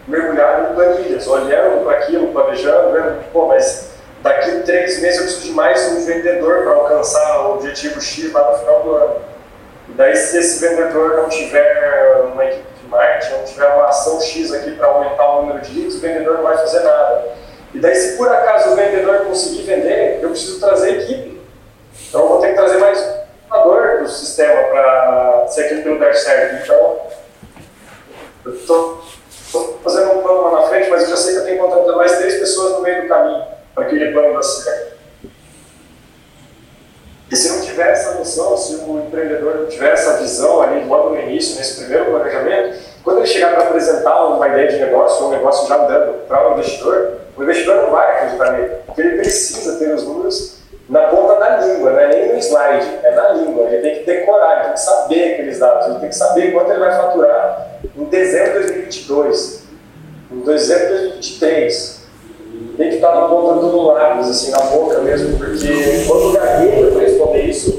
mergulhado 0.05 0.73
em 0.73 0.75
planilhas, 0.75 1.25
olhando 1.25 1.85
para 1.85 1.99
aquilo, 1.99 2.27
planejando, 2.33 2.91
vendo, 2.91 3.23
pô, 3.31 3.47
mas 3.47 3.88
daqui 4.21 4.51
a 4.51 4.63
três 4.63 4.99
meses 5.01 5.19
eu 5.19 5.23
preciso 5.25 5.47
de 5.47 5.51
mais 5.53 5.91
um 5.91 6.05
vendedor 6.05 6.63
para 6.63 6.73
alcançar 6.73 7.47
o 7.47 7.55
objetivo 7.55 8.01
X 8.01 8.31
lá 8.31 8.51
no 8.51 8.57
final 8.57 8.83
do 8.83 8.95
ano. 8.95 9.15
E 9.89 9.91
daí, 9.93 10.15
se 10.15 10.37
esse 10.37 10.59
vendedor 10.59 11.17
não 11.17 11.29
tiver 11.29 12.21
uma 12.31 12.45
equipe 12.45 12.67
de 12.81 12.87
marketing, 12.87 13.33
não 13.33 13.43
tiver 13.43 13.67
uma 13.67 13.85
ação 13.85 14.21
X 14.21 14.53
aqui 14.53 14.71
para 14.71 14.87
aumentar 14.87 15.29
o 15.29 15.41
número 15.41 15.61
de 15.61 15.79
leads, 15.79 15.95
o 15.95 15.99
vendedor 15.99 16.35
não 16.35 16.43
vai 16.43 16.57
fazer 16.57 16.81
nada. 16.81 17.29
E 17.73 17.79
daí, 17.79 17.95
se 17.95 18.17
por 18.17 18.27
acaso 18.29 18.71
o 18.71 18.75
vendedor 18.75 19.25
conseguir 19.25 19.63
vender, 19.63 20.19
eu 20.21 20.29
preciso 20.29 20.59
trazer 20.59 21.01
equipe. 21.01 21.41
Então, 22.07 22.21
eu 22.21 22.27
vou 22.27 22.41
ter 22.41 22.49
que 22.49 22.55
trazer 22.55 22.77
mais 22.77 22.99
um 22.99 23.69
vendedor 23.69 24.03
do 24.03 24.09
sistema 24.09 24.63
para 24.63 25.45
se 25.47 25.61
aquilo 25.61 25.91
não 25.91 25.99
der 25.99 26.15
certo. 26.15 26.63
Então, 26.63 26.97
eu 28.45 28.53
estou 28.53 29.03
fazendo 29.83 30.17
um 30.17 30.21
plano 30.21 30.43
lá 30.43 30.61
na 30.61 30.67
frente, 30.67 30.89
mas 30.89 31.03
eu 31.03 31.09
já 31.09 31.17
sei 31.17 31.33
que 31.33 31.39
eu 31.39 31.45
tenho 31.45 31.57
que 31.57 31.63
contratar 31.63 31.95
mais 31.95 32.17
três 32.17 32.35
pessoas 32.39 32.73
no 32.73 32.81
meio 32.81 33.03
do 33.03 33.07
caminho 33.07 33.58
aquele 33.81 34.11
plano 34.11 34.35
da 34.35 34.43
cidade. 34.43 34.89
E 37.31 37.35
se 37.35 37.49
não 37.49 37.61
tiver 37.61 37.91
essa 37.91 38.15
noção, 38.15 38.57
se 38.57 38.75
o 38.75 39.03
empreendedor 39.05 39.55
não 39.55 39.65
tiver 39.67 39.93
essa 39.93 40.17
visão 40.17 40.61
ali 40.61 40.83
logo 40.85 41.09
no 41.09 41.19
início, 41.21 41.57
nesse 41.57 41.81
primeiro 41.81 42.05
planejamento, 42.05 42.79
quando 43.03 43.19
ele 43.19 43.27
chegar 43.27 43.53
para 43.53 43.65
apresentar 43.65 44.25
uma 44.25 44.47
ideia 44.47 44.67
de 44.67 44.79
negócio, 44.79 45.23
ou 45.23 45.29
um 45.29 45.35
negócio 45.35 45.67
já 45.67 45.75
andando 45.75 46.27
para 46.27 46.49
o 46.49 46.53
investidor, 46.53 47.19
o 47.37 47.43
investidor 47.43 47.83
não 47.83 47.91
vai 47.91 48.17
acreditar 48.17 48.51
nele, 48.53 48.71
porque 48.85 49.01
ele 49.01 49.17
precisa 49.17 49.77
ter 49.77 49.93
os 49.93 50.03
números 50.03 50.59
na 50.89 51.03
ponta 51.03 51.35
da 51.35 51.57
língua, 51.57 51.91
não 51.91 51.99
é 51.99 52.07
nem 52.07 52.33
no 52.33 52.39
slide, 52.39 52.99
é 53.03 53.11
na 53.11 53.29
língua. 53.29 53.65
Ele 53.65 53.81
tem 53.81 53.99
que 53.99 54.05
decorar, 54.05 54.55
ele 54.55 54.63
tem 54.63 54.73
que 54.73 54.79
saber 54.79 55.33
aqueles 55.33 55.59
dados, 55.59 55.85
ele 55.85 55.99
tem 55.99 56.09
que 56.09 56.15
saber 56.15 56.51
quanto 56.51 56.71
ele 56.71 56.79
vai 56.79 56.91
faturar 56.91 57.79
em 57.95 58.05
dezembro 58.05 58.61
de 58.61 58.67
2022, 58.67 59.63
em 60.31 60.39
dezembro 60.39 60.87
de 60.87 60.93
2023, 60.93 61.98
tem 62.79 62.91
que 62.91 62.95
estar 62.95 63.13
na 63.13 63.27
ponta 63.27 63.59
do 63.59 63.81
lápis, 63.87 64.29
assim, 64.29 64.51
na 64.51 64.61
boca 64.61 65.01
mesmo, 65.01 65.37
porque 65.37 66.05
quando 66.07 66.29
o 66.29 66.31
gagueiro 66.31 66.93
vai 66.93 67.03
responder 67.03 67.41
isso, 67.43 67.78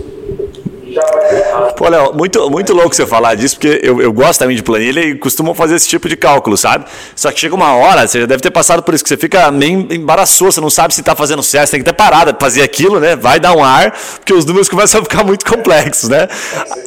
Pô, 1.81 1.89
Léo, 1.89 2.13
muito, 2.15 2.51
muito 2.51 2.75
louco 2.75 2.95
você 2.95 3.07
falar 3.07 3.35
disso, 3.35 3.57
porque 3.57 3.81
eu, 3.83 4.03
eu 4.03 4.13
gosto 4.13 4.39
também 4.39 4.55
de 4.55 4.63
planilha 4.63 5.01
e 5.01 5.15
costumo 5.15 5.55
fazer 5.55 5.77
esse 5.77 5.89
tipo 5.89 6.11
de 6.11 6.15
cálculo, 6.15 6.55
sabe? 6.55 6.85
Só 7.17 7.33
que 7.33 7.41
chega 7.41 7.55
uma 7.55 7.75
hora, 7.75 8.07
você 8.07 8.21
já 8.21 8.27
deve 8.27 8.43
ter 8.43 8.51
passado 8.51 8.83
por 8.83 8.93
isso, 8.93 9.03
que 9.03 9.09
você 9.09 9.17
fica 9.17 9.51
meio 9.51 9.89
embaraçoso, 9.91 10.53
você 10.53 10.61
não 10.61 10.69
sabe 10.69 10.93
se 10.93 11.01
está 11.01 11.17
fazendo 11.17 11.43
certo, 11.43 11.69
você 11.69 11.71
tem 11.71 11.81
que 11.81 11.87
ter 11.87 11.97
parada 11.97 12.35
para 12.35 12.47
fazer 12.47 12.61
aquilo, 12.61 13.01
né? 13.01 13.17
Vai 13.17 13.41
dar 13.41 13.57
um 13.57 13.65
ar, 13.65 13.99
porque 14.17 14.35
os 14.35 14.45
números 14.45 14.69
começam 14.69 15.01
a 15.01 15.05
ficar 15.05 15.25
muito 15.25 15.47
complexos, 15.47 16.11
né? 16.11 16.29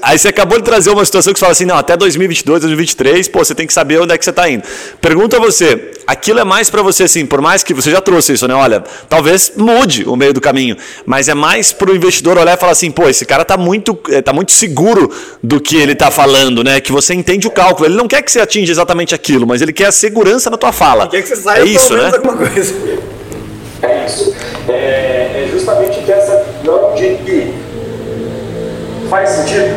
Aí 0.04 0.16
você 0.16 0.28
acabou 0.28 0.60
de 0.60 0.64
trazer 0.64 0.92
uma 0.92 1.04
situação 1.04 1.34
que 1.34 1.40
você 1.40 1.46
fala 1.46 1.54
assim, 1.54 1.66
não, 1.66 1.76
até 1.76 1.98
2022, 1.98 2.62
2023, 2.62 3.28
pô, 3.30 3.44
você 3.44 3.56
tem 3.56 3.66
que 3.66 3.74
saber 3.74 4.00
onde 4.00 4.14
é 4.14 4.18
que 4.20 4.24
você 4.24 4.30
está 4.30 4.48
indo. 4.48 4.62
Pergunta 5.02 5.38
a 5.38 5.40
você, 5.40 5.92
aquilo 6.06 6.40
é 6.40 6.44
mais 6.44 6.70
para 6.70 6.84
você, 6.84 7.06
assim, 7.06 7.26
por 7.26 7.42
mais 7.42 7.64
que 7.64 7.74
você 7.74 7.90
já 7.90 8.00
trouxe 8.00 8.34
isso, 8.34 8.48
né? 8.48 8.54
Olha, 8.54 8.84
talvez 9.10 9.54
mude 9.58 10.08
o 10.08 10.16
meio 10.16 10.36
do 10.36 10.40
caminho, 10.40 10.78
mas 11.04 11.28
é 11.30 11.34
mais 11.34 11.74
para 11.74 11.90
o 11.90 11.96
investidor 11.96 12.38
olhar 12.38 12.56
e 12.56 12.60
falar 12.60 12.74
assim, 12.74 12.92
pô, 12.92 13.10
esse 13.10 13.26
cara 13.26 13.42
está 13.42 13.58
muito, 13.58 14.00
eh, 14.12 14.22
tá 14.22 14.32
muito 14.32 14.52
seguro 14.52 14.83
do 15.42 15.60
que 15.60 15.78
ele 15.78 15.94
está 15.94 16.12
falando, 16.12 16.64
né? 16.64 16.80
Que 16.80 16.92
você 16.92 17.14
entende 17.14 17.48
o 17.48 17.52
cálculo. 17.52 17.88
Ele 17.88 17.96
não 17.96 18.08
quer 18.08 18.22
que 18.22 18.32
você 18.32 18.40
atinja 18.40 18.72
exatamente 18.72 19.16
aquilo, 19.16 19.48
mas 19.48 19.62
ele 19.62 19.74
quer 19.74 19.88
a 19.88 19.92
segurança 19.92 20.50
na 20.50 20.58
tua 20.58 20.72
fala. 20.72 21.04
Ele 21.04 21.12
quer 21.12 21.22
que 21.22 21.30
você 21.30 21.36
saiba 21.38 21.66
é 21.66 21.70
isso, 21.70 21.96
né? 21.96 22.12
coisa. 22.12 22.76
É 23.82 24.06
isso. 24.06 24.36
É, 24.68 24.72
é 24.74 25.50
justamente 25.52 26.10
essa 26.10 26.46
não 26.64 26.94
de 26.94 27.16
que 27.26 27.54
faz 29.10 29.30
sentido 29.30 29.76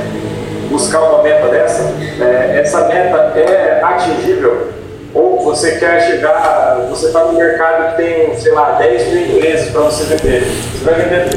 buscar 0.71 1.01
uma 1.01 1.23
meta 1.23 1.49
dessa. 1.49 1.83
É, 2.21 2.61
essa 2.61 2.87
meta 2.89 3.17
é 3.37 3.81
atingível 3.83 4.77
ou 5.17 5.43
você 5.43 5.77
quer 5.77 6.07
chegar, 6.07 6.87
você 6.91 7.07
está 7.07 7.25
no 7.25 7.33
mercado 7.33 7.97
que 7.97 8.03
tem, 8.03 8.39
sei 8.39 8.53
lá, 8.53 8.73
10 8.73 9.13
mil 9.13 9.37
empresas 9.37 9.71
para 9.71 9.81
você 9.81 10.05
vender. 10.15 10.43
Você 10.45 10.85
vai 10.85 10.95
vender 10.95 11.31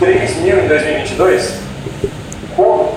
3 0.00 0.36
mil 0.38 0.58
em 0.58 0.68
2022? 0.68 1.52
Como? 2.56 2.94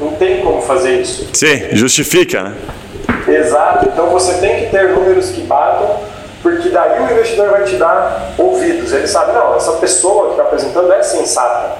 Não 0.00 0.12
tem 0.12 0.40
como 0.40 0.60
fazer 0.62 1.00
isso. 1.00 1.28
Sim, 1.32 1.68
justifica, 1.72 2.42
né? 2.42 2.54
Exato. 3.28 3.88
Então 3.88 4.08
você 4.10 4.34
tem 4.40 4.64
que 4.64 4.70
ter 4.70 4.90
números 4.90 5.30
que 5.30 5.42
batam, 5.42 6.00
porque 6.42 6.68
daí 6.70 7.00
o 7.00 7.12
investidor 7.12 7.50
vai 7.50 7.64
te 7.64 7.76
dar 7.76 8.32
ouvidos. 8.36 8.92
Ele 8.92 9.06
sabe, 9.06 9.32
não, 9.32 9.54
essa 9.54 9.72
pessoa 9.72 10.26
que 10.26 10.30
está 10.32 10.42
apresentando 10.42 10.92
é 10.92 11.02
sensata. 11.02 11.78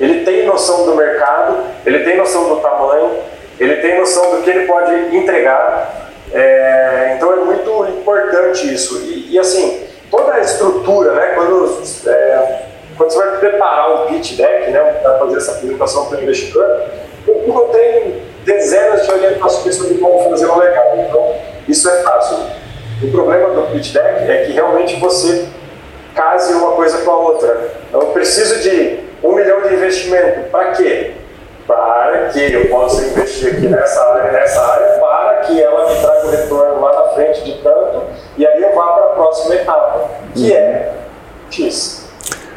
Ele 0.00 0.24
tem 0.24 0.46
noção 0.46 0.86
do 0.86 0.96
mercado, 0.96 1.58
ele 1.84 2.00
tem 2.00 2.16
noção 2.16 2.48
do 2.48 2.56
tamanho, 2.56 3.10
ele 3.58 3.76
tem 3.76 4.00
noção 4.00 4.36
do 4.36 4.42
que 4.42 4.50
ele 4.50 4.66
pode 4.66 5.14
entregar. 5.14 6.10
É, 6.32 7.14
então 7.16 7.32
é 7.32 7.36
muito 7.36 7.86
importante 7.86 8.72
isso. 8.72 8.98
E, 8.98 9.32
e, 9.32 9.38
assim, 9.38 9.84
toda 10.10 10.32
a 10.32 10.40
estrutura, 10.40 11.12
né, 11.12 11.32
quando, 11.34 11.82
é, 12.06 12.62
quando 13.00 13.12
você 13.12 13.18
vai 13.18 13.38
preparar 13.38 13.94
um 13.94 14.06
pitch 14.08 14.36
deck 14.36 14.70
né, 14.70 14.78
para 15.02 15.18
fazer 15.20 15.38
essa 15.38 15.52
apresentação 15.52 16.04
para 16.04 16.18
o 16.18 16.22
investidor, 16.22 16.82
o 17.26 17.32
Google 17.32 17.68
tem 17.68 18.22
dezenas 18.44 19.06
de 19.06 19.10
orientações 19.10 19.74
sobre 19.74 19.94
como 19.94 20.28
fazer 20.28 20.46
um 20.46 20.58
legal. 20.58 20.84
Então, 20.98 21.34
isso 21.66 21.88
é 21.88 22.02
fácil. 22.02 22.36
O 23.02 23.10
problema 23.10 23.54
do 23.54 23.72
pitch 23.72 23.94
deck 23.94 24.30
é 24.30 24.44
que 24.44 24.52
realmente 24.52 24.96
você 24.96 25.48
case 26.14 26.52
uma 26.52 26.72
coisa 26.72 26.98
com 26.98 27.10
a 27.10 27.16
outra. 27.20 27.70
Então, 27.88 28.02
eu 28.02 28.08
preciso 28.08 28.60
de 28.60 29.00
um 29.24 29.32
milhão 29.32 29.62
de 29.62 29.72
investimento. 29.72 30.50
Para 30.50 30.72
quê? 30.72 31.14
Para 31.66 32.28
que 32.34 32.52
eu 32.52 32.68
possa 32.68 33.02
investir 33.02 33.54
aqui 33.54 33.66
nessa 33.66 33.98
área, 34.12 34.30
nessa 34.30 34.60
área, 34.60 34.98
para 34.98 35.36
que 35.46 35.62
ela 35.62 35.88
me 35.88 36.00
traga 36.02 36.26
o 36.26 36.30
retorno 36.30 36.82
lá 36.82 36.92
na 36.92 37.08
frente 37.14 37.44
de 37.44 37.62
tanto, 37.62 38.02
e 38.36 38.46
aí 38.46 38.62
eu 38.62 38.74
vá 38.74 38.92
para 38.92 39.04
a 39.06 39.10
próxima 39.14 39.54
etapa, 39.54 40.10
que 40.34 40.54
é 40.54 40.92
X. 41.50 41.99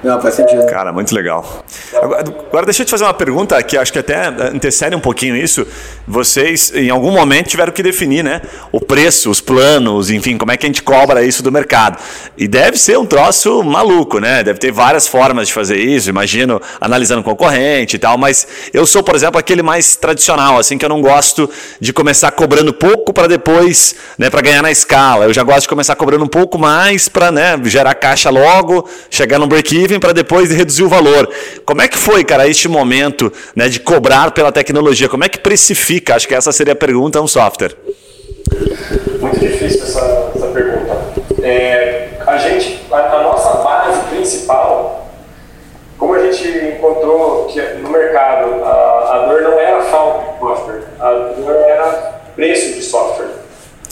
Não, 0.03 0.19
faz 0.19 0.35
sentido. 0.35 0.65
Cara, 0.65 0.91
muito 0.91 1.15
legal. 1.15 1.63
Agora, 1.95 2.21
agora, 2.21 2.65
deixa 2.65 2.81
eu 2.81 2.85
te 2.85 2.89
fazer 2.89 3.05
uma 3.05 3.13
pergunta 3.13 3.61
que 3.63 3.77
acho 3.77 3.93
que 3.93 3.99
até 3.99 4.27
antecede 4.27 4.93
um 4.95 4.99
pouquinho 4.99 5.35
isso. 5.35 5.65
Vocês, 6.05 6.73
em 6.75 6.89
algum 6.89 7.11
momento, 7.11 7.47
tiveram 7.47 7.71
que 7.71 7.81
definir 7.81 8.21
né, 8.21 8.41
o 8.71 8.81
preço, 8.81 9.29
os 9.29 9.39
planos, 9.39 10.09
enfim, 10.09 10.37
como 10.37 10.51
é 10.51 10.57
que 10.57 10.65
a 10.65 10.69
gente 10.69 10.83
cobra 10.83 11.23
isso 11.23 11.41
do 11.41 11.51
mercado. 11.51 11.97
E 12.37 12.49
deve 12.49 12.77
ser 12.77 12.97
um 12.97 13.05
troço 13.05 13.63
maluco, 13.63 14.19
né? 14.19 14.43
Deve 14.43 14.59
ter 14.59 14.71
várias 14.71 15.07
formas 15.07 15.47
de 15.47 15.53
fazer 15.53 15.77
isso, 15.77 16.09
imagino, 16.09 16.61
analisando 16.81 17.23
concorrente 17.23 17.95
e 17.95 17.99
tal, 17.99 18.17
mas 18.17 18.45
eu 18.73 18.85
sou, 18.85 19.03
por 19.03 19.15
exemplo, 19.15 19.39
aquele 19.39 19.61
mais 19.61 19.95
tradicional, 19.95 20.57
assim, 20.57 20.77
que 20.77 20.83
eu 20.83 20.89
não 20.89 21.01
gosto 21.01 21.49
de 21.79 21.93
começar 21.93 22.29
cobrando 22.31 22.73
pouco 22.73 23.13
para 23.13 23.27
depois, 23.27 23.95
né, 24.17 24.29
para 24.29 24.41
ganhar 24.41 24.61
na 24.61 24.71
escala. 24.71 25.25
Eu 25.25 25.33
já 25.33 25.43
gosto 25.43 25.61
de 25.61 25.69
começar 25.69 25.95
cobrando 25.95 26.25
um 26.25 26.27
pouco 26.27 26.59
mais 26.59 27.07
para 27.07 27.31
né, 27.31 27.57
gerar 27.63 27.95
caixa 27.95 28.29
logo, 28.29 28.87
chegar 29.09 29.39
no 29.39 29.47
break-even 29.47 29.92
para 29.99 30.13
depois 30.13 30.51
reduzir 30.51 30.83
o 30.83 30.89
valor. 30.89 31.29
Como 31.65 31.81
é 31.81 31.87
que 31.87 31.97
foi, 31.97 32.23
cara, 32.23 32.47
este 32.47 32.67
momento 32.67 33.31
né, 33.55 33.67
de 33.67 33.79
cobrar 33.79 34.31
pela 34.31 34.51
tecnologia? 34.51 35.09
Como 35.09 35.23
é 35.23 35.29
que 35.29 35.39
precifica? 35.39 36.15
Acho 36.15 36.27
que 36.27 36.35
essa 36.35 36.51
seria 36.51 36.73
a 36.73 36.75
pergunta 36.75 37.21
um 37.21 37.27
software. 37.27 37.75
Muito 39.19 39.39
difícil 39.39 39.83
essa, 39.83 40.31
essa 40.35 40.47
pergunta. 40.47 40.97
É, 41.41 42.09
a 42.25 42.37
gente, 42.37 42.79
a, 42.91 42.97
a, 42.97 43.23
nossa 43.23 43.63
base 43.63 44.01
principal, 44.09 45.09
como 45.97 46.13
a 46.13 46.31
gente 46.31 46.47
encontrou 46.47 47.45
que 47.45 47.61
no 47.81 47.89
mercado 47.89 48.63
a, 48.63 49.15
a 49.15 49.27
dor 49.27 49.41
não 49.41 49.59
era 49.59 49.81
falta 49.83 50.33
de 50.33 50.39
software, 50.39 50.83
a 50.99 51.11
dor 51.11 51.55
era 51.55 52.21
preço 52.35 52.73
de 52.75 52.81
software. 52.81 53.29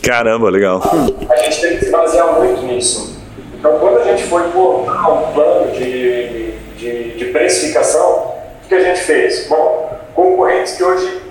Caramba, 0.03 0.49
legal. 0.49 0.81
A, 0.83 1.33
a 1.33 1.37
gente 1.43 1.61
tem 1.61 1.77
que 1.77 1.85
se 1.85 1.91
basear 1.91 2.33
muito 2.39 2.61
nisso. 2.63 3.20
Então, 3.61 3.77
quando 3.77 3.99
a 3.99 4.03
gente 4.05 4.23
foi 4.23 4.41
montar 4.47 5.07
um 5.07 5.33
plano 5.33 5.71
de, 5.71 6.51
de, 6.77 7.11
de 7.11 7.25
precificação, 7.25 8.33
o 8.65 8.67
que 8.67 8.73
a 8.73 8.79
gente 8.79 9.01
fez? 9.01 9.45
Bom, 9.47 9.99
concorrentes 10.15 10.77
que 10.77 10.83
hoje 10.83 11.21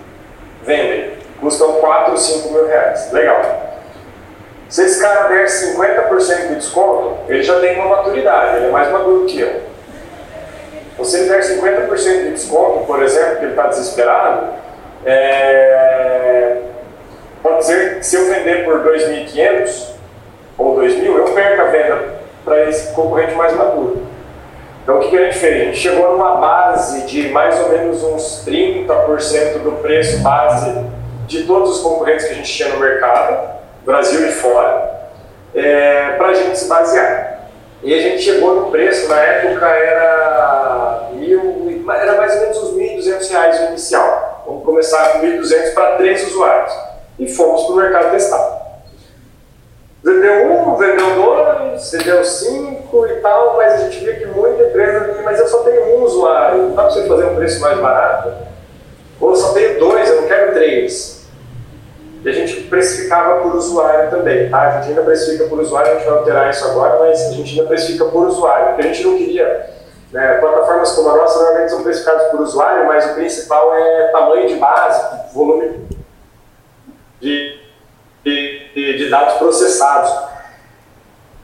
vendem, 0.62 1.10
custam 1.40 1.72
4 1.72 2.12
ou 2.12 2.16
5 2.16 2.52
mil 2.52 2.68
reais. 2.68 3.10
Legal. 3.10 3.42
Se 4.68 4.84
esse 4.84 5.00
cara 5.00 5.26
der 5.26 5.46
50% 5.46 6.48
de 6.50 6.54
desconto, 6.54 7.18
ele 7.28 7.42
já 7.42 7.58
tem 7.58 7.74
uma 7.74 7.96
maturidade, 7.96 8.58
ele 8.58 8.66
é 8.66 8.70
mais 8.70 8.88
maduro 8.92 9.26
que 9.26 9.40
eu. 9.40 9.62
Então, 10.92 11.04
se 11.04 11.18
ele 11.18 11.30
der 11.30 11.40
50% 11.40 11.98
de 11.98 12.30
desconto, 12.30 12.86
por 12.86 13.02
exemplo, 13.02 13.38
que 13.38 13.42
ele 13.42 13.52
está 13.54 13.66
desesperado, 13.66 14.50
é... 15.04 16.58
pode 17.42 17.66
ser 17.66 17.96
que 17.96 18.06
se 18.06 18.14
eu 18.14 18.26
vender 18.26 18.64
por 18.64 18.84
2.500 18.84 19.86
ou 20.56 20.76
2.000, 20.76 21.06
eu 21.06 21.24
perco 21.34 21.62
a 21.62 21.64
venda 21.64 22.19
para 22.44 22.68
esse 22.68 22.92
concorrente 22.92 23.34
mais 23.34 23.56
maduro. 23.56 24.02
Então 24.82 24.98
o 24.98 25.00
que, 25.00 25.10
que 25.10 25.18
a 25.18 25.24
gente 25.24 25.38
fez? 25.38 25.54
A 25.54 25.64
gente 25.66 25.78
chegou 25.78 26.12
numa 26.12 26.36
base 26.36 27.02
de 27.02 27.28
mais 27.28 27.60
ou 27.60 27.68
menos 27.68 28.02
uns 28.02 28.44
30% 28.46 29.58
do 29.62 29.72
preço 29.82 30.18
base 30.18 30.84
de 31.26 31.44
todos 31.44 31.76
os 31.76 31.82
concorrentes 31.82 32.26
que 32.26 32.32
a 32.32 32.34
gente 32.34 32.52
tinha 32.52 32.70
no 32.70 32.80
mercado, 32.80 33.50
Brasil 33.84 34.26
e 34.26 34.32
fora, 34.32 35.10
é, 35.54 36.16
para 36.16 36.28
a 36.28 36.34
gente 36.34 36.58
se 36.58 36.68
basear. 36.68 37.40
E 37.82 37.94
a 37.94 37.98
gente 37.98 38.22
chegou 38.22 38.54
no 38.56 38.70
preço, 38.70 39.08
na 39.08 39.20
época 39.20 39.66
era, 39.66 41.08
mil, 41.12 41.84
era 41.88 42.16
mais 42.16 42.34
ou 42.34 42.40
menos 42.40 42.58
uns 42.58 42.76
1.200 42.76 43.30
reais 43.30 43.60
o 43.60 43.64
inicial. 43.66 44.42
Vamos 44.46 44.64
começar 44.64 45.12
com 45.12 45.20
1.200 45.20 45.72
para 45.72 45.96
três 45.96 46.26
usuários. 46.28 46.72
E 47.18 47.28
fomos 47.28 47.64
para 47.64 47.72
o 47.72 47.76
mercado 47.76 48.10
testar. 48.10 48.59
Vendeu 50.02 50.52
um, 50.52 50.76
vendeu 50.76 51.14
dois, 51.14 51.92
vendeu 51.92 52.24
cinco 52.24 53.06
e 53.06 53.16
tal, 53.16 53.56
mas 53.56 53.74
a 53.74 53.76
gente 53.78 54.04
vê 54.04 54.14
que 54.14 54.26
muita 54.26 54.64
empresa 54.64 55.20
mas 55.22 55.38
eu 55.38 55.46
só 55.46 55.58
tenho 55.62 55.96
um 55.96 56.02
usuário, 56.02 56.62
não 56.62 56.74
dá 56.74 56.82
para 56.82 56.90
você 56.90 57.06
fazer 57.06 57.24
um 57.26 57.36
preço 57.36 57.60
mais 57.60 57.78
barato? 57.78 58.32
Ou 59.20 59.30
eu 59.30 59.36
só 59.36 59.52
tenho 59.52 59.78
dois, 59.78 60.08
eu 60.08 60.22
não 60.22 60.28
quero 60.28 60.52
três. 60.52 61.24
E 62.24 62.28
a 62.28 62.32
gente 62.32 62.62
precificava 62.62 63.42
por 63.42 63.54
usuário 63.54 64.10
também, 64.10 64.50
tá? 64.50 64.60
A 64.62 64.70
gente 64.80 64.88
ainda 64.88 65.02
precifica 65.02 65.44
por 65.44 65.60
usuário, 65.60 65.92
a 65.92 65.94
gente 65.94 66.06
vai 66.06 66.18
alterar 66.18 66.50
isso 66.50 66.64
agora, 66.66 66.98
mas 66.98 67.20
a 67.20 67.32
gente 67.32 67.58
ainda 67.58 67.68
precifica 67.68 68.06
por 68.06 68.26
usuário, 68.26 68.66
porque 68.68 68.82
a 68.82 68.92
gente 68.92 69.06
não 69.06 69.16
queria. 69.16 69.70
Né, 70.10 70.38
plataformas 70.38 70.90
como 70.90 71.08
a 71.08 71.16
nossa 71.16 71.38
normalmente 71.38 71.70
são 71.70 71.84
precificadas 71.84 72.30
por 72.32 72.40
usuário, 72.40 72.84
mas 72.88 73.12
o 73.12 73.14
principal 73.14 73.72
é 73.72 74.08
tamanho 74.08 74.48
de 74.48 74.56
base, 74.56 75.32
volume 75.32 75.86
de 77.20 77.59
de, 78.80 78.98
de 78.98 79.10
dados 79.10 79.34
processados. 79.34 80.30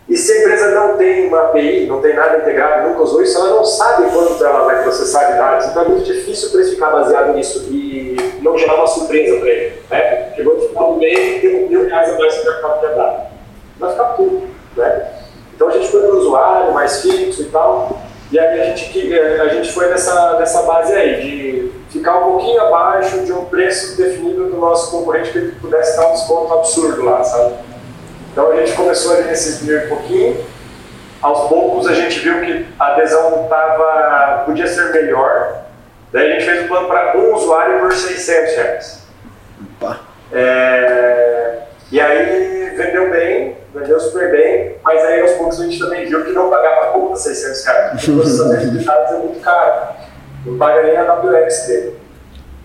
E 0.09 0.17
se 0.17 0.33
a 0.33 0.41
empresa 0.41 0.71
não 0.71 0.97
tem 0.97 1.27
uma 1.27 1.47
API, 1.47 1.87
não 1.87 2.01
tem 2.01 2.15
nada 2.15 2.39
integrado, 2.39 2.89
nunca 2.89 3.03
usou 3.03 3.23
isso, 3.23 3.37
ela 3.39 3.51
não 3.51 3.65
sabe 3.65 4.09
quanto 4.11 4.45
ela 4.45 4.65
vai 4.65 4.83
processar 4.83 5.33
de 5.33 5.37
dados. 5.37 5.67
Então 5.67 5.83
é 5.83 5.89
muito 5.89 6.05
difícil 6.05 6.51
precificar 6.51 6.93
baseado 6.93 7.35
nisso 7.35 7.67
e 7.71 8.17
não 8.41 8.57
gerar 8.57 8.77
uma 8.77 8.87
surpresa 8.87 9.41
para 9.41 9.49
ele. 9.49 9.83
Né? 9.91 10.33
Chegou 10.37 10.55
no 10.55 10.69
final 10.69 10.93
do 10.93 11.01
mês 11.01 11.19
e 11.19 11.41
tem 11.41 11.69
mil 11.69 11.87
reais 11.87 12.09
a 12.09 12.19
mais 12.19 12.35
que 12.35 12.45
mercado 12.45 12.81
quer. 12.81 13.31
Vai 13.79 13.91
ficar 13.91 14.05
tudo. 14.17 14.49
Né? 14.77 15.13
Então 15.55 15.69
a 15.69 15.73
gente 15.73 15.89
foi 15.89 16.03
para 16.03 16.15
o 16.15 16.19
usuário, 16.19 16.73
mais 16.73 17.03
fixo 17.03 17.43
e 17.43 17.47
tal. 17.47 18.01
E 18.31 18.39
aí 18.39 18.61
a 18.61 18.65
gente, 18.65 19.15
a 19.15 19.49
gente 19.49 19.73
foi 19.73 19.89
nessa, 19.89 20.39
nessa 20.39 20.63
base 20.63 20.93
aí, 20.93 21.21
de 21.21 21.73
ficar 21.91 22.19
um 22.19 22.33
pouquinho 22.33 22.61
abaixo 22.61 23.21
de 23.21 23.33
um 23.33 23.45
preço 23.45 23.97
definido 23.97 24.47
do 24.49 24.57
nosso 24.57 24.91
concorrente 24.91 25.31
que 25.31 25.39
ele 25.39 25.53
pudesse 25.53 25.97
dar 25.97 26.09
um 26.09 26.13
desconto 26.13 26.55
absurdo 26.55 27.05
lá, 27.05 27.23
sabe? 27.23 27.55
Então 28.33 28.51
a 28.51 28.57
gente 28.57 28.73
começou 28.73 29.15
ali 29.15 29.25
nesses 29.25 29.67
e 29.67 29.81
pouquinho. 29.89 30.45
Aos 31.23 31.49
poucos 31.49 31.87
a 31.87 31.95
gente 31.95 32.19
viu 32.19 32.41
que 32.41 32.67
a 32.79 32.93
adesão 32.93 33.47
tava, 33.49 34.43
podia 34.45 34.67
ser 34.67 34.93
melhor. 34.93 35.63
Daí 36.13 36.33
a 36.33 36.33
gente 36.35 36.45
fez 36.45 36.65
o 36.65 36.69
plano 36.69 36.89
para 36.89 37.17
um 37.17 37.35
usuário 37.35 37.81
por 37.81 37.93
600 37.93 38.55
reais. 38.57 39.07
É, 40.33 41.59
e 41.91 42.01
aí 42.01 42.75
vendeu 42.77 43.11
bem, 43.11 43.57
vendeu 43.77 44.01
super 44.01 44.31
bem, 44.31 44.77
mas 44.83 45.05
aí 45.05 45.21
aos 45.21 45.33
poucos 45.33 45.61
a 45.61 45.65
gente 45.65 45.79
também 45.79 46.07
viu 46.07 46.25
que 46.25 46.33
não 46.33 46.49
pagava 46.49 46.93
conta 46.93 47.17
600 47.17 47.65
reais. 47.65 47.91
Porque 47.93 48.11
o 48.11 48.17
processamento 48.17 48.71
de 48.71 48.85
dados 48.85 49.13
é 49.13 49.19
muito 49.19 49.41
caro. 49.41 49.95
Não 50.47 50.59
paga 50.59 50.83
nem 50.83 50.97
a 50.97 51.13
AWS 51.13 51.67
dele. 51.67 51.97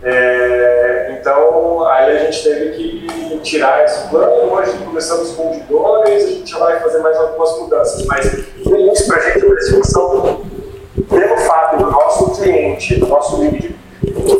É, 0.03 1.17
então, 1.19 1.85
aí 1.87 2.17
a 2.17 2.19
gente 2.19 2.43
teve 2.43 2.71
que 2.71 3.39
tirar 3.43 3.83
esse 3.83 4.07
plano. 4.07 4.53
Hoje 4.53 4.71
começamos 4.83 5.31
com 5.31 5.51
o 5.51 5.53
de 5.53 5.59
dois, 5.61 6.23
a 6.23 6.27
gente 6.27 6.49
já 6.49 6.59
vai 6.59 6.79
fazer 6.79 6.99
mais 6.99 7.17
algumas 7.17 7.59
mudanças. 7.59 8.05
Mas 8.05 8.31
no 8.65 8.77
início, 8.77 9.07
para 9.07 9.17
a 9.17 9.21
gente, 9.21 9.45
a 9.45 9.49
precificação, 9.49 10.41
pelo 11.09 11.37
fato 11.37 11.77
do 11.77 11.91
nosso 11.91 12.41
cliente, 12.41 12.99
do 12.99 13.07
nosso 13.07 13.41
lead, 13.41 13.75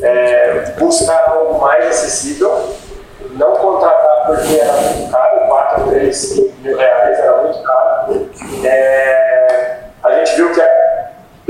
é, 0.02 0.74
buscar 0.80 1.30
algo 1.30 1.60
mais 1.60 1.88
acessível, 1.88 2.52
não 3.32 3.54
contratar 3.56 4.26
porque 4.26 4.56
era 4.56 4.74
muito 4.74 5.12
caro, 5.12 5.48
4, 5.48 5.90
3 5.90 6.40
mil 6.60 6.78
reais 6.78 7.20
era 7.20 7.42
muito 7.44 7.64
caro. 7.64 8.30
É, 8.64 9.78
a 10.04 10.12
gente 10.18 10.36
viu 10.36 10.52
que 10.52 10.62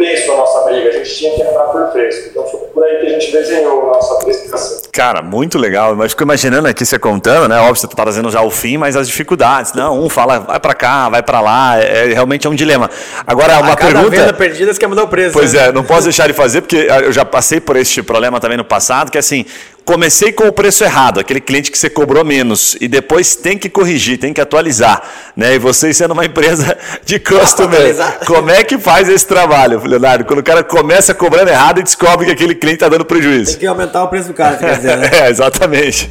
preço 0.01 0.31
a 0.31 0.37
nossa 0.37 0.61
briga, 0.61 0.89
a 0.89 0.91
gente 0.93 1.15
tinha 1.15 1.35
que 1.35 1.41
entrar 1.41 1.65
por 1.65 1.87
preço. 1.91 2.29
Então 2.29 2.45
foi 2.47 2.59
por 2.59 2.83
aí 2.83 2.99
que 2.99 3.05
a 3.05 3.09
gente 3.09 3.31
desenhou 3.31 3.89
a 3.89 3.93
nossa 3.93 4.15
precificação. 4.15 4.81
Cara, 4.91 5.21
muito 5.21 5.59
legal. 5.59 5.95
Mas 5.95 6.11
fico 6.11 6.23
imaginando 6.23 6.67
aqui 6.67 6.83
você 6.83 6.97
contando, 6.97 7.47
né? 7.47 7.59
Óbvio, 7.59 7.75
você 7.75 7.85
está 7.85 8.01
trazendo 8.03 8.29
já 8.31 8.41
o 8.41 8.49
fim, 8.49 8.77
mas 8.77 8.95
as 8.95 9.07
dificuldades. 9.07 9.73
Não, 9.73 10.03
um 10.03 10.09
fala, 10.09 10.39
vai 10.39 10.59
para 10.59 10.73
cá, 10.73 11.09
vai 11.09 11.21
para 11.21 11.39
lá. 11.39 11.79
É, 11.79 12.09
é, 12.09 12.13
realmente 12.13 12.47
é 12.47 12.49
um 12.49 12.55
dilema. 12.55 12.89
Agora, 13.27 13.59
uma 13.59 13.75
cada 13.75 13.93
pergunta. 13.93 14.09
Venda 14.09 14.33
perdida, 14.33 14.73
você 14.73 14.79
quer 14.79 14.87
mudar 14.87 15.03
o 15.03 15.07
preço. 15.07 15.33
Pois 15.33 15.53
né? 15.53 15.67
é, 15.67 15.71
não 15.71 15.83
posso 15.83 16.03
deixar 16.03 16.27
de 16.27 16.33
fazer, 16.33 16.61
porque 16.61 16.87
eu 17.03 17.11
já 17.11 17.23
passei 17.23 17.61
por 17.61 17.75
este 17.75 18.01
problema 18.01 18.39
também 18.39 18.57
no 18.57 18.65
passado, 18.65 19.11
que 19.11 19.17
é 19.17 19.19
assim, 19.19 19.45
comecei 19.85 20.31
com 20.31 20.47
o 20.47 20.51
preço 20.51 20.83
errado, 20.83 21.19
aquele 21.19 21.41
cliente 21.41 21.71
que 21.71 21.77
você 21.77 21.89
cobrou 21.89 22.23
menos, 22.23 22.75
e 22.79 22.87
depois 22.87 23.35
tem 23.35 23.57
que 23.57 23.69
corrigir, 23.69 24.17
tem 24.17 24.33
que 24.33 24.41
atualizar. 24.41 25.01
Né? 25.35 25.55
E 25.55 25.59
vocês 25.59 25.97
sendo 25.97 26.11
uma 26.11 26.25
empresa 26.25 26.77
de 27.05 27.19
customer, 27.19 27.95
como 28.25 28.49
é 28.49 28.63
que 28.63 28.77
faz 28.77 29.09
esse 29.09 29.25
trabalho, 29.25 29.81
Leonardo? 29.83 30.25
Quando 30.25 30.39
o 30.39 30.43
cara 30.43 30.63
começa 30.63 31.13
cobrando 31.13 31.49
errado 31.49 31.79
e 31.79 31.83
descobre 31.83 32.25
que 32.25 32.31
aquele 32.31 32.55
cliente 32.55 32.77
está 32.77 32.89
dando 32.89 33.05
prejuízo. 33.05 33.51
Tem 33.51 33.59
que 33.59 33.67
aumentar 33.67 34.03
o 34.03 34.07
preço 34.07 34.27
do 34.27 34.33
cara, 34.33 34.57
quer 34.57 34.77
dizer, 34.77 34.97
né? 34.97 35.09
é, 35.25 35.29
exatamente. 35.29 36.09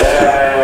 É, 0.00 0.57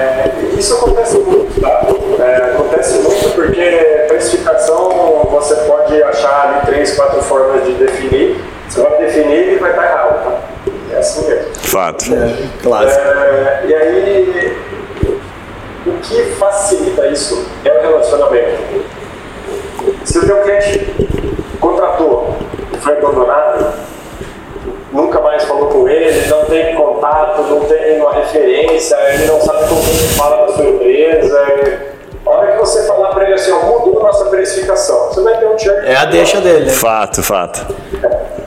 Fato, 36.84 37.22
fato. 37.22 37.74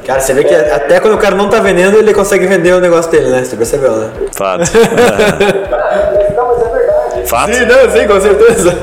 Cara, 0.05 0.19
você 0.19 0.31
vê 0.31 0.43
que 0.43 0.53
até 0.53 0.99
quando 0.99 1.15
o 1.15 1.17
cara 1.17 1.33
não 1.33 1.49
tá 1.49 1.59
vendendo, 1.59 1.97
ele 1.97 2.13
consegue 2.13 2.45
vender 2.45 2.71
o 2.71 2.79
negócio 2.79 3.09
dele, 3.09 3.31
né? 3.31 3.43
Você 3.43 3.55
percebeu, 3.55 3.93
né? 3.93 4.11
Fato. 4.31 4.61
É. 4.61 6.33
não, 6.37 6.47
mas 6.49 6.61
é 6.61 6.69
verdade. 6.69 7.27
Fato. 7.27 7.51
Sim, 7.51 7.65
não, 7.65 7.89
sim, 7.89 8.07
com 8.07 8.21
certeza. 8.21 8.77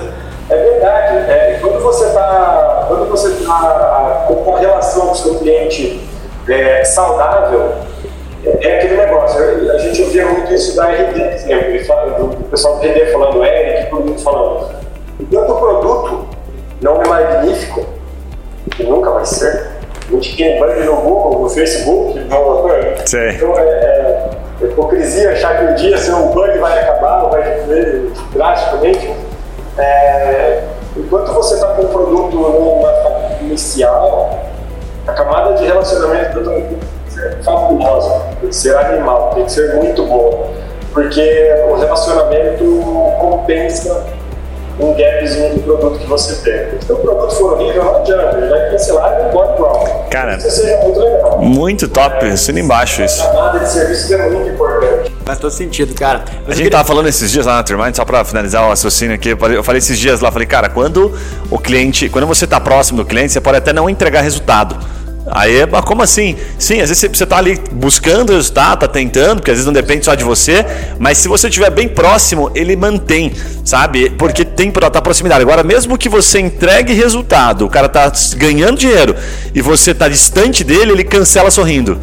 É 0.50 0.57
verdade. 0.57 1.30
É, 1.30 1.59
quando 1.62 1.80
você 1.84 2.07
tá, 2.07 2.84
quando 2.88 3.09
você 3.09 3.30
tá 3.46 4.24
com 4.26 4.34
uma 4.34 4.59
relação 4.59 5.07
com 5.07 5.12
o 5.12 5.16
seu 5.16 5.34
cliente 5.36 6.00
é, 6.48 6.84
saudável, 6.84 7.74
é 8.44 8.78
aquele 8.78 8.96
negócio. 8.96 9.40
A 9.72 9.78
gente 9.78 10.02
ouvia 10.02 10.26
muito 10.26 10.52
isso 10.52 10.74
da 10.74 10.88
RD, 10.88 11.20
exemplo, 11.32 12.26
do 12.26 12.44
pessoal 12.50 12.80
do 12.80 12.86
RD 12.88 13.07
falando, 13.12 13.44
Eric, 13.44 13.88
todo 13.88 14.05
mundo 14.05 14.20
falando. 14.20 14.74
Enquanto 15.20 15.52
o 15.52 15.57
produto 15.61 15.93
Google, 21.84 22.14
no 22.14 22.18
Facebook, 22.18 22.18
no, 22.18 22.24
então 23.30 23.59
é, 23.59 23.62
é, 23.62 24.30
é 24.61 24.64
hipocrisia 24.64 25.32
achar 25.32 25.59
que 25.59 25.64
um 25.64 25.74
dia 25.74 25.96
seu 25.98 26.26
bug 26.26 26.59
vai 26.59 26.78
acabar, 26.80 27.28
vai 27.28 27.42
diminuir 27.42 28.12
drasticamente. 28.32 29.14
É, 29.78 30.62
enquanto 30.96 31.32
você 31.32 31.55
está 31.55 31.68
com 31.68 31.82
um 31.82 31.88
produto 31.88 32.36
numa 32.36 32.92
inicial, 33.40 34.40
a 35.07 35.12
camada 35.12 35.55
de 35.55 35.64
relacionamento 35.64 36.40
do 36.40 36.94
é 37.16 37.42
fabulosa, 37.42 38.22
tem 38.40 38.48
que 38.48 38.57
ser 38.57 38.76
animal, 38.76 39.30
tem 39.34 39.44
que 39.44 39.52
ser 39.52 39.74
muito 39.74 40.05
bom, 40.05 40.52
porque 40.92 41.55
o 41.68 41.74
relacionamento 41.76 42.64
compensa 43.20 44.05
um 44.79 44.95
gapzinho 44.95 45.55
do 45.55 45.62
produto 45.62 45.99
que 45.99 46.07
você 46.07 46.35
tem. 46.43 46.81
Se 46.81 46.93
o 46.93 46.97
produto 46.97 47.35
for 47.35 47.53
horrível, 47.55 47.85
não 47.85 47.97
adianta, 47.97 48.37
ele 48.37 48.49
vai 48.49 48.70
cancelar 48.70 49.20
e 49.20 49.29
embora 49.29 49.55
igual. 49.55 50.07
Cara, 50.11 50.37
isso 50.37 50.51
seja 50.51 50.77
muito 50.79 51.01
legal. 51.01 51.41
Muito 51.41 51.89
top, 51.89 52.27
é, 52.27 52.61
embaixo 52.61 53.03
isso. 53.03 53.22
A 53.22 53.27
camada 53.27 53.59
de 53.61 53.70
serviço 53.70 54.14
é 54.14 54.31
muito 54.31 54.51
importante. 54.51 55.12
Faz 55.25 55.39
todo 55.39 55.51
sentido, 55.51 55.95
cara. 55.95 56.25
Mas 56.27 56.35
a 56.35 56.41
gente 56.51 56.57
queria... 56.57 56.70
tava 56.70 56.85
falando 56.85 57.09
esses 57.09 57.31
dias 57.31 57.47
lá 57.47 57.57
na 57.57 57.62
Turmind, 57.62 57.95
só 57.95 58.05
para 58.05 58.25
finalizar 58.25 58.64
o 58.64 58.68
raciocínio 58.68 59.14
aqui, 59.14 59.31
eu 59.31 59.62
falei 59.62 59.79
esses 59.79 59.99
dias 59.99 60.20
lá, 60.20 60.31
falei, 60.31 60.47
cara, 60.47 60.68
quando 60.68 61.12
o 61.51 61.59
cliente, 61.59 62.09
quando 62.09 62.27
você 62.27 62.45
está 62.45 62.61
próximo 62.61 62.99
do 62.99 63.07
cliente, 63.07 63.33
você 63.33 63.41
pode 63.41 63.59
até 63.59 63.72
não 63.72 63.89
entregar 63.89 64.20
resultado. 64.20 64.77
Aí, 65.27 65.66
mas 65.66 65.85
como 65.85 66.03
assim? 66.03 66.37
Sim, 66.59 66.81
às 66.81 66.91
vezes 66.91 66.99
você 66.99 67.25
está 67.25 67.39
ali 67.39 67.59
buscando 67.72 68.31
o 68.31 68.35
resultado, 68.35 68.81
tá 68.81 68.89
tentando, 68.89 69.37
porque 69.37 69.51
às 69.51 69.57
vezes 69.57 69.66
não 69.66 69.72
depende 69.72 70.05
só 70.05 70.14
de 70.14 70.22
você, 70.22 70.64
mas 70.99 71.16
se 71.16 71.29
você 71.29 71.49
estiver 71.49 71.70
bem 71.70 71.89
próximo, 71.89 72.51
ele 72.55 72.77
mantém, 72.77 73.33
sabe? 73.64 74.11
Porque 74.11 74.45
tem 74.45 74.70
tá 74.70 75.01
proximidade. 75.01 75.41
Agora, 75.41 75.62
mesmo 75.62 75.97
que 75.97 76.11
você 76.11 76.41
entregue 76.41 76.93
resultado, 76.93 77.64
o 77.64 77.70
cara 77.70 77.89
tá 77.89 78.12
ganhando 78.37 78.77
dinheiro 78.77 79.16
e 79.55 79.62
você 79.62 79.95
tá 79.95 80.09
distante 80.09 80.62
dele, 80.62 80.93
ele 80.93 81.05
cancela 81.05 81.51
sorrindo. 81.51 81.99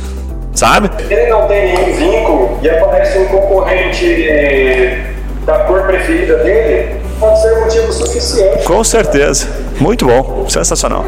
Sabe? 0.54 0.90
Ele 1.10 1.28
não 1.28 1.48
tem 1.48 1.76
nenhum 1.76 1.94
vínculo 1.96 2.60
e 2.62 2.70
aparece 2.70 3.20
um 3.20 3.26
concorrente 3.26 4.06
eh, 4.06 5.00
da 5.46 5.60
cor 5.60 5.84
preferida 5.84 6.38
dele, 6.38 7.01
pode 7.22 7.40
ser 7.40 7.56
motivo 7.60 7.94
suficiente. 7.94 8.66
Com 8.66 8.84
certeza. 8.84 9.48
Muito 9.80 10.08
bom. 10.08 10.50
Sensacional. 10.50 11.06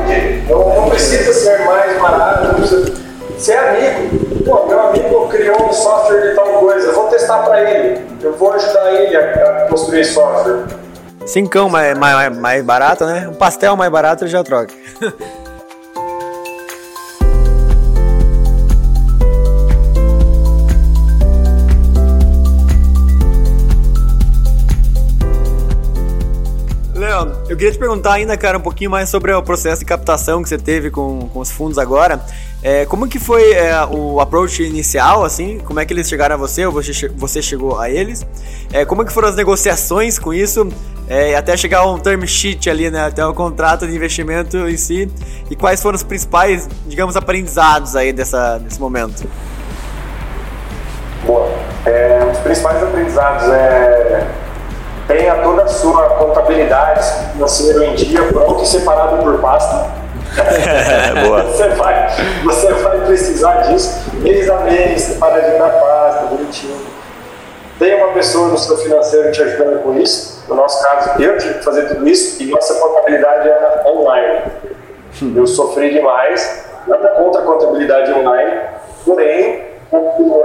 Não, 0.47 0.75
não 0.75 0.89
precisa 0.89 1.33
ser 1.33 1.65
mais 1.65 1.99
barato, 1.99 2.47
não 2.47 2.53
precisa 2.53 2.93
ser 3.37 3.57
amigo. 3.57 4.45
Pô, 4.45 4.67
meu 4.67 4.79
amigo 4.79 5.27
criou 5.29 5.67
um 5.67 5.73
software 5.73 6.29
de 6.29 6.35
tal 6.35 6.45
coisa, 6.59 6.87
eu 6.87 6.93
vou 6.93 7.07
testar 7.07 7.39
para 7.39 7.69
ele. 7.69 8.05
Eu 8.21 8.33
vou 8.33 8.53
ajudar 8.53 8.93
ele 8.93 9.15
a, 9.17 9.67
construir 9.69 10.05
software. 10.05 10.65
Cincão 11.25 11.67
mais, 11.69 11.97
mais, 11.97 12.37
mais 12.37 12.63
barato, 12.63 13.05
né? 13.05 13.27
Um 13.29 13.33
pastel 13.33 13.75
mais 13.75 13.91
barato 13.91 14.23
ele 14.23 14.31
já 14.31 14.43
troca. 14.43 14.73
Eu 27.53 27.57
queria 27.57 27.71
te 27.71 27.77
perguntar 27.77 28.13
ainda, 28.13 28.35
cara, 28.35 28.57
um 28.57 28.61
pouquinho 28.61 28.89
mais 28.89 29.09
sobre 29.09 29.31
o 29.31 29.39
processo 29.43 29.77
de 29.77 29.85
captação 29.85 30.41
que 30.41 30.49
você 30.49 30.57
teve 30.57 30.89
com, 30.89 31.29
com 31.31 31.39
os 31.39 31.51
fundos 31.51 31.77
agora. 31.77 32.19
É, 32.63 32.83
como 32.87 33.07
que 33.07 33.19
foi 33.19 33.51
é, 33.51 33.75
o 33.85 34.19
approach 34.19 34.63
inicial, 34.63 35.23
assim? 35.23 35.59
Como 35.59 35.79
é 35.79 35.85
que 35.85 35.93
eles 35.93 36.09
chegaram 36.09 36.33
a 36.33 36.37
você 36.39 36.65
ou 36.65 36.71
você, 36.71 37.07
você 37.09 37.43
chegou 37.43 37.79
a 37.79 37.91
eles? 37.91 38.25
É, 38.71 38.85
como 38.85 39.05
que 39.05 39.13
foram 39.13 39.27
as 39.27 39.35
negociações 39.35 40.17
com 40.17 40.33
isso? 40.33 40.67
É, 41.07 41.35
até 41.35 41.55
chegar 41.55 41.81
a 41.81 41.91
um 41.91 41.99
term 41.99 42.25
sheet 42.25 42.71
ali, 42.71 42.89
né? 42.89 43.05
Até 43.05 43.23
o 43.23 43.35
contrato 43.35 43.85
de 43.85 43.95
investimento 43.95 44.57
em 44.67 44.75
si. 44.75 45.07
E 45.47 45.55
quais 45.55 45.79
foram 45.79 45.95
os 45.95 46.01
principais, 46.01 46.67
digamos, 46.87 47.15
aprendizados 47.15 47.95
aí 47.95 48.11
dessa, 48.11 48.57
desse 48.57 48.81
momento? 48.81 49.29
Bom, 51.23 51.55
é, 51.85 52.31
os 52.31 52.39
principais 52.39 52.81
aprendizados 52.81 53.47
é 53.49 54.42
tenha 55.07 55.35
toda 55.35 55.63
a 55.63 55.67
sua 55.67 56.09
contabilidade 56.09 57.03
financeira 57.33 57.85
em 57.85 57.95
dia, 57.95 58.23
pronto 58.23 58.63
e 58.63 58.67
separado 58.67 59.23
por 59.23 59.39
pasta. 59.39 59.91
Boa. 61.25 61.43
você, 61.51 61.67
vai, 61.69 62.09
você 62.43 62.73
vai 62.73 62.99
precisar 63.01 63.61
disso 63.63 64.11
mês 64.15 64.49
a 64.49 64.59
mês, 64.59 65.01
separadinho 65.01 65.59
na 65.59 65.69
pasta, 65.69 66.25
bonitinho. 66.27 66.93
Tem 67.77 67.95
uma 67.95 68.13
pessoa 68.13 68.47
no 68.49 68.57
seu 68.57 68.77
financeiro 68.77 69.31
te 69.31 69.41
ajudando 69.41 69.83
com 69.83 69.93
isso. 69.95 70.43
No 70.47 70.55
nosso 70.55 70.83
caso, 70.83 71.21
eu 71.21 71.37
tive 71.37 71.55
que 71.55 71.63
fazer 71.63 71.87
tudo 71.87 72.07
isso 72.07 72.41
e 72.41 72.45
nossa 72.47 72.75
contabilidade 72.75 73.49
era 73.49 73.83
online. 73.85 74.41
Eu 75.35 75.45
sofri 75.45 75.91
demais, 75.91 76.65
nada 76.87 77.09
contra 77.09 77.41
a 77.41 77.45
contabilidade 77.45 78.11
online, 78.13 78.61
Porém, 79.05 79.65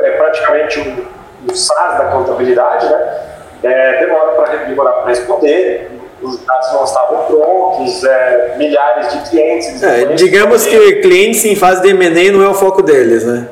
é 0.03 0.11
praticamente 0.13 0.81
o, 0.81 1.51
o 1.51 1.57
SaaS 1.57 1.99
da 1.99 2.05
contabilidade, 2.07 2.87
né? 2.87 3.38
É, 3.63 4.01
demora 4.01 4.33
para 4.33 4.57
demorar 4.65 4.93
para 4.93 5.09
responder, 5.09 5.91
os 6.23 6.45
dados 6.45 6.73
não 6.73 6.85
estavam 6.85 7.25
prontos, 7.27 8.05
é, 8.05 8.55
milhares 8.57 9.13
de 9.13 9.31
clientes. 9.31 9.83
É, 9.83 10.05
digamos 10.15 10.67
que 10.67 10.97
clientes 10.97 11.45
em 11.45 11.57
fase 11.57 11.83
de 11.83 11.91
M&A 11.91 12.33
não 12.33 12.43
é 12.43 12.49
o 12.49 12.55
foco 12.55 12.83
deles, 12.83 13.25
né? 13.25 13.49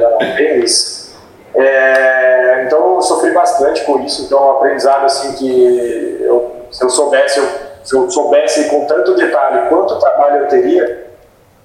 Não, 0.00 0.18
bem 0.36 0.60
isso. 0.60 1.16
É, 1.54 2.64
então 2.66 2.96
eu 2.96 3.02
sofri 3.02 3.32
bastante 3.32 3.84
com 3.84 4.00
isso, 4.00 4.22
então 4.22 4.38
é 4.38 4.42
um 4.42 4.50
aprendizado 4.52 5.04
assim 5.04 5.32
que 5.32 6.18
eu, 6.20 6.52
se 6.70 6.84
eu 6.84 6.90
soubesse, 6.90 7.38
eu, 7.38 7.48
se 7.82 7.96
eu 7.96 8.10
soubesse 8.10 8.68
com 8.68 8.86
tanto 8.86 9.14
detalhe 9.14 9.68
quanto 9.68 9.98
trabalho 9.98 10.42
eu 10.42 10.48
teria, 10.48 11.08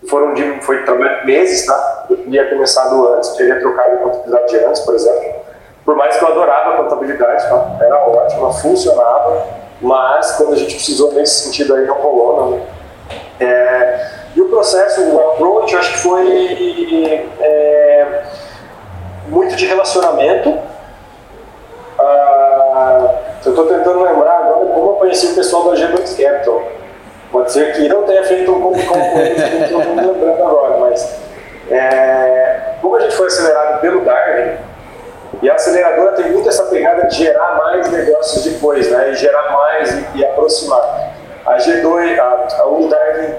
foram 0.07 0.33
de, 0.33 0.61
foi 0.61 0.83
meses, 1.25 1.65
tá? 1.65 2.05
Eu 2.09 2.17
teria 2.17 2.49
começado 2.49 3.07
antes, 3.13 3.29
teria 3.31 3.59
trocado 3.59 3.95
a 3.95 3.97
contabilidade 3.97 4.47
de 4.47 4.65
antes, 4.65 4.81
por 4.81 4.95
exemplo. 4.95 5.42
Por 5.85 5.95
mais 5.95 6.17
que 6.17 6.23
eu 6.23 6.29
adorava 6.29 6.75
a 6.75 6.77
contabilidade, 6.77 7.47
tá? 7.49 7.77
era 7.81 7.97
ótima, 8.07 8.53
funcionava, 8.53 9.45
mas 9.81 10.31
quando 10.37 10.53
a 10.53 10.55
gente 10.55 10.75
precisou 10.75 11.11
nesse 11.13 11.43
sentido 11.43 11.75
aí 11.75 11.85
não 11.85 11.95
rolou, 11.95 12.51
não. 12.51 12.61
É, 13.45 14.07
e 14.35 14.41
o 14.41 14.47
processo, 14.47 15.01
o 15.01 15.19
approach, 15.19 15.75
acho 15.75 15.91
que 15.93 15.99
foi 15.99 17.27
é, 17.39 18.23
muito 19.27 19.55
de 19.55 19.65
relacionamento. 19.65 20.57
Ah, 21.99 23.15
eu 23.45 23.51
estou 23.51 23.67
tentando 23.67 24.01
lembrar 24.03 24.39
agora 24.39 24.65
como 24.67 24.91
eu 24.91 24.95
conheci 24.95 25.27
o 25.27 25.35
pessoal 25.35 25.69
da 25.69 25.75
G2 25.75 26.17
Capital. 26.17 26.63
Pode 27.31 27.51
ser 27.51 27.73
que 27.73 27.87
não 27.89 28.03
tenha 28.03 28.23
feito 28.23 28.51
um 28.51 28.61
como 28.61 28.87
concorrente, 28.87 29.41
não 29.41 29.81
estou 29.81 29.95
lembrando 29.95 30.43
agora, 30.43 30.77
mas 30.77 31.19
é, 31.69 32.75
como 32.81 32.95
a 32.95 32.99
gente 33.01 33.15
foi 33.15 33.27
acelerado 33.27 33.81
pelo 33.81 34.01
Darwin, 34.01 34.57
e 35.43 35.49
a 35.49 35.55
aceleradora 35.55 36.13
tem 36.13 36.31
muito 36.31 36.47
essa 36.47 36.63
pegada 36.67 37.05
de 37.07 37.17
gerar 37.17 37.57
mais 37.57 37.91
negócios 37.91 38.45
depois, 38.45 38.89
né? 38.89 39.11
E 39.11 39.15
gerar 39.15 39.51
mais 39.51 39.91
e, 39.91 40.05
e 40.15 40.25
aproximar. 40.25 41.11
A 41.45 41.57
G2, 41.57 42.17
a, 42.17 42.61
a 42.61 42.65
Unidade, 42.67 43.35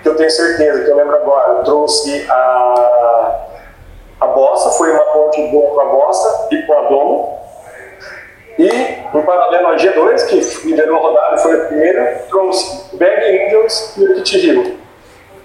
que 0.00 0.08
eu 0.08 0.14
tenho 0.14 0.30
certeza, 0.30 0.84
que 0.84 0.88
eu 0.88 0.94
lembro 0.94 1.16
agora, 1.16 1.64
trouxe 1.64 2.24
a, 2.30 3.40
a 4.20 4.26
Bossa, 4.28 4.70
foi 4.78 4.92
uma 4.92 5.04
ponte 5.06 5.42
boa 5.48 5.74
com 5.74 5.80
a 5.80 5.84
Bossa 5.86 6.48
e 6.52 6.62
com 6.62 6.72
a 6.74 6.82
Domo. 6.82 7.38
E, 8.56 8.68
em 8.68 9.22
paralelo 9.22 9.66
a 9.66 9.76
G2, 9.76 10.26
que 10.28 10.68
liderou 10.68 10.98
a 10.98 11.00
rodada, 11.00 11.38
foi 11.38 11.60
a 11.60 11.64
primeira, 11.64 12.24
trouxe 12.28 12.96
Bag 12.96 13.46
Angels 13.46 13.96
e 13.96 14.04
o 14.04 14.14
Kit 14.14 14.48
Hero. 14.48 14.76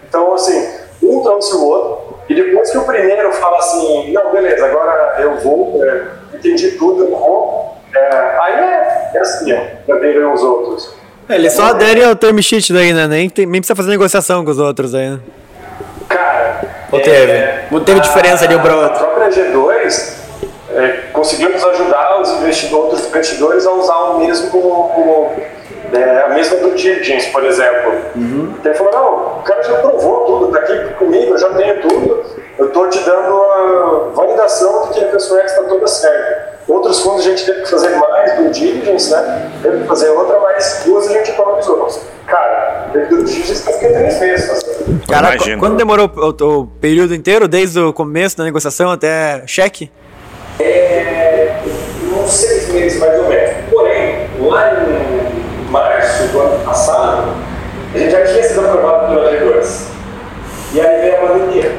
Então, 0.08 0.32
assim, 0.36 0.78
um 1.02 1.24
trouxe 1.24 1.56
o 1.56 1.66
outro, 1.66 2.07
e 2.30 2.36
depois 2.36 2.70
que 2.72 2.78
o 2.78 2.84
primeiro 2.84 3.32
fala 3.34 3.58
assim, 3.58 4.12
não, 4.12 4.32
beleza, 4.32 4.66
agora 4.66 5.16
eu 5.20 5.38
vou, 5.38 5.82
é, 5.84 6.36
entendi 6.36 6.72
tudo, 6.72 7.06
eu 7.06 7.12
vou, 7.12 7.78
é, 7.96 8.38
aí 8.42 8.54
é, 8.54 9.12
é 9.16 9.20
assim, 9.20 9.54
ó, 9.54 9.96
tem 9.98 10.26
os 10.26 10.44
outros. 10.44 10.94
É, 11.30 11.36
eles 11.36 11.54
só 11.54 11.68
aderem 11.68 12.06
ao 12.06 12.16
term 12.16 12.40
sheet 12.40 12.72
daí, 12.72 12.94
né? 12.94 13.08
Nem, 13.08 13.30
tem, 13.30 13.46
nem 13.46 13.60
precisa 13.60 13.76
fazer 13.76 13.90
negociação 13.90 14.46
com 14.46 14.52
os 14.52 14.60
outros 14.60 14.96
aí, 14.96 15.10
né? 15.10 15.20
Cara, 16.08 16.62
Ou 16.92 17.02
teve? 17.02 17.66
Não 17.70 17.84
teve 17.84 18.00
diferença 18.00 18.48
de 18.48 18.56
um 18.56 18.62
para 18.62 18.86
A 18.86 18.90
própria 18.90 19.30
G2 19.30 20.18
é, 20.78 20.90
conseguimos 21.12 21.64
ajudar 21.64 22.22
os 22.22 22.30
investidores, 22.32 22.94
outros 22.94 23.08
investidores 23.08 23.66
a 23.66 23.72
usar 23.72 23.98
o 23.98 24.20
mesmo, 24.20 24.58
o, 24.58 25.32
é, 25.94 26.22
a 26.26 26.30
mesma 26.30 26.58
due 26.58 26.76
diligence, 26.76 27.30
por 27.32 27.44
exemplo. 27.46 27.94
Uhum. 28.16 28.54
Então 28.60 28.72
ele 28.72 28.76
falou, 28.78 28.94
não, 28.94 29.40
o 29.40 29.44
cara 29.44 29.64
já 29.64 29.74
provou 29.76 30.26
tudo, 30.26 30.52
tá 30.52 30.60
aqui 30.60 30.94
comigo, 30.96 31.34
eu 31.34 31.38
já 31.38 31.50
tenho 31.50 31.82
tudo, 31.82 32.26
eu 32.58 32.70
tô 32.72 32.88
te 32.88 33.00
dando 33.04 33.42
a 33.42 34.10
validação 34.14 34.88
de 34.88 35.00
que 35.00 35.06
a 35.06 35.08
pessoa 35.10 35.42
está 35.44 35.64
toda 35.64 35.88
certa. 35.88 36.58
Outros 36.68 37.00
fundos 37.00 37.26
a 37.26 37.30
gente 37.30 37.46
teve 37.46 37.62
que 37.62 37.70
fazer 37.70 37.96
mais 37.96 38.36
due 38.36 38.50
diligence, 38.50 39.10
né? 39.12 39.50
Teve 39.64 39.82
que 39.84 39.88
fazer 39.88 40.10
outra, 40.10 40.38
mas 40.40 40.82
duas 40.86 41.08
a 41.08 41.14
gente 41.14 41.32
economizou. 41.32 41.88
Cara, 42.26 42.90
due 42.92 43.24
diligence 43.24 43.66
eu 43.66 43.74
fiquei 43.74 43.94
três 43.94 44.20
meses 44.20 44.48
fazendo. 44.50 45.02
Cara, 45.08 45.36
Imagino. 45.36 45.56
qu- 45.58 45.60
quando 45.62 45.78
demorou 45.78 46.12
o, 46.14 46.60
o 46.62 46.68
período 46.82 47.16
inteiro, 47.16 47.48
desde 47.48 47.80
o 47.80 47.94
começo 47.94 48.38
da 48.38 48.44
negociação 48.44 48.92
até 48.92 49.44
cheque? 49.48 49.90
É, 50.60 51.54
uns 52.22 52.32
seis 52.32 52.68
meses 52.74 53.00
mais 53.00 53.18
ou 53.20 53.30
menos. 53.30 53.52
Porém, 53.72 54.28
lá 54.42 54.74
em 54.74 54.86
do 54.86 54.92
a 57.08 57.98
gente 57.98 58.12
já 58.12 58.26
tinha 58.26 58.44
sido 58.44 58.66
aprovado 58.66 59.16
pela 59.16 59.32
G2. 59.32 59.88
E 60.74 60.82
aí 60.82 61.02
veio 61.02 61.16
a 61.16 61.28
pandemia. 61.28 61.72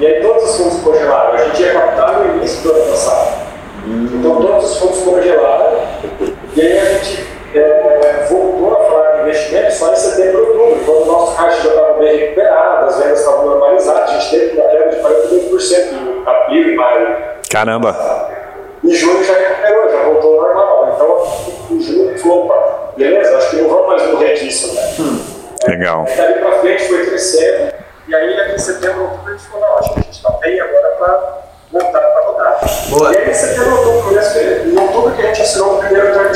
E 0.00 0.06
aí 0.06 0.22
todos 0.22 0.44
os 0.44 0.56
fundos 0.56 0.80
congelaram. 0.80 1.34
A 1.34 1.44
gente 1.44 1.62
ia 1.62 1.72
captar 1.72 2.20
no 2.20 2.36
início 2.36 2.62
do 2.62 2.74
ano 2.74 2.90
passado. 2.90 3.46
Então 3.86 4.36
todos 4.36 4.72
os 4.72 4.78
fundos 4.78 4.98
congelaram. 5.00 5.78
E 6.54 6.60
aí 6.60 6.78
a 6.78 6.84
gente 6.84 7.26
é, 7.54 8.26
voltou 8.28 8.72
a 8.72 8.84
falar 8.84 9.10
de 9.12 9.22
investimento 9.22 9.72
só 9.72 9.92
em 9.92 9.96
setembro 9.96 10.38
e 10.38 10.58
outubro, 10.58 10.84
quando 10.84 11.02
o 11.02 11.06
nosso 11.06 11.36
caixa 11.36 11.62
já 11.62 11.68
estava 11.70 11.92
bem 11.98 12.16
recuperado, 12.16 12.86
as 12.86 12.98
vendas 12.98 13.20
estavam 13.20 13.46
normalizadas. 13.46 14.10
A 14.10 14.18
gente 14.18 14.30
teve 14.30 14.60
uma 14.60 14.68
queda 14.68 14.90
de 14.90 14.96
42% 14.96 15.92
em 15.92 16.22
abril 16.26 16.72
e 16.72 16.76
maio. 16.76 17.16
Caramba. 17.50 17.96
E 18.82 18.94
junho 18.94 19.24
já 19.24 19.34
recuperou, 19.34 19.90
já 19.90 20.02
voltou 20.02 20.40
ao 20.40 20.46
normal. 20.46 20.92
Então, 20.94 21.76
em 21.76 21.80
junho, 21.80 22.14
opa, 22.32 22.75
beleza, 22.96 23.36
acho 23.36 23.50
que 23.50 23.56
não 23.56 23.68
vamos 23.68 23.86
mais 23.88 24.10
morrer 24.10 24.34
disso, 24.34 24.74
né? 24.74 24.94
Legal. 25.68 26.06
Dali 26.16 26.34
pra 26.40 26.58
frente 26.60 26.88
foi 26.88 27.06
crescendo, 27.06 27.72
e 28.08 28.14
aí 28.14 28.40
aqui 28.40 28.54
em 28.54 28.58
setembro, 28.58 29.02
outubro, 29.02 29.32
a 29.32 29.36
gente 29.36 29.46
falou, 29.48 29.66
não, 29.68 29.78
acho 29.78 29.94
que 29.94 30.00
a 30.00 30.02
gente 30.02 30.22
tá 30.22 30.30
bem 30.40 30.60
agora 30.60 30.88
pra 30.98 31.38
voltar 31.72 32.00
pra 32.00 32.20
rodar. 32.22 32.60
Boa. 32.88 33.12
E 33.12 33.16
aí 33.16 33.30
em 33.30 33.34
setembro, 33.34 33.76
outubro, 33.76 34.16
em 34.16 34.78
outubro 34.78 35.12
que 35.12 35.22
a 35.22 35.26
gente 35.26 35.42
assinou 35.42 35.74
o 35.74 35.78
primeiro 35.78 36.12
term. 36.12 36.26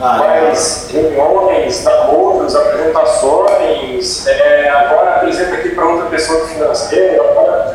Ah, 0.00 0.18
Mas 0.18 0.88
reuniões, 0.90 1.84
namoro, 1.84 2.44
apresentações, 2.44 4.26
é, 4.26 4.68
agora 4.68 5.16
apresenta 5.16 5.54
aqui 5.54 5.68
para 5.68 5.86
outra 5.86 6.06
pessoa 6.06 6.40
do 6.40 6.46
financeiro, 6.48 7.22
agora 7.22 7.72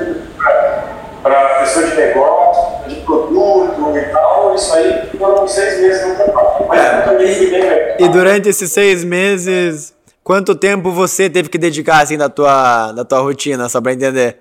para 1.23 1.59
pessoa 1.59 1.85
de 1.87 1.95
negócio, 1.95 2.46
de 2.87 2.95
produto 3.01 3.97
e 3.97 4.01
tal, 4.11 4.55
isso 4.55 4.73
aí 4.73 5.09
foram 5.17 5.47
seis 5.47 5.79
meses 5.79 6.07
no 6.07 6.15
total. 6.15 6.65
Mas 6.67 6.79
É, 6.79 6.99
eu 6.99 7.03
também 7.03 7.35
fui 7.35 7.49
bem. 7.51 7.95
E 7.99 8.09
durante 8.09 8.49
esses 8.49 8.71
seis 8.71 9.03
meses, 9.03 9.93
quanto 10.23 10.55
tempo 10.55 10.91
você 10.91 11.29
teve 11.29 11.49
que 11.49 11.57
dedicar 11.57 12.01
assim 12.01 12.17
da 12.17 12.29
tua, 12.29 12.91
da 12.91 13.03
tua 13.03 13.19
rotina, 13.19 13.69
só 13.69 13.81
pra 13.81 13.93
entender? 13.93 14.37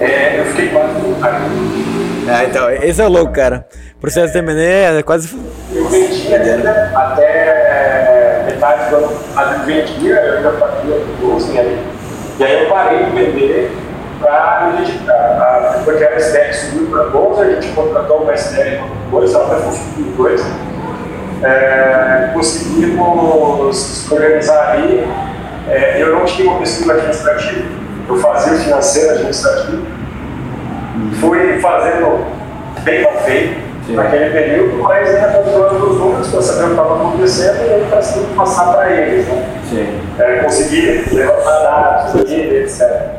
É, 0.00 0.40
eu 0.40 0.44
fiquei 0.46 0.68
quase 0.68 0.94
um 0.94 2.30
É, 2.30 2.44
então, 2.44 2.70
esse 2.70 3.00
é 3.00 3.06
o 3.06 3.08
louco, 3.08 3.32
cara. 3.32 3.66
Processo 4.00 4.32
de 4.32 4.38
M&A 4.38 4.98
é 4.98 5.02
quase... 5.02 5.36
Eu 5.74 5.88
vendia 5.88 6.40
ainda 6.40 6.90
até 6.94 8.44
metade 8.46 8.90
do 8.90 8.96
ano 8.96 9.64
vendia, 9.64 10.14
eu 10.14 10.36
ainda 10.36 10.52
fazia 10.52 11.00
closing 11.20 11.58
ali. 11.58 11.78
E 12.38 12.44
aí 12.44 12.64
eu 12.64 12.68
parei 12.68 13.04
de 13.04 13.10
vender 13.10 13.70
para 14.20 14.66
me 14.72 14.78
dedicar. 14.84 15.12
A- 15.14 15.80
Porque 15.84 16.04
a 16.04 16.16
SDR 16.16 16.52
subiu 16.54 16.86
para 16.90 17.04
12, 17.04 17.40
a 17.42 17.44
gente 17.60 17.68
contratou 17.74 18.18
uma 18.22 18.32
SDR 18.34 18.80
depois, 19.04 19.32
ela 19.34 19.44
vai 19.44 19.60
funcionar 19.60 19.94
depois. 20.10 20.44
É, 21.42 22.30
conseguimos 22.34 23.76
se 23.76 24.12
organizar 24.14 24.72
ali. 24.72 25.06
É, 25.68 26.02
eu 26.02 26.14
não 26.16 26.24
tinha 26.24 26.50
uma 26.50 26.58
pesquisa 26.60 26.92
administrativa, 26.94 27.64
eu 28.08 28.16
fazia 28.16 28.54
o 28.54 28.56
financeiro 28.56 29.10
administrativo. 29.10 29.82
Fui 31.20 31.58
fazendo 31.60 32.24
bem 32.82 33.02
mal 33.02 33.12
feito 33.24 33.60
naquele 33.90 34.30
período, 34.30 34.82
mas 34.82 35.08
ainda 35.14 35.28
controlando 35.28 35.90
os 35.90 35.98
números 35.98 36.28
para 36.28 36.42
saber 36.42 36.62
o 36.62 36.66
que 36.66 36.70
estava 36.72 36.94
acontecendo 36.96 37.56
e 37.84 37.86
para 37.88 38.02
sempre 38.02 38.34
passar 38.34 38.72
para 38.72 38.90
eles. 38.90 39.26
Né? 39.28 40.00
É, 40.18 40.36
conseguir 40.42 41.04
levantar 41.12 41.62
dados, 41.62 42.30
etc. 42.30 43.17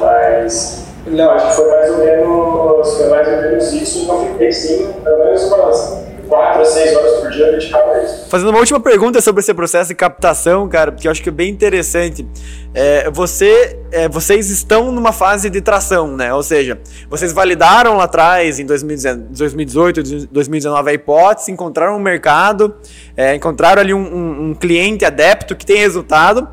Mas 0.00 0.84
eu 1.06 1.30
acho 1.30 1.48
que 1.48 1.52
foi 1.56 1.70
mais 1.70 1.90
ou 1.90 1.98
menos, 1.98 2.94
foi 2.96 3.08
mais 3.08 3.28
ou 3.28 3.36
menos 3.36 3.72
isso, 3.72 3.98
então 4.04 4.26
fiquei 4.32 4.52
sim, 4.52 4.92
pelo 5.04 5.18
menos 5.24 5.42
umas 5.44 6.04
4 6.28 6.62
a 6.62 6.64
6 6.64 6.96
horas 6.96 7.12
por 7.20 7.30
dia 7.30 7.50
dedicado 7.52 7.90
a 7.90 8.02
isso. 8.02 8.26
Fazendo 8.30 8.48
uma 8.48 8.58
última 8.58 8.80
pergunta 8.80 9.20
sobre 9.20 9.40
esse 9.40 9.52
processo 9.52 9.88
de 9.90 9.94
captação, 9.94 10.66
cara, 10.68 10.90
porque 10.90 11.06
eu 11.06 11.12
acho 11.12 11.22
que 11.22 11.28
é 11.28 11.32
bem 11.32 11.50
interessante. 11.50 12.26
É, 12.72 13.10
você, 13.10 13.78
é, 13.92 14.08
vocês 14.08 14.48
estão 14.50 14.90
numa 14.90 15.12
fase 15.12 15.50
de 15.50 15.60
tração, 15.60 16.16
né? 16.16 16.32
Ou 16.32 16.42
seja, 16.42 16.80
vocês 17.10 17.30
validaram 17.32 17.98
lá 17.98 18.04
atrás, 18.04 18.58
em 18.58 18.64
2018, 18.64 20.02
2019, 20.30 20.90
a 20.90 20.94
hipótese, 20.94 21.52
encontraram 21.52 21.96
um 21.96 22.00
mercado, 22.00 22.74
é, 23.14 23.34
encontraram 23.34 23.82
ali 23.82 23.92
um, 23.92 24.00
um- 24.00 24.50
um 24.50 24.54
cliente 24.54 25.04
adepto 25.04 25.54
que 25.54 25.66
tem 25.66 25.76
resultado. 25.76 26.48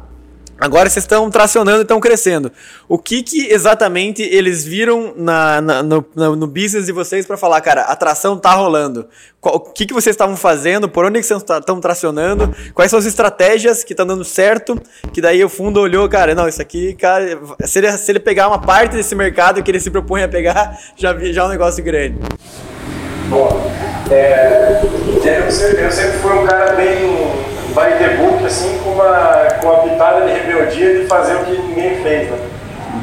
Agora 0.62 0.88
vocês 0.88 1.04
estão 1.04 1.28
tracionando 1.32 1.80
e 1.80 1.82
estão 1.82 2.00
crescendo. 2.00 2.52
O 2.88 3.00
que, 3.00 3.24
que 3.24 3.48
exatamente 3.52 4.22
eles 4.22 4.64
viram 4.64 5.12
na, 5.18 5.60
na 5.60 5.82
no, 5.82 6.06
no, 6.16 6.46
business 6.46 6.86
de 6.86 6.92
vocês 6.92 7.26
para 7.26 7.36
falar, 7.36 7.60
cara, 7.62 7.82
a 7.82 7.96
tração 7.96 8.38
tá 8.38 8.52
rolando? 8.54 9.08
Qual, 9.40 9.56
o 9.56 9.60
que, 9.60 9.88
que 9.88 9.94
vocês 9.94 10.14
estavam 10.14 10.38
fazendo? 10.38 10.88
Por 10.88 11.04
onde 11.04 11.20
que 11.20 11.26
vocês 11.26 11.42
estão 11.42 11.82
tracionando? 11.82 12.56
Quais 12.76 12.92
são 12.92 13.00
as 13.00 13.08
estratégias 13.08 13.84
que 13.84 13.94
estão 13.94 14.06
dando 14.06 14.24
certo? 14.24 14.80
Que 15.12 15.20
daí 15.20 15.44
o 15.44 15.50
fundo 15.50 15.80
olhou, 15.80 16.08
cara, 16.08 16.36
não, 16.36 16.48
isso 16.48 16.62
aqui, 16.62 16.94
cara, 16.94 17.40
se 17.66 17.80
ele, 17.80 17.92
se 17.98 18.12
ele 18.12 18.20
pegar 18.20 18.48
uma 18.48 18.62
parte 18.62 18.96
desse 18.96 19.16
mercado 19.16 19.64
que 19.64 19.72
ele 19.72 19.80
se 19.80 19.90
propõe 19.90 20.22
a 20.22 20.28
pegar, 20.28 20.80
já, 20.96 21.18
já 21.18 21.42
é 21.42 21.46
um 21.46 21.50
negócio 21.50 21.84
grande. 21.84 22.20
Bom, 23.30 23.68
é, 24.12 24.80
eu, 24.84 25.52
sempre, 25.52 25.86
eu 25.86 25.92
sempre 25.92 26.20
fui 26.20 26.34
um 26.34 26.46
cara 26.46 26.74
bem 26.74 27.50
by 27.74 27.98
the 27.98 28.18
book, 28.18 28.46
assim, 28.46 28.80
com 28.84 28.92
uma, 28.92 29.48
com 29.60 29.68
uma 29.68 29.84
pitada 29.84 30.26
de 30.26 30.34
rebeldia 30.34 31.02
de 31.02 31.08
fazer 31.08 31.36
o 31.36 31.46
que 31.46 31.52
ninguém 31.52 32.02
fez, 32.02 32.30
né? 32.30 32.38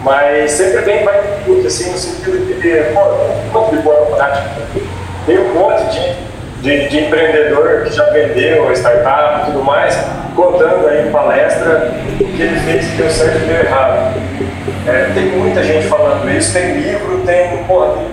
Mas 0.04 0.50
sempre 0.52 0.82
bem 0.82 0.98
by 1.00 1.12
the 1.12 1.42
book, 1.46 1.66
assim, 1.66 1.90
no 1.90 1.98
sentido 1.98 2.46
de 2.46 2.54
ter 2.60 2.92
um 2.92 3.52
monte 3.52 3.76
de 3.76 3.82
boa 3.82 4.06
prática. 4.06 4.48
Tem 5.26 5.38
um 5.38 5.54
monte 5.54 5.82
de, 5.90 6.62
de, 6.62 6.88
de 6.88 7.04
empreendedor 7.04 7.84
que 7.84 7.94
já 7.94 8.04
vendeu 8.10 8.70
startup 8.72 9.42
e 9.42 9.52
tudo 9.52 9.64
mais, 9.64 9.98
contando 10.36 10.86
aí 10.88 11.08
em 11.08 11.10
palestra 11.10 11.92
o 12.20 12.24
que 12.24 12.42
ele 12.42 12.60
fez 12.60 12.86
que 12.86 12.96
deu 12.96 13.10
certo 13.10 13.36
e 13.36 13.46
deu 13.46 13.60
errado. 13.60 14.14
É, 14.86 15.10
tem 15.14 15.24
muita 15.26 15.62
gente 15.62 15.86
falando 15.86 16.30
isso, 16.30 16.52
tem 16.52 16.74
livro, 16.74 17.22
tem, 17.26 17.64
porra, 17.64 17.94
tem 17.94 18.08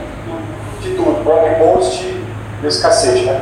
de 0.81 0.95
tudo, 0.95 1.23
blog 1.23 1.55
post 1.55 2.03
e 2.63 2.67
os 2.67 2.81
cacete, 2.81 3.25
né? 3.25 3.41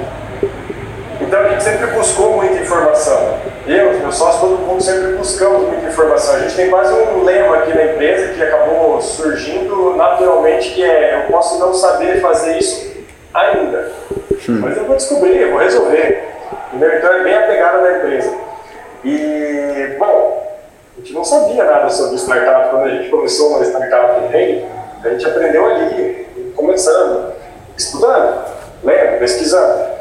Então 1.34 1.46
a 1.46 1.50
gente 1.50 1.64
sempre 1.64 1.88
buscou 1.88 2.34
muita 2.34 2.62
informação. 2.62 3.40
Eu, 3.66 3.94
meu 3.94 4.12
sócio, 4.12 4.40
todo 4.40 4.60
mundo 4.60 4.84
sempre 4.84 5.14
buscamos 5.14 5.68
muita 5.68 5.88
informação. 5.88 6.36
A 6.36 6.40
gente 6.42 6.56
tem 6.56 6.70
quase 6.70 6.94
um 6.94 7.24
lema 7.24 7.58
aqui 7.58 7.76
na 7.76 7.86
empresa 7.86 8.34
que 8.36 8.44
acabou 8.44 9.02
surgindo 9.02 9.96
naturalmente, 9.96 10.76
que 10.76 10.84
é 10.84 11.16
eu 11.16 11.32
posso 11.32 11.58
não 11.58 11.74
saber 11.74 12.22
fazer 12.22 12.60
isso 12.60 13.04
ainda, 13.34 13.92
hum. 14.48 14.60
mas 14.62 14.78
eu 14.78 14.86
vou 14.86 14.96
descobrir, 14.96 15.42
eu 15.42 15.50
vou 15.50 15.60
resolver. 15.60 16.24
Entendeu? 16.72 16.98
Então 17.00 17.12
é 17.12 17.24
bem 17.24 17.34
a 17.34 17.48
pegada 17.48 17.82
da 17.82 17.98
empresa. 17.98 18.38
E, 19.04 19.96
bom, 19.98 20.60
a 20.96 21.00
gente 21.00 21.14
não 21.16 21.24
sabia 21.24 21.64
nada 21.64 21.90
sobre 21.90 22.18
startup 22.18 22.70
quando 22.70 22.84
a 22.84 22.90
gente 22.90 23.10
começou 23.10 23.56
uma 23.56 23.66
startup 23.66 24.22
também. 24.22 24.70
A 25.04 25.10
gente 25.10 25.26
aprendeu 25.26 25.66
ali, 25.66 26.54
começando, 26.56 27.34
estudando, 27.76 28.46
lendo, 28.84 29.18
pesquisando. 29.18 29.93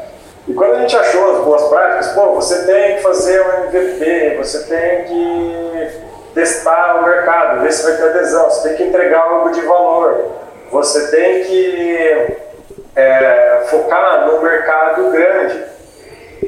E 0.47 0.53
quando 0.53 0.75
a 0.75 0.79
gente 0.79 0.95
achou 0.95 1.31
as 1.31 1.43
boas 1.43 1.63
práticas, 1.69 2.07
pô, 2.13 2.33
você 2.33 2.65
tem 2.65 2.97
que 2.97 3.01
fazer 3.01 3.41
um 3.41 3.65
MVP, 3.65 4.35
você 4.37 4.63
tem 4.63 5.05
que 5.05 6.01
testar 6.33 6.99
o 6.99 7.05
mercado, 7.05 7.61
ver 7.61 7.71
se 7.71 7.83
vai 7.83 7.95
ter 7.95 8.03
adesão, 8.03 8.49
você 8.49 8.69
tem 8.69 8.77
que 8.77 8.83
entregar 8.83 9.21
algo 9.21 9.51
de 9.51 9.61
valor, 9.61 10.31
você 10.69 11.11
tem 11.11 11.43
que 11.43 12.37
é, 12.95 13.63
focar 13.69 14.27
no 14.27 14.41
mercado 14.41 15.11
grande. 15.11 15.63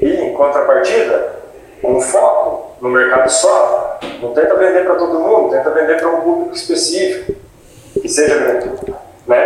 E, 0.02 0.10
em 0.10 0.34
contrapartida, 0.34 1.36
um 1.84 2.02
foco 2.02 2.76
no 2.82 2.90
mercado 2.90 3.30
só. 3.30 4.00
Não 4.22 4.34
tenta 4.34 4.56
vender 4.56 4.84
para 4.86 4.96
todo 4.96 5.20
mundo, 5.20 5.52
tenta 5.52 5.70
vender 5.70 5.98
para 5.98 6.10
um 6.10 6.22
público 6.22 6.56
específico, 6.56 7.34
que 8.02 8.10
seja 8.10 8.38
grande. 8.38 8.72
Né? 9.28 9.38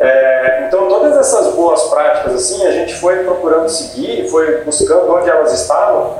É, 0.00 0.64
então, 0.66 0.88
todas 0.88 1.16
essas 1.16 1.54
boas 1.54 1.82
práticas, 1.84 2.34
assim, 2.34 2.66
a 2.66 2.70
gente 2.70 2.94
foi 2.94 3.24
procurando 3.24 3.68
seguir, 3.68 4.28
foi 4.28 4.58
buscando 4.58 5.12
onde 5.12 5.28
elas 5.28 5.52
estavam 5.52 6.18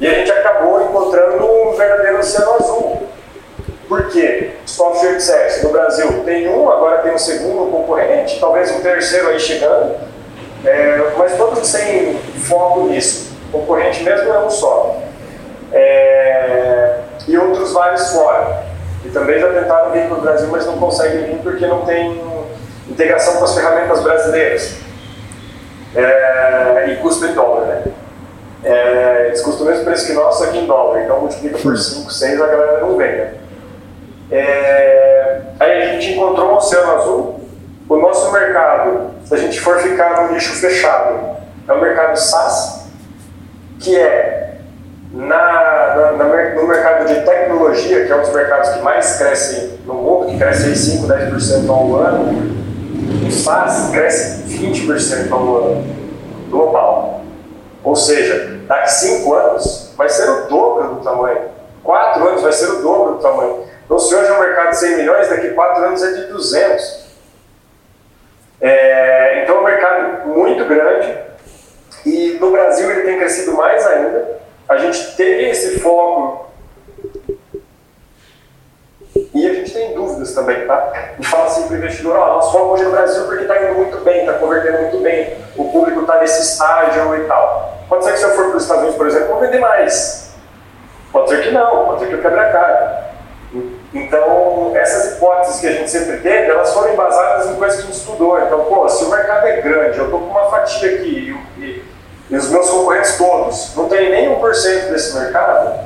e 0.00 0.06
a 0.06 0.14
gente 0.14 0.30
acabou 0.30 0.82
encontrando 0.82 1.44
um 1.44 1.72
verdadeiro 1.74 2.18
oceano 2.18 2.54
azul. 2.54 3.02
Por 3.88 4.08
quê? 4.08 4.52
Software 4.66 5.16
de 5.16 5.64
no 5.64 5.70
Brasil 5.70 6.24
tem 6.24 6.48
um, 6.48 6.68
agora 6.70 6.98
tem 6.98 7.14
um 7.14 7.18
segundo 7.18 7.70
concorrente, 7.70 8.40
talvez 8.40 8.70
um 8.72 8.80
terceiro 8.80 9.28
aí 9.28 9.38
chegando, 9.38 9.94
é, 10.64 11.12
mas 11.16 11.36
todos 11.36 11.66
sem 11.66 12.18
foco 12.48 12.84
nisso. 12.84 13.36
O 13.52 13.60
concorrente 13.60 14.02
mesmo 14.02 14.32
é 14.32 14.38
um 14.40 14.50
só. 14.50 14.96
É, 15.72 17.00
e 17.28 17.38
outros 17.38 17.72
vários 17.72 18.10
fora. 18.12 18.64
E 19.06 19.10
também 19.10 19.38
já 19.38 19.48
tentaram 19.52 19.92
vir 19.92 20.06
para 20.08 20.18
o 20.18 20.20
Brasil, 20.20 20.48
mas 20.50 20.66
não 20.66 20.78
conseguem 20.78 21.24
vir 21.24 21.38
porque 21.42 21.66
não 21.66 21.84
tem 21.84 22.20
integração 22.88 23.36
com 23.36 23.44
as 23.44 23.54
ferramentas 23.54 24.02
brasileiras. 24.02 24.76
É, 25.94 26.86
e 26.88 26.96
custo 26.96 27.24
em 27.24 27.32
dólar, 27.32 27.66
né? 27.66 27.84
É, 28.64 29.26
eles 29.28 29.40
custam 29.42 29.64
o 29.64 29.70
mesmo 29.70 29.84
preço 29.84 30.06
que 30.06 30.12
nós, 30.12 30.42
aqui 30.42 30.58
em 30.58 30.66
dólar, 30.66 31.02
então 31.02 31.20
multiplica 31.20 31.56
por 31.58 31.78
5, 31.78 32.10
6, 32.10 32.40
a 32.40 32.46
galera 32.46 32.80
não 32.80 32.96
vem, 32.96 33.12
né? 33.12 33.34
É, 34.30 35.40
aí 35.60 35.82
a 35.82 35.86
gente 35.92 36.12
encontrou 36.12 36.50
um 36.50 36.56
oceano 36.56 36.96
azul. 36.96 37.40
O 37.88 37.96
nosso 37.96 38.32
mercado, 38.32 39.12
se 39.24 39.34
a 39.34 39.38
gente 39.38 39.60
for 39.60 39.78
ficar 39.78 40.22
no 40.22 40.32
nicho 40.32 40.52
fechado, 40.54 41.36
é 41.68 41.72
o 41.72 41.80
mercado 41.80 42.16
SaaS, 42.16 42.88
que 43.78 43.96
é 43.96 44.56
na, 45.12 45.65
tecnologia, 47.66 48.06
que 48.06 48.12
é 48.12 48.16
um 48.16 48.20
dos 48.20 48.32
mercados 48.32 48.70
que 48.70 48.80
mais 48.80 49.16
cresce 49.18 49.78
no 49.84 49.94
mundo, 49.94 50.26
que 50.26 50.38
cresce 50.38 50.76
5, 50.76 51.06
10% 51.06 51.68
ao 51.68 51.96
ano, 51.96 52.56
o 53.26 53.30
SaaS 53.30 53.90
cresce 53.90 54.44
20% 54.44 55.32
ao 55.32 55.56
ano 55.56 55.84
global. 56.48 57.22
Ou 57.82 57.96
seja, 57.96 58.58
daqui 58.66 58.90
5 58.90 59.34
anos 59.34 59.92
vai 59.96 60.08
ser 60.08 60.28
o 60.28 60.46
dobro 60.48 60.94
do 60.94 61.00
tamanho. 61.02 61.40
4 61.82 62.28
anos 62.28 62.42
vai 62.42 62.52
ser 62.52 62.66
o 62.66 62.82
dobro 62.82 63.14
do 63.14 63.20
tamanho. 63.20 63.64
Então, 63.84 63.98
se 63.98 64.14
hoje 64.14 64.28
é 64.28 64.32
um 64.32 64.40
mercado 64.40 64.70
de 64.70 64.78
100 64.78 64.96
milhões, 64.96 65.28
daqui 65.28 65.50
4 65.50 65.84
anos 65.84 66.02
é 66.02 66.12
de 66.12 66.24
200. 66.32 67.06
É, 68.60 69.42
então, 69.42 69.56
é 69.56 69.60
um 69.60 69.64
mercado 69.64 70.28
muito 70.28 70.64
grande. 70.64 71.16
E 72.04 72.38
no 72.40 72.50
Brasil 72.50 72.90
ele 72.90 73.02
tem 73.02 73.18
crescido 73.18 73.54
mais 73.54 73.86
ainda. 73.86 74.36
A 74.68 74.76
gente 74.78 75.16
teve 75.16 75.48
esse 75.48 75.78
foco 75.78 76.45
e 79.34 79.48
a 79.48 79.54
gente 79.54 79.72
tem 79.72 79.94
dúvidas 79.94 80.34
também, 80.34 80.66
tá? 80.66 80.92
Gente 81.16 81.28
fala 81.28 81.46
assim 81.46 81.66
para 81.66 81.74
o 81.74 81.78
investidor, 81.78 82.16
ó, 82.16 82.34
nosso 82.34 82.52
foco 82.52 82.74
hoje 82.74 82.84
no 82.84 82.90
Brasil 82.90 83.24
porque 83.24 83.42
está 83.42 83.62
indo 83.62 83.74
muito 83.74 83.98
bem, 83.98 84.20
está 84.20 84.34
convertendo 84.34 84.82
muito 84.82 84.98
bem, 85.00 85.36
o 85.56 85.64
público 85.70 86.00
está 86.00 86.18
nesse 86.18 86.42
estágio 86.42 87.16
e 87.16 87.24
tal. 87.26 87.78
Pode 87.88 88.04
ser 88.04 88.12
que 88.12 88.18
se 88.18 88.24
eu 88.24 88.30
for 88.30 88.46
para 88.46 88.56
os 88.56 88.62
Estados 88.62 88.82
Unidos, 88.82 88.98
por 88.98 89.06
exemplo, 89.06 89.28
vou 89.28 89.40
vender 89.40 89.60
mais. 89.60 90.34
Pode 91.12 91.30
ser 91.30 91.42
que 91.42 91.50
não, 91.50 91.86
pode 91.86 92.00
ser 92.00 92.06
que 92.08 92.14
eu 92.14 92.22
quebre 92.22 92.40
a 92.40 92.52
cara. 92.52 93.06
Então, 93.94 94.72
essas 94.74 95.12
hipóteses 95.12 95.60
que 95.60 95.66
a 95.66 95.72
gente 95.72 95.90
sempre 95.90 96.18
teve, 96.18 96.50
elas 96.50 96.72
foram 96.74 96.92
embasadas 96.92 97.50
em 97.50 97.54
coisas 97.54 97.78
que 97.78 97.84
a 97.84 97.86
gente 97.86 97.96
estudou. 97.96 98.38
Então, 98.40 98.64
pô, 98.64 98.88
se 98.88 99.04
o 99.04 99.10
mercado 99.10 99.46
é 99.46 99.60
grande, 99.60 99.98
eu 99.98 100.04
estou 100.06 100.20
com 100.20 100.26
uma 100.26 100.50
fatia 100.50 100.96
aqui 100.96 101.34
e, 101.56 101.62
e, 101.62 101.84
e, 102.28 102.36
os 102.36 102.50
meus 102.50 102.68
concorrentes 102.68 103.16
todos 103.16 103.74
não 103.74 103.88
tem 103.88 104.10
nem 104.10 104.36
1% 104.38 104.90
desse 104.90 105.18
mercado, 105.18 105.78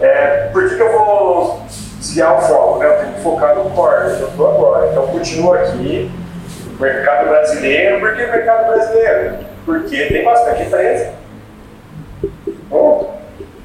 é, 0.00 0.48
por 0.52 0.68
que, 0.68 0.76
que 0.76 0.82
eu 0.82 0.92
vou 0.92 1.62
desviar 2.04 2.38
o 2.38 2.42
foco, 2.42 2.78
né? 2.78 2.86
Eu 2.86 2.98
tenho 3.00 3.14
que 3.14 3.20
focar 3.22 3.56
no 3.56 3.70
core, 3.70 4.20
eu 4.20 4.28
estou 4.28 4.50
agora. 4.50 4.90
Então, 4.90 5.06
continuo 5.06 5.54
aqui, 5.54 6.10
mercado 6.78 7.28
brasileiro. 7.28 8.00
Por 8.00 8.14
que 8.14 8.26
mercado 8.26 8.66
brasileiro? 8.66 9.38
Porque 9.64 10.06
tem 10.06 10.24
bastante 10.24 10.62
empresa. 10.62 11.12
Ponto. 12.68 13.14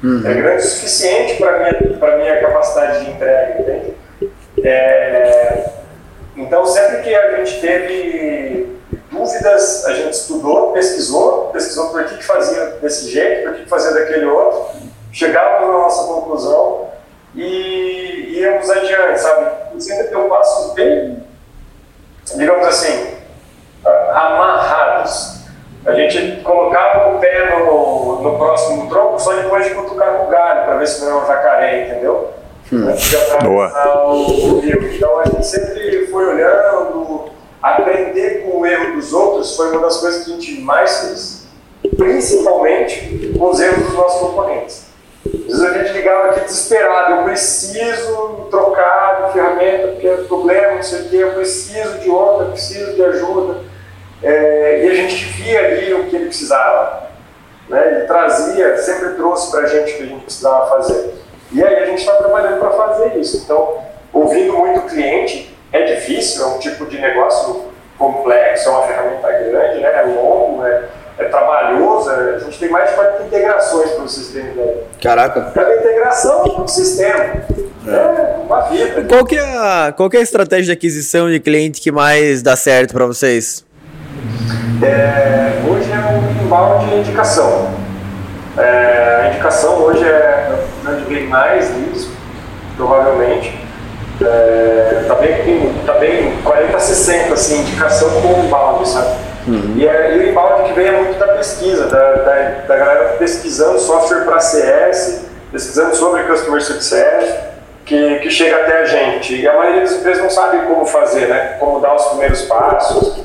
Uhum. 0.02 0.22
É 0.24 0.34
grande 0.34 0.62
o 0.62 0.66
suficiente 0.66 1.36
para 1.36 1.56
a 1.56 1.58
minha, 1.58 2.16
minha 2.16 2.40
capacidade 2.40 3.04
de 3.04 3.10
entrega, 3.10 3.60
entende? 3.60 3.94
É, 4.64 5.70
então, 6.36 6.64
sempre 6.64 7.02
que 7.02 7.14
a 7.14 7.36
gente 7.36 7.60
teve 7.60 8.80
dúvidas, 9.10 9.84
a 9.84 9.92
gente 9.92 10.14
estudou, 10.14 10.72
pesquisou, 10.72 11.50
pesquisou 11.52 11.90
por 11.90 12.04
que, 12.04 12.16
que 12.16 12.24
fazia 12.24 12.64
desse 12.80 13.10
jeito, 13.10 13.42
por 13.42 13.54
que, 13.54 13.64
que 13.64 13.68
fazia 13.68 13.92
daquele 13.92 14.24
outro, 14.24 14.80
chegávamos 15.12 15.68
na 15.68 15.80
nossa 15.80 16.06
conclusão 16.06 16.89
e 17.34 18.38
íamos 18.40 18.68
adiante, 18.68 19.20
sabe? 19.20 19.50
E 19.76 19.80
sempre 19.80 20.08
deu 20.08 20.28
passos 20.28 20.74
bem, 20.74 21.22
digamos 22.36 22.66
assim, 22.66 23.14
amarrados. 24.12 25.40
A 25.86 25.92
gente 25.92 26.42
colocava 26.42 27.16
o 27.16 27.20
pé 27.20 27.58
no, 27.58 28.20
no 28.22 28.36
próximo 28.36 28.88
tronco 28.88 29.18
só 29.18 29.34
depois 29.34 29.64
de 29.64 29.74
cutucar 29.74 30.18
com 30.18 30.26
o 30.26 30.30
galho, 30.30 30.64
para 30.64 30.76
ver 30.76 30.86
se 30.86 31.04
não 31.04 31.10
é 31.10 31.22
um 31.22 31.26
jacaré, 31.26 31.86
entendeu? 31.86 32.30
Hum. 32.72 32.88
Antes 32.88 33.08
de 33.08 33.16
atravessar 33.16 34.06
o, 34.06 34.56
o 34.56 34.60
rio. 34.60 34.94
Então 34.94 35.20
a 35.20 35.24
gente 35.24 35.46
sempre 35.46 36.06
foi 36.06 36.26
olhando, 36.26 37.30
aprender 37.62 38.44
com 38.44 38.60
o 38.60 38.66
erro 38.66 38.94
dos 38.94 39.12
outros 39.12 39.56
foi 39.56 39.70
uma 39.70 39.80
das 39.80 39.96
coisas 39.98 40.24
que 40.24 40.32
a 40.32 40.34
gente 40.34 40.60
mais 40.60 41.00
fez. 41.00 41.40
Principalmente 41.96 43.32
com 43.38 43.50
os 43.50 43.58
erros 43.58 43.86
dos 43.86 43.94
nossos 43.94 44.20
concorrentes. 44.20 44.89
Às 45.26 45.32
vezes 45.32 45.64
a 45.64 45.78
gente 45.78 45.92
ligava 45.92 46.30
aqui 46.30 46.40
desesperado, 46.40 47.12
eu 47.16 47.24
preciso 47.24 48.48
trocar 48.50 49.26
de 49.26 49.32
ferramenta 49.34 49.88
porque 49.88 50.06
é 50.06 50.16
problema, 50.16 50.76
não 50.76 50.82
sei 50.82 51.02
o 51.02 51.08
quê, 51.10 51.16
eu 51.16 51.32
preciso 51.32 51.98
de 51.98 52.10
outra, 52.10 52.46
preciso 52.46 52.94
de 52.94 53.04
ajuda. 53.04 53.58
É, 54.22 54.84
e 54.84 54.90
a 54.90 54.94
gente 54.94 55.24
via 55.24 55.58
ali 55.58 55.94
o 55.94 56.04
que 56.04 56.16
ele 56.16 56.26
precisava. 56.26 57.10
Né? 57.68 57.96
Ele 57.96 58.06
trazia, 58.06 58.76
sempre 58.78 59.10
trouxe 59.10 59.50
para 59.50 59.60
a 59.60 59.66
gente 59.66 59.92
o 59.92 59.96
que 59.96 60.02
a 60.02 60.06
gente 60.06 60.24
precisava 60.24 60.70
fazer. 60.70 61.14
E 61.52 61.62
aí 61.62 61.82
a 61.82 61.86
gente 61.86 61.98
está 61.98 62.14
trabalhando 62.14 62.58
para 62.58 62.70
fazer 62.70 63.16
isso. 63.16 63.42
Então, 63.44 63.78
ouvindo 64.12 64.52
muito 64.54 64.82
cliente 64.82 65.56
é 65.72 65.82
difícil, 65.94 66.44
é 66.44 66.46
um 66.48 66.58
tipo 66.58 66.86
de 66.86 66.98
negócio 66.98 67.70
complexo, 67.98 68.68
é 68.68 68.72
uma 68.72 68.86
ferramenta 68.86 69.30
grande, 69.30 69.80
né? 69.80 69.92
é 69.94 70.02
longo, 70.02 70.66
é, 70.66 70.84
é 71.20 71.28
trabalhoso. 71.28 72.10
É, 72.10 72.36
a 72.36 72.38
gente 72.38 72.58
tem 72.58 72.70
mais 72.70 72.88
de 72.90 72.96
40 72.96 73.22
integrações 73.24 73.90
para 73.90 74.04
o 74.04 74.08
sistema. 74.08 74.50
ideia. 74.50 74.76
Caraca. 75.00 75.52
Cada 75.54 75.76
integração 75.76 76.44
é 76.44 76.60
um 76.60 76.68
sistema. 76.68 77.24
É. 77.86 77.90
é 77.90 78.36
uma 78.44 78.60
vida. 78.62 79.04
Qual 79.04 79.24
que 79.24 79.36
é, 79.36 79.40
a, 79.40 79.92
qual 79.96 80.08
que 80.10 80.16
é 80.16 80.20
a 80.20 80.22
estratégia 80.22 80.66
de 80.66 80.72
aquisição 80.72 81.30
de 81.30 81.38
cliente 81.40 81.80
que 81.80 81.92
mais 81.92 82.42
dá 82.42 82.56
certo 82.56 82.92
para 82.92 83.06
vocês? 83.06 83.64
É, 84.82 85.60
hoje 85.68 85.90
é 85.92 85.96
um 85.96 86.44
inbound 86.44 86.86
de 86.86 86.94
indicação. 86.96 87.70
É, 88.56 89.22
a 89.24 89.28
indicação 89.28 89.78
hoje 89.82 90.04
é 90.04 90.58
onde 90.86 91.04
vem 91.04 91.26
mais 91.26 91.70
leads, 91.76 92.08
provavelmente. 92.76 93.58
É, 94.22 95.04
tá 95.08 95.14
bem, 95.14 95.72
tá 95.86 95.94
bem 95.94 96.36
40 96.42 96.76
a 96.76 96.80
60, 96.80 97.32
assim, 97.32 97.60
indicação 97.60 98.10
com 98.20 98.44
inbound, 98.44 98.86
sabe? 98.86 99.29
Uhum. 99.46 99.74
E, 99.76 99.86
é, 99.86 100.16
e, 100.16 100.18
o 100.18 100.28
inbound 100.30 100.64
que 100.64 100.72
vem 100.74 100.86
é 100.86 100.92
muito 100.92 101.18
da 101.18 101.28
pesquisa, 101.28 101.86
da, 101.86 102.12
da, 102.12 102.34
da 102.66 102.76
galera 102.76 103.16
pesquisando 103.18 103.78
software 103.78 104.24
para 104.24 104.40
CS, 104.40 105.22
pesquisando 105.50 105.96
sobre 105.96 106.22
Customer 106.24 106.62
Success, 106.62 107.34
que, 107.84 108.18
que 108.20 108.30
chega 108.30 108.56
até 108.56 108.82
a 108.82 108.84
gente. 108.84 109.40
E 109.40 109.48
a 109.48 109.56
maioria 109.56 109.80
das 109.82 109.92
empresas 109.92 110.22
não 110.22 110.30
sabe 110.30 110.66
como 110.66 110.84
fazer, 110.86 111.26
né? 111.26 111.56
Como 111.58 111.80
dar 111.80 111.94
os 111.96 112.04
primeiros 112.06 112.42
passos, 112.42 113.24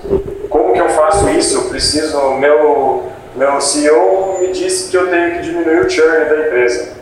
como 0.50 0.74
que 0.74 0.80
eu 0.80 0.90
faço 0.90 1.30
isso? 1.30 1.58
Eu 1.58 1.70
preciso, 1.70 2.18
meu, 2.36 3.04
meu 3.36 3.62
CEO 3.62 4.38
me 4.40 4.48
disse 4.48 4.90
que 4.90 4.98
eu 4.98 5.10
tenho 5.10 5.34
que 5.34 5.42
diminuir 5.42 5.86
o 5.86 5.90
churn 5.90 6.26
da 6.26 6.48
empresa. 6.48 6.94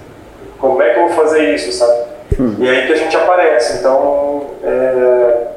Como 0.59 0.81
é 0.81 0.93
que 0.93 0.99
eu 0.99 1.07
vou 1.07 1.15
fazer 1.15 1.53
isso, 1.53 1.71
sabe? 1.71 2.13
Hum. 2.39 2.55
E 2.57 2.69
aí 2.69 2.87
que 2.87 2.93
a 2.93 2.97
gente 2.97 3.15
aparece. 3.15 3.77
Então, 3.77 4.47
é, 4.63 5.47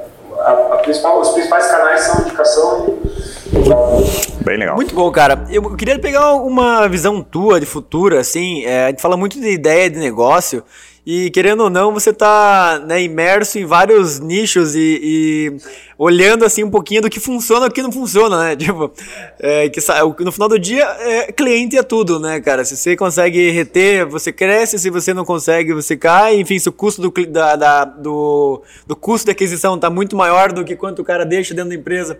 a, 0.46 0.74
a 0.74 0.76
principal, 0.78 1.20
os 1.20 1.30
principais 1.30 1.66
canais 1.66 2.00
são 2.02 2.20
indicação 2.22 2.86
e. 2.88 4.44
Bem 4.44 4.58
legal. 4.58 4.76
Muito 4.76 4.94
bom, 4.94 5.10
cara. 5.10 5.44
Eu 5.50 5.74
queria 5.74 5.98
pegar 5.98 6.34
uma 6.34 6.86
visão 6.88 7.20
tua 7.20 7.58
de 7.58 7.66
futuro, 7.66 8.16
assim. 8.16 8.64
É, 8.64 8.84
a 8.84 8.90
gente 8.90 9.02
fala 9.02 9.16
muito 9.16 9.40
de 9.40 9.50
ideia 9.50 9.90
de 9.90 9.98
negócio. 9.98 10.62
E 11.06 11.30
querendo 11.30 11.62
ou 11.62 11.70
não, 11.70 11.94
você 11.94 12.10
está 12.10 12.82
né, 12.84 13.00
imerso 13.00 13.60
em 13.60 13.64
vários 13.64 14.18
nichos 14.18 14.74
e, 14.74 15.00
e, 15.00 15.56
olhando 15.96 16.44
assim 16.44 16.64
um 16.64 16.70
pouquinho 16.70 17.00
do 17.00 17.08
que 17.08 17.20
funciona 17.20 17.66
e 17.66 17.68
o 17.68 17.72
que 17.72 17.80
não 17.80 17.92
funciona, 17.92 18.42
né? 18.42 18.56
Tipo, 18.66 18.92
é, 19.38 19.68
que, 19.68 19.80
no 20.24 20.32
final 20.32 20.48
do 20.48 20.58
dia, 20.58 20.82
é, 20.82 21.30
cliente 21.30 21.78
é 21.78 21.82
tudo, 21.84 22.18
né, 22.18 22.40
cara? 22.40 22.64
Se 22.64 22.76
você 22.76 22.96
consegue 22.96 23.50
reter, 23.50 24.04
você 24.04 24.32
cresce, 24.32 24.80
se 24.80 24.90
você 24.90 25.14
não 25.14 25.24
consegue, 25.24 25.72
você 25.72 25.96
cai. 25.96 26.40
Enfim, 26.40 26.58
se 26.58 26.68
o 26.68 26.72
custo 26.72 27.00
do, 27.00 27.26
da, 27.28 27.54
da 27.54 27.84
do, 27.84 28.62
do 28.84 28.96
custo 28.96 29.26
de 29.26 29.30
aquisição 29.30 29.76
está 29.76 29.88
muito 29.88 30.16
maior 30.16 30.52
do 30.52 30.64
que 30.64 30.74
quanto 30.74 31.02
o 31.02 31.04
cara 31.04 31.24
deixa 31.24 31.54
dentro 31.54 31.68
da 31.68 31.76
empresa 31.76 32.18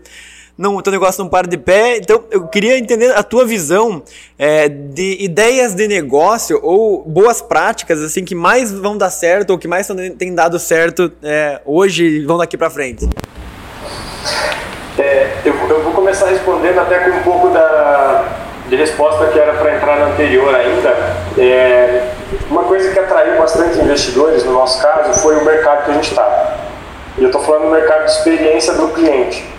não, 0.58 0.76
o 0.76 0.82
teu 0.82 0.90
negócio 0.90 1.22
não 1.22 1.28
para 1.28 1.46
de 1.46 1.58
pé. 1.58 1.98
Então, 1.98 2.24
eu 2.30 2.46
queria 2.46 2.78
entender 2.78 3.14
a 3.14 3.22
tua 3.22 3.44
visão 3.44 4.02
é, 4.38 4.68
de 4.68 5.18
ideias 5.20 5.74
de 5.74 5.86
negócio 5.86 6.58
ou 6.62 7.04
boas 7.04 7.42
práticas 7.42 8.02
assim 8.02 8.24
que 8.24 8.34
mais 8.34 8.72
vão 8.72 8.96
dar 8.96 9.10
certo 9.10 9.50
ou 9.50 9.58
que 9.58 9.68
mais 9.68 9.86
têm 10.18 10.34
dado 10.34 10.58
certo 10.58 11.12
é, 11.22 11.60
hoje 11.66 12.04
e 12.04 12.24
vão 12.24 12.38
daqui 12.38 12.56
para 12.56 12.70
frente. 12.70 13.06
É, 14.98 15.30
eu, 15.44 15.54
eu, 15.68 15.82
vou 15.82 15.92
começar 15.92 16.28
respondendo 16.28 16.78
até 16.78 17.00
com 17.00 17.10
um 17.10 17.22
pouco 17.22 17.50
da, 17.50 18.24
de 18.66 18.76
resposta 18.76 19.26
que 19.26 19.38
era 19.38 19.52
para 19.54 19.76
entrar 19.76 19.98
na 19.98 20.06
anterior 20.06 20.54
ainda. 20.54 20.88
É, 21.36 22.12
uma 22.50 22.64
coisa 22.64 22.90
que 22.90 22.98
atraiu 22.98 23.36
bastante 23.36 23.78
investidores 23.78 24.42
no 24.44 24.54
nosso 24.54 24.80
caso 24.80 25.20
foi 25.20 25.36
o 25.36 25.44
mercado 25.44 25.84
que 25.84 25.90
a 25.90 25.94
gente 25.94 26.08
está. 26.08 26.56
E 27.18 27.22
eu 27.22 27.26
estou 27.26 27.42
falando 27.42 27.64
do 27.64 27.70
mercado 27.72 28.06
de 28.06 28.10
experiência 28.12 28.72
do 28.72 28.88
cliente 28.88 29.55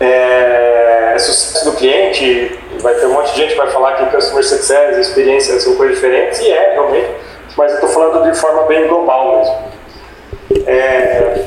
é, 0.00 1.12
é, 1.14 1.18
sucesso 1.18 1.66
do 1.66 1.76
cliente, 1.76 2.58
vai 2.80 2.94
ter 2.94 3.06
um 3.06 3.12
monte 3.12 3.32
de 3.32 3.36
gente 3.36 3.50
que 3.50 3.58
vai 3.58 3.70
falar 3.70 3.92
que 3.92 4.16
customer 4.16 4.42
success 4.42 4.96
e 4.96 5.00
experiência 5.00 5.60
são 5.60 5.76
coisas 5.76 5.96
diferentes, 5.96 6.40
e 6.40 6.50
é, 6.50 6.72
realmente, 6.72 7.10
mas 7.56 7.72
eu 7.72 7.74
estou 7.76 7.90
falando 7.90 8.30
de 8.30 8.36
forma 8.38 8.62
bem 8.62 8.88
global 8.88 9.38
mesmo. 9.38 10.66
É, 10.66 11.44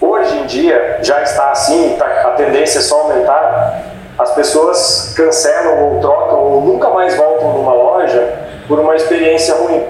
hoje 0.00 0.36
em 0.38 0.46
dia 0.46 0.98
já 1.02 1.22
está 1.22 1.50
assim, 1.50 1.94
tá, 1.98 2.06
a 2.06 2.30
tendência 2.32 2.78
é 2.78 2.82
só 2.82 3.02
aumentar, 3.02 3.82
as 4.18 4.34
pessoas 4.34 5.12
cancelam 5.16 5.84
ou 5.84 6.00
trocam 6.00 6.38
ou 6.38 6.60
nunca 6.62 6.88
mais 6.88 7.14
voltam 7.16 7.52
numa 7.52 7.74
loja 7.74 8.32
por 8.66 8.78
uma 8.78 8.94
experiência 8.94 9.54
ruim. 9.56 9.84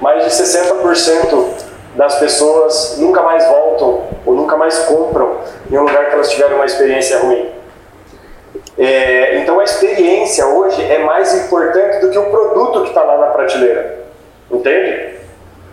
Mais 0.00 0.24
de 0.24 0.30
60% 0.30 1.44
das 1.96 2.18
pessoas 2.18 2.96
nunca 2.98 3.22
mais 3.22 3.46
voltam 3.46 4.02
ou 4.24 4.34
nunca 4.34 4.56
mais 4.56 4.78
compram 4.80 5.38
em 5.70 5.76
um 5.76 5.82
lugar 5.82 6.06
que 6.06 6.14
elas 6.14 6.30
tiveram 6.30 6.56
uma 6.56 6.66
experiência 6.66 7.18
ruim. 7.18 7.50
É, 8.78 9.38
então 9.38 9.60
a 9.60 9.64
experiência 9.64 10.46
hoje 10.46 10.82
é 10.82 10.98
mais 10.98 11.34
importante 11.44 12.00
do 12.00 12.10
que 12.10 12.18
o 12.18 12.24
produto 12.30 12.82
que 12.82 12.88
está 12.88 13.02
lá 13.02 13.18
na 13.18 13.26
prateleira. 13.28 14.04
Entende? 14.50 15.14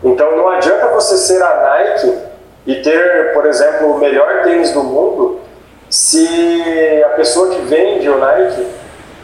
Então 0.04 0.36
não 0.36 0.50
adianta 0.50 0.88
você 0.88 1.18
ser 1.18 1.42
a 1.42 1.56
Nike 1.56 2.18
e 2.66 2.76
ter, 2.76 3.34
por 3.34 3.46
exemplo, 3.46 3.92
o 3.92 3.98
melhor 3.98 4.44
tênis 4.44 4.72
do 4.72 4.84
mundo 4.84 5.40
se 5.90 7.04
a 7.06 7.10
pessoa 7.10 7.50
que 7.50 7.62
vende 7.62 8.10
o 8.10 8.18
Nike 8.18 8.66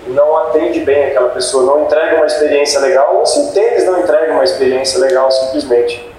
não 0.08 0.38
atende 0.38 0.80
bem 0.82 1.06
aquela 1.06 1.30
pessoa, 1.30 1.64
não 1.64 1.86
entrega 1.86 2.18
uma 2.18 2.26
experiência 2.26 2.80
legal, 2.80 3.18
ou 3.18 3.26
se 3.26 3.40
o 3.40 3.52
tênis 3.52 3.86
não 3.86 4.00
entrega 4.00 4.34
uma 4.34 4.44
experiência 4.44 5.00
legal 5.00 5.32
simplesmente. 5.32 6.17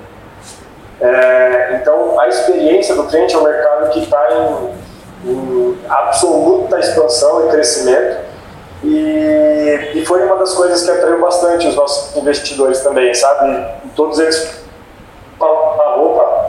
É, 1.01 1.79
então, 1.81 2.19
a 2.19 2.29
experiência 2.29 2.95
do 2.95 3.05
cliente 3.05 3.35
é 3.35 3.39
um 3.39 3.45
mercado 3.45 3.91
que 3.91 4.01
está 4.01 4.29
em, 4.33 5.31
em, 5.31 5.79
absoluta 5.89 6.79
expansão 6.79 7.47
e 7.47 7.51
crescimento. 7.51 8.29
E, 8.83 9.93
e, 9.95 10.05
foi 10.07 10.23
uma 10.23 10.37
das 10.37 10.55
coisas 10.55 10.85
que 10.85 10.91
atraiu 10.91 11.21
bastante 11.21 11.67
os 11.67 11.75
nossos 11.75 12.17
investidores 12.17 12.81
também, 12.81 13.13
sabe? 13.13 13.67
Todos 13.97 14.19
eles 14.21 14.67
a 15.41 15.95
roupa, 15.97 16.49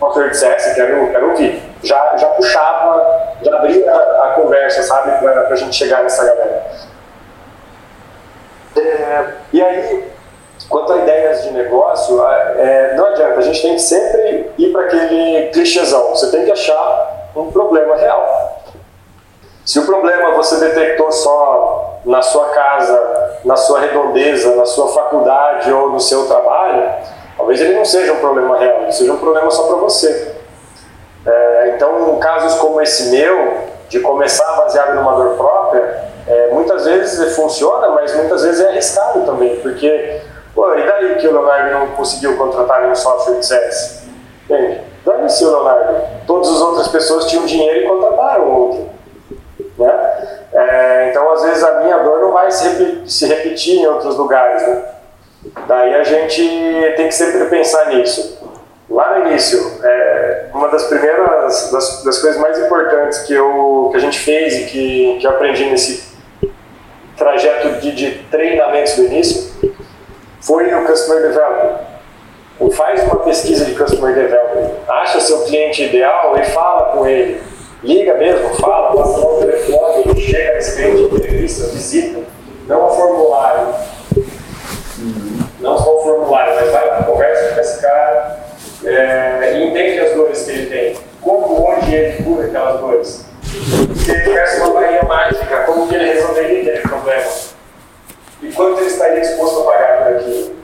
a 0.00 0.10
Third 0.14 0.36
Sex, 0.36 0.74
quero, 0.74 1.10
quero 1.10 1.30
ouvir. 1.30 1.62
Já, 1.82 2.16
já 2.16 2.28
puxava, 2.28 3.34
já 3.42 3.56
abria 3.56 3.90
a, 3.90 4.28
a 4.28 4.32
conversa, 4.34 4.82
sabe? 4.82 5.18
Para 5.18 5.48
a 5.48 5.56
gente 5.56 5.74
chegar 5.74 6.02
nessa 6.02 6.24
galera. 6.24 6.66
É, 8.76 9.24
e 9.52 9.62
aí, 9.62 10.10
Quanto 10.70 10.92
a 10.92 10.98
ideias 10.98 11.42
de 11.42 11.50
negócio, 11.50 12.24
é, 12.24 12.94
não 12.94 13.06
adianta, 13.06 13.40
a 13.40 13.42
gente 13.42 13.60
tem 13.60 13.74
que 13.74 13.82
sempre 13.82 14.52
ir 14.56 14.70
para 14.70 14.82
aquele 14.82 15.48
clichêzão. 15.48 16.10
Você 16.10 16.30
tem 16.30 16.44
que 16.44 16.52
achar 16.52 17.28
um 17.34 17.50
problema 17.50 17.96
real. 17.96 18.62
Se 19.66 19.80
o 19.80 19.84
problema 19.84 20.30
você 20.34 20.56
detectou 20.60 21.10
só 21.10 21.98
na 22.04 22.22
sua 22.22 22.50
casa, 22.50 23.40
na 23.44 23.56
sua 23.56 23.80
redondeza, 23.80 24.54
na 24.54 24.64
sua 24.64 24.88
faculdade 24.92 25.72
ou 25.72 25.90
no 25.90 25.98
seu 25.98 26.28
trabalho, 26.28 26.88
talvez 27.36 27.60
ele 27.60 27.74
não 27.74 27.84
seja 27.84 28.12
um 28.12 28.20
problema 28.20 28.56
real, 28.56 28.82
ele 28.82 28.92
seja 28.92 29.12
um 29.12 29.18
problema 29.18 29.50
só 29.50 29.64
para 29.64 29.76
você. 29.76 30.36
É, 31.26 31.72
então, 31.74 32.16
casos 32.20 32.54
como 32.60 32.80
esse 32.80 33.10
meu, 33.10 33.58
de 33.88 33.98
começar 33.98 34.52
baseado 34.52 34.94
numa 34.94 35.16
dor 35.16 35.36
própria, 35.36 36.04
é, 36.28 36.48
muitas 36.52 36.86
vezes 36.86 37.34
funciona, 37.34 37.88
mas 37.88 38.14
muitas 38.14 38.44
vezes 38.44 38.60
é 38.64 38.68
arriscado 38.68 39.26
também, 39.26 39.56
porque 39.56 40.29
Pô, 40.54 40.74
e 40.74 40.86
daí 40.86 41.16
que 41.16 41.28
o 41.28 41.32
Leonardo 41.32 41.78
não 41.78 41.86
conseguiu 41.88 42.36
contratar 42.36 42.82
nenhum 42.82 42.94
software 42.94 43.38
de 43.38 43.46
CS? 43.46 44.02
Entende? 44.44 44.80
Dane-se 45.04 45.44
o 45.44 45.50
Leonardo. 45.50 46.02
Todas 46.26 46.48
as 46.48 46.60
outras 46.60 46.88
pessoas 46.88 47.26
tinham 47.26 47.46
dinheiro 47.46 47.80
e 47.80 47.88
contrataram 47.88 48.50
outro. 48.50 48.90
Né? 49.78 50.38
É, 50.52 51.08
então, 51.10 51.32
às 51.32 51.42
vezes, 51.42 51.62
a 51.62 51.80
minha 51.80 51.98
dor 51.98 52.20
não 52.20 52.32
vai 52.32 52.50
se 52.50 52.68
repetir, 52.68 53.10
se 53.10 53.26
repetir 53.26 53.78
em 53.80 53.86
outros 53.86 54.16
lugares. 54.16 54.62
Né? 54.62 54.84
Daí 55.66 55.94
a 55.94 56.04
gente 56.04 56.94
tem 56.96 57.08
que 57.08 57.14
sempre 57.14 57.44
pensar 57.46 57.86
nisso. 57.88 58.38
Lá 58.90 59.18
no 59.18 59.26
início, 59.26 59.80
é, 59.84 60.46
uma 60.52 60.68
das 60.68 60.84
primeiras, 60.84 61.70
das, 61.70 62.02
das, 62.02 62.18
coisas 62.18 62.40
mais 62.40 62.58
importantes 62.58 63.20
que, 63.20 63.32
eu, 63.32 63.88
que 63.92 63.96
a 63.96 64.00
gente 64.00 64.18
fez 64.18 64.54
e 64.56 64.64
que, 64.64 65.18
que 65.20 65.26
eu 65.26 65.30
aprendi 65.30 65.64
nesse 65.66 66.10
trajeto 67.16 67.80
de, 67.80 67.92
de 67.92 68.10
treinamentos 68.30 68.96
do 68.96 69.04
início 69.04 69.69
foi 70.40 70.70
no 70.70 70.86
Customer 70.86 71.22
Development. 71.22 71.90
Faz 72.72 73.02
uma 73.04 73.16
pesquisa 73.16 73.64
de 73.64 73.74
Customer 73.74 74.14
Development. 74.14 74.70
Acha 74.88 75.20
seu 75.20 75.42
cliente 75.44 75.84
ideal 75.84 76.36
e 76.38 76.44
fala 76.44 76.92
com 76.92 77.06
ele. 77.06 77.40
Liga 77.82 78.14
mesmo, 78.14 78.50
fala, 78.56 78.94
passa 78.94 79.18
o 79.18 79.40
telefone, 79.40 80.20
chega 80.20 80.54
nesse 80.54 80.76
cliente, 80.76 81.14
entrevista, 81.14 81.66
visita. 81.68 82.20
Não 82.66 82.86
a 82.86 82.90
formulário. 82.90 83.68
Não 85.60 85.78
só 85.78 85.96
o 85.96 86.02
formulário, 86.02 86.54
mas 86.56 86.70
vai 86.70 86.88
lá, 86.88 87.02
conversa 87.04 87.54
com 87.54 87.60
esse 87.60 87.80
cara 87.80 88.40
é, 88.84 89.52
e 89.54 89.66
entende 89.66 90.00
as 90.00 90.14
dores 90.14 90.42
que 90.42 90.50
ele 90.50 90.66
tem. 90.66 90.96
Como 91.20 91.68
hoje 91.68 91.94
ele 91.94 92.22
cura 92.22 92.46
aquelas 92.46 92.80
dores. 92.80 93.26
Se 93.96 94.10
ele 94.10 94.22
tivesse 94.22 94.60
uma 94.60 94.72
varinha 94.72 95.02
mágica, 95.02 95.64
como 95.64 95.88
que 95.88 95.94
ele 95.94 96.12
resolveria 96.12 96.60
aquele 96.60 96.78
problema? 96.80 97.30
E 98.42 98.52
quanto 98.52 98.80
ele 98.80 98.86
estaria 98.86 99.20
disposto 99.20 99.60
a 99.60 99.72
pagar 99.72 100.04
por 100.04 100.16
aquilo. 100.16 100.56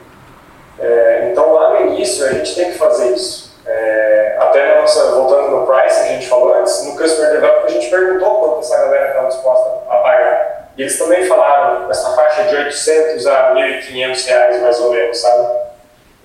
É, 0.79 1.29
então, 1.31 1.53
lá 1.53 1.71
no 1.71 1.87
início, 1.87 2.25
a 2.25 2.29
gente 2.29 2.55
tem 2.55 2.71
que 2.71 2.77
fazer 2.77 3.13
isso. 3.13 3.55
É, 3.65 4.37
até 4.39 4.75
na 4.75 4.81
nossa, 4.81 5.11
voltando 5.11 5.49
no 5.49 5.67
price 5.67 6.01
que 6.01 6.09
a 6.09 6.13
gente 6.13 6.27
falou 6.29 6.53
antes, 6.55 6.85
no 6.85 6.95
Customer 6.95 7.31
Development 7.31 7.65
a 7.65 7.69
gente 7.69 7.89
perguntou 7.89 8.39
quanto 8.39 8.59
essa 8.59 8.77
galera 8.77 9.07
estava 9.09 9.27
disposta 9.27 9.69
a 9.89 9.97
pagar. 9.97 10.69
E 10.77 10.81
eles 10.81 10.97
também 10.97 11.25
falaram 11.25 11.89
essa 11.89 12.15
faixa 12.15 12.43
de 12.43 12.55
800 12.55 13.27
a 13.27 13.53
1.500 13.55 14.27
reais, 14.27 14.61
mais 14.61 14.79
ou 14.79 14.91
menos, 14.91 15.17
sabe? 15.17 15.47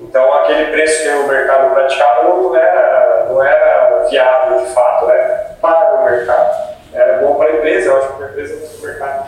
Então, 0.01 0.33
aquele 0.35 0.71
preço 0.71 1.03
que 1.03 1.09
o 1.09 1.27
mercado 1.27 1.73
praticava 1.73 2.25
não 2.25 2.55
era, 2.55 3.27
não 3.29 3.43
era 3.43 4.07
viável 4.09 4.61
de 4.61 4.67
fato, 4.73 5.07
né? 5.07 5.57
Para 5.61 5.95
o 5.95 6.05
mercado. 6.05 6.73
Era 6.93 7.19
bom 7.19 7.35
para 7.37 7.49
a 7.49 7.53
empresa, 7.53 7.89
eu 7.89 7.99
acho 7.99 8.17
que 8.17 8.23
a 8.23 8.27
empresa 8.27 8.79
o 8.79 8.87
mercado. 8.87 9.27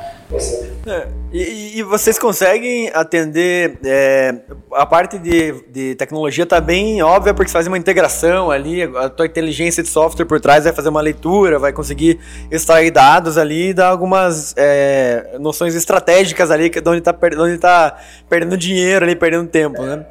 É, 0.87 1.09
e, 1.33 1.79
e, 1.79 1.83
vocês 1.83 2.19
conseguem 2.19 2.91
atender 2.93 3.79
é, 3.85 4.35
a 4.73 4.85
parte 4.85 5.19
de, 5.19 5.53
de 5.71 5.95
tecnologia 5.95 6.45
está 6.45 6.61
bem 6.61 7.03
óbvia 7.03 7.33
porque 7.33 7.51
faz 7.51 7.67
uma 7.67 7.79
integração 7.79 8.51
ali, 8.51 8.83
a 8.83 9.09
tua 9.09 9.25
inteligência 9.25 9.83
de 9.83 9.89
software 9.89 10.27
por 10.27 10.41
trás 10.41 10.65
vai 10.65 10.73
fazer 10.75 10.91
uma 10.91 11.01
leitura, 11.01 11.59
vai 11.59 11.73
conseguir 11.73 12.21
extrair 12.51 12.91
dados 12.91 13.39
ali 13.39 13.71
e 13.71 13.75
dar 13.75 13.89
algumas 13.89 14.55
é, 14.59 15.37
noções 15.41 15.75
estratégicas 15.75 16.51
ali 16.51 16.69
de 16.69 16.89
onde 16.89 16.99
está 16.99 17.15
tá 17.15 17.99
perdendo 18.29 18.57
dinheiro 18.57 19.07
ali, 19.07 19.17
perdendo 19.17 19.49
tempo, 19.49 19.83
né? 19.83 20.05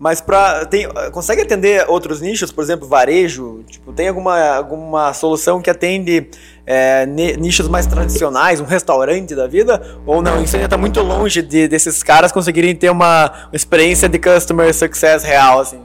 Mas 0.00 0.22
para 0.22 0.64
tem 0.64 0.88
consegue 1.12 1.42
atender 1.42 1.84
outros 1.86 2.22
nichos, 2.22 2.50
por 2.50 2.64
exemplo, 2.64 2.88
varejo? 2.88 3.62
Tipo, 3.68 3.92
tem 3.92 4.08
alguma, 4.08 4.40
alguma 4.48 5.12
solução 5.12 5.60
que 5.60 5.68
atende 5.68 6.30
é, 6.70 7.06
nichos 7.06 7.68
mais 7.68 7.86
tradicionais, 7.86 8.60
um 8.60 8.64
restaurante 8.64 9.34
da 9.34 9.46
vida? 9.46 9.80
Ou 10.06 10.22
não? 10.22 10.42
Isso 10.42 10.56
ainda 10.56 10.66
está 10.66 10.76
muito 10.76 11.00
longe 11.00 11.42
de, 11.42 11.66
desses 11.66 12.02
caras 12.02 12.30
conseguirem 12.30 12.74
ter 12.74 12.90
uma, 12.90 13.48
experiência 13.52 14.08
de 14.08 14.18
customer 14.18 14.72
success 14.72 15.24
real, 15.24 15.60
assim. 15.60 15.80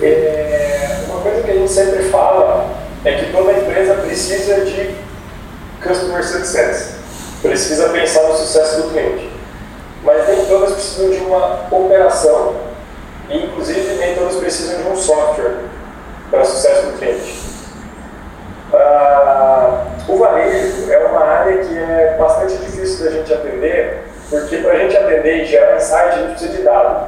É, 0.00 1.00
uma 1.08 1.20
coisa 1.20 1.42
que 1.42 1.50
a 1.50 1.54
gente 1.54 1.72
sempre 1.72 2.04
fala 2.04 2.70
é 3.04 3.12
que 3.14 3.32
toda 3.32 3.52
empresa 3.52 3.94
precisa 3.94 4.64
de 4.64 4.94
customer 5.82 6.24
success. 6.24 6.96
Precisa 7.42 7.88
pensar 7.88 8.28
no 8.28 8.36
sucesso 8.36 8.82
do 8.82 8.90
cliente 8.90 9.32
mas 10.04 10.28
nem 10.28 10.46
todas 10.46 10.72
precisam 10.72 11.10
de 11.10 11.18
uma 11.18 11.66
operação, 11.70 12.56
e 13.30 13.38
inclusive 13.44 13.94
nem 13.94 14.14
todas 14.14 14.36
precisam 14.36 14.82
de 14.82 14.88
um 14.88 14.96
software 14.96 15.58
para 16.30 16.44
sucesso 16.44 16.86
do 16.86 16.98
cliente. 16.98 17.51
Ah, 18.82 19.86
o 20.08 20.16
varejo 20.16 20.92
é 20.92 20.98
uma 20.98 21.24
área 21.24 21.58
que 21.58 21.78
é 21.78 22.16
bastante 22.18 22.56
difícil 22.56 23.04
da 23.04 23.12
gente 23.12 23.32
atender, 23.32 24.02
porque 24.28 24.56
para 24.58 24.72
a 24.72 24.78
gente 24.78 24.96
atender 24.96 25.42
e 25.42 25.44
gerar 25.44 25.76
insight, 25.76 26.08
a 26.08 26.10
gente 26.10 26.30
precisa 26.30 26.52
de 26.52 26.62
dado. 26.62 27.06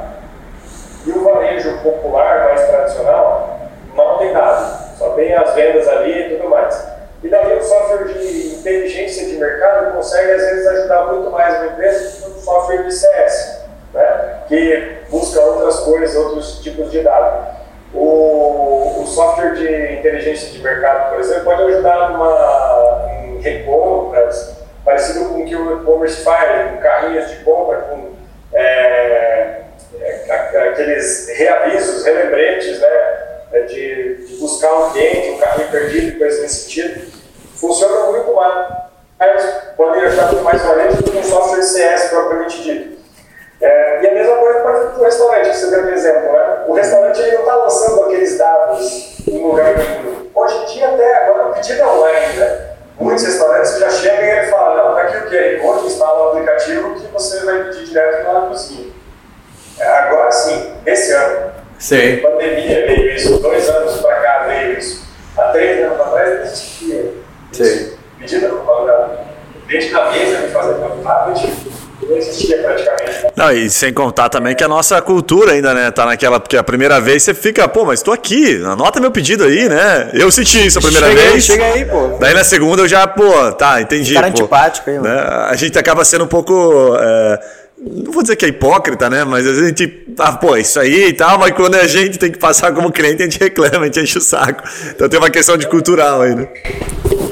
E 1.07 1.11
o 1.11 1.25
varejo 1.25 1.79
popular, 1.83 2.45
mais 2.45 2.67
tradicional, 2.67 3.59
não 3.95 4.19
tem 4.19 4.33
dado, 4.33 4.97
só 4.99 5.11
tem 5.11 5.35
as 5.35 5.53
vendas 5.55 5.89
ali 5.89 6.21
e 6.21 6.37
tudo 6.37 6.49
mais. 6.49 6.95
E 7.23 7.29
daí 7.29 7.59
o 7.59 7.63
software 7.63 8.05
de 8.05 8.55
inteligência 8.57 9.27
de 9.27 9.37
mercado 9.37 9.95
consegue, 9.95 10.31
às 10.33 10.43
vezes, 10.43 10.67
ajudar 10.67 11.07
muito 11.07 11.31
mais 11.31 11.57
uma 11.57 11.67
empresa 11.67 12.23
que 12.23 12.31
um 12.31 12.39
software 12.41 12.83
de 12.85 12.93
CS, 12.93 13.65
né? 13.93 14.39
que 14.47 14.99
busca 15.11 15.41
outras 15.41 15.81
coisas, 15.81 16.17
outros 16.17 16.59
tipos 16.61 16.91
de 16.91 17.03
dados. 17.03 17.54
O, 17.95 19.03
o 19.03 19.07
software 19.07 19.55
de 19.55 19.95
inteligência 19.95 20.51
de 20.51 20.59
mercado, 20.59 21.11
por 21.11 21.21
exemplo, 21.21 21.45
pode 21.45 21.63
ajudar 21.63 22.11
numa, 22.11 23.25
em 23.25 23.41
recompras, 23.41 24.57
parecido 24.85 25.29
com 25.29 25.43
o 25.43 25.47
que 25.47 25.55
o 25.55 25.81
e-commerce 25.81 26.23
faz, 26.23 26.71
com 26.71 26.79
carrinhos 26.79 27.31
de 27.31 27.37
compra, 27.45 27.79
com 27.83 28.11
é, 28.53 29.61
é, 30.01 30.69
aqueles 30.71 31.29
reavisos, 31.37 32.05
relembretes, 32.05 32.81
né? 32.81 32.89
É 33.53 33.61
de, 33.61 34.27
de, 34.27 34.37
buscar 34.37 34.75
um 34.75 34.91
cliente, 34.91 35.31
um 35.31 35.39
carrinho 35.39 35.71
perdido, 35.71 36.19
coisas 36.19 36.43
nesse 36.43 36.65
sentido 36.65 37.15
funciona 37.65 38.11
muito 38.11 38.35
mais, 38.35 39.47
podem 39.77 40.05
achar 40.05 40.27
muito 40.27 40.45
mais 40.45 40.63
valente 40.63 40.97
do 40.97 41.11
que 41.11 41.17
um 41.17 41.23
software 41.23 41.63
CS 41.63 42.11
propriamente 42.11 42.63
dito. 42.63 42.94
É, 43.65 44.03
e 44.03 44.09
a 44.09 44.13
mesma 44.13 44.37
coisa 44.37 44.61
para 44.61 44.93
o 44.99 45.03
restaurante, 45.03 45.57
você 45.57 45.71
deu 45.71 45.85
um 45.85 45.89
exemplo. 45.89 46.33
Né? 46.35 46.65
O 46.67 46.75
restaurante 46.75 47.23
ele 47.23 47.33
não 47.33 47.41
está 47.41 47.55
lançando 47.57 48.05
aqueles 48.05 48.37
dados 48.37 49.27
em 49.27 49.43
lugar 49.43 49.75
nenhum. 49.79 50.29
Hoje 50.35 50.57
em 50.59 50.65
dia, 50.67 50.89
até 50.89 51.25
agora, 51.25 51.49
o 51.49 51.55
pedido 51.55 51.81
é 51.81 51.87
online. 51.87 52.37
Né? 52.37 52.71
Muitos 53.01 53.25
restaurantes 53.25 53.79
já 53.79 53.89
chegam 53.89 54.23
e 54.23 54.31
ele 54.31 54.47
fala: 54.49 54.77
Não, 54.77 54.91
está 54.91 55.03
aqui 55.03 55.27
o 55.27 55.31
quê? 55.31 55.61
Hoje 55.65 55.87
instala 55.87 56.27
o 56.27 56.29
aplicativo 56.33 56.95
que 56.95 57.07
você 57.07 57.45
vai 57.47 57.65
pedir 57.65 57.85
direto 57.87 58.31
na 58.31 58.41
cozinha. 58.43 58.93
É, 59.81 59.87
agora 59.87 60.31
sim, 60.31 60.75
esse 60.85 61.13
ano. 61.13 61.53
Sim. 61.79 62.19
Pandemia 62.19 62.87
veio 62.87 63.15
isso, 63.15 63.39
dois 63.39 63.67
anos 63.71 63.99
para 64.03 64.21
cá 64.21 64.45
veio 64.47 64.79
isso. 64.79 65.07
Há 65.39 65.45
três 65.45 65.87
anos 65.87 66.01
atrás 66.01 66.35
não 66.35 66.43
existia. 66.43 67.13
Sim. 67.51 67.97
Medida 68.19 68.49
dentro 69.67 69.93
da 69.93 70.11
mesa 70.11 70.37
de 70.37 70.53
fazer 70.53 70.75
tablet 71.03 71.84
não 72.03 72.17
existia 72.17 72.59
praticamente. 72.59 73.33
Não, 73.37 73.53
e 73.53 73.71
sem 73.71 73.93
contar 73.93 74.29
também 74.29 74.55
que 74.55 74.63
a 74.63 74.69
nossa 74.69 75.01
cultura 75.01 75.53
ainda, 75.53 75.75
né, 75.75 75.91
tá 75.91 76.07
naquela, 76.07 76.39
porque 76.39 76.57
a 76.57 76.63
primeira 76.63 77.01
vez 77.01 77.23
você 77.23 77.35
fica, 77.35 77.67
pô, 77.69 77.85
mas 77.85 78.03
tô 78.03 78.13
aqui, 78.13 78.63
anota 78.65 79.01
meu 79.01 79.11
pedido 79.11 79.45
aí, 79.45 79.69
né? 79.69 80.11
Eu 80.13 80.31
senti 80.31 80.67
isso 80.67 80.79
a 80.79 80.83
primeira 80.83 81.09
chega 81.09 81.21
vez. 81.21 81.35
Aí, 81.35 81.41
chega 81.41 81.65
aí, 81.65 81.85
pô. 81.85 82.17
Daí 82.19 82.35
na 82.35 82.45
segunda 82.45 82.83
eu 82.83 82.89
já, 82.89 83.07
pô, 83.07 83.53
tá, 83.53 83.81
entendi. 83.81 84.15
Cara 84.15 84.31
pô, 84.31 84.33
antipático 84.33 84.91
aí, 84.91 84.99
mano. 84.99 85.15
Né? 85.15 85.21
A 85.49 85.57
gente 85.57 85.79
acaba 85.79 86.05
sendo 86.05 86.25
um 86.25 86.29
pouco. 86.29 86.97
É, 86.99 87.41
não 87.79 88.13
vou 88.13 88.23
dizer 88.23 88.37
que 88.37 88.45
é 88.45 88.49
hipócrita, 88.49 89.11
né? 89.11 89.25
Mas 89.25 89.47
a 89.47 89.53
gente, 89.53 90.07
ah, 90.19 90.33
pô, 90.33 90.57
isso 90.57 90.79
aí 90.81 91.09
e 91.09 91.13
tal, 91.13 91.39
mas 91.39 91.53
quando 91.53 91.75
a 91.75 91.87
gente 91.87 92.19
tem 92.19 92.31
que 92.31 92.39
passar 92.39 92.73
como 92.73 92.91
cliente, 92.91 93.23
a 93.23 93.25
gente 93.27 93.39
reclama, 93.39 93.81
a 93.81 93.85
gente 93.85 94.01
enche 94.01 94.19
o 94.19 94.21
saco. 94.21 94.63
Então 94.91 95.09
tem 95.09 95.19
uma 95.19 95.31
questão 95.31 95.57
de 95.57 95.67
cultural 95.67 96.23
aí, 96.23 96.35
né? 96.35 96.49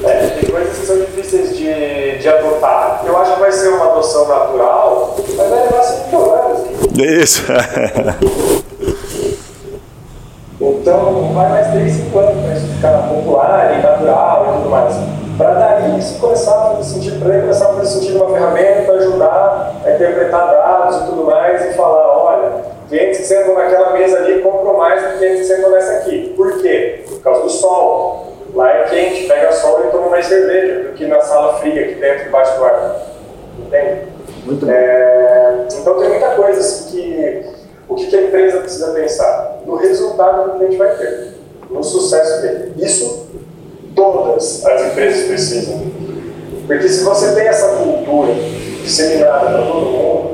É, 0.05 0.27
tem 0.29 0.51
coisas 0.51 0.79
que 0.79 0.87
são 0.87 0.99
difíceis 0.99 1.57
de, 1.57 2.19
de 2.19 2.29
adotar. 2.29 3.03
Eu 3.07 3.17
acho 3.17 3.35
que 3.35 3.41
natural, 4.19 5.17
mas 5.37 5.51
vai 5.51 5.63
levar 5.65 5.83
cinco 5.83 6.31
anos. 6.31 6.61
Isso. 6.99 7.43
então, 10.61 11.33
vai 11.35 11.49
mais 11.49 11.69
3, 11.73 11.93
5 11.93 12.19
anos 12.19 12.45
para 12.45 12.55
isso 12.55 12.67
ficar 12.75 13.09
popular 13.09 13.79
e 13.79 13.83
natural 13.83 14.47
e 14.47 14.53
tudo 14.59 14.71
mais. 14.71 14.95
Para 15.39 15.55
daí 15.55 15.99
isso 15.99 16.21
começar 16.21 16.53
a 16.53 16.77
fazer 16.77 16.85
sentido, 16.85 17.19
para 17.21 17.33
ele 17.33 17.43
começar 17.43 17.65
a 17.65 17.75
fazer 17.75 17.87
sentido 17.87 18.23
uma 18.23 18.35
ferramenta 18.35 18.83
para 18.83 18.95
ajudar 18.97 19.75
a 19.85 19.91
interpretar 19.91 20.47
dados 20.47 20.97
e 20.97 21.07
tudo 21.07 21.25
mais 21.25 21.65
e 21.65 21.73
falar, 21.73 22.07
olha, 22.07 22.51
clientes 22.89 23.19
que 23.19 23.25
sentam 23.25 23.55
naquela 23.55 23.93
mesa 23.93 24.19
ali 24.19 24.43
compram 24.43 24.77
mais 24.77 25.03
do 25.03 25.09
que 25.09 25.19
clientes 25.19 25.41
que 25.41 25.55
sentam 25.55 25.71
nessa 25.71 25.93
aqui. 25.95 26.35
Por 26.37 26.61
quê? 26.61 27.05
Por 27.09 27.23
causa 27.23 27.43
do 27.43 27.51
sol. 27.51 28.29
Lá 28.55 28.71
é 28.71 28.83
quente, 28.83 29.27
pega 29.27 29.51
sol 29.53 29.83
e 29.87 29.91
toma 29.91 30.11
mais 30.11 30.27
cerveja 30.27 30.83
do 30.83 30.93
que 30.93 31.07
na 31.07 31.21
sala 31.23 31.55
fria 31.55 31.87
aqui 31.87 31.95
dentro, 31.95 32.25
debaixo 32.25 32.59
do 32.59 32.65
ar. 32.67 33.12
Entende? 33.73 34.03
Muito. 34.45 34.71
É, 34.71 35.67
então 35.73 35.99
tem 35.99 36.09
muita 36.11 36.31
coisa 36.31 36.61
assim 36.61 36.91
que 36.91 37.47
o 37.89 37.95
que 37.95 38.15
a 38.15 38.23
empresa 38.23 38.59
precisa 38.59 38.93
pensar? 38.93 39.63
No 39.65 39.77
resultado 39.77 40.45
que 40.45 40.51
o 40.51 40.59
cliente 40.59 40.77
vai 40.77 40.95
ter, 40.97 41.35
no 41.71 41.83
sucesso 41.83 42.43
dele. 42.43 42.75
Isso 42.79 43.29
todas 43.95 44.65
as 44.65 44.93
empresas 44.93 45.27
precisam. 45.27 45.81
Porque 46.67 46.89
se 46.89 47.03
você 47.03 47.35
tem 47.35 47.47
essa 47.47 47.77
cultura 47.77 48.33
disseminada 48.83 49.47
para 49.47 49.67
todo 49.67 49.87
mundo, 49.87 50.33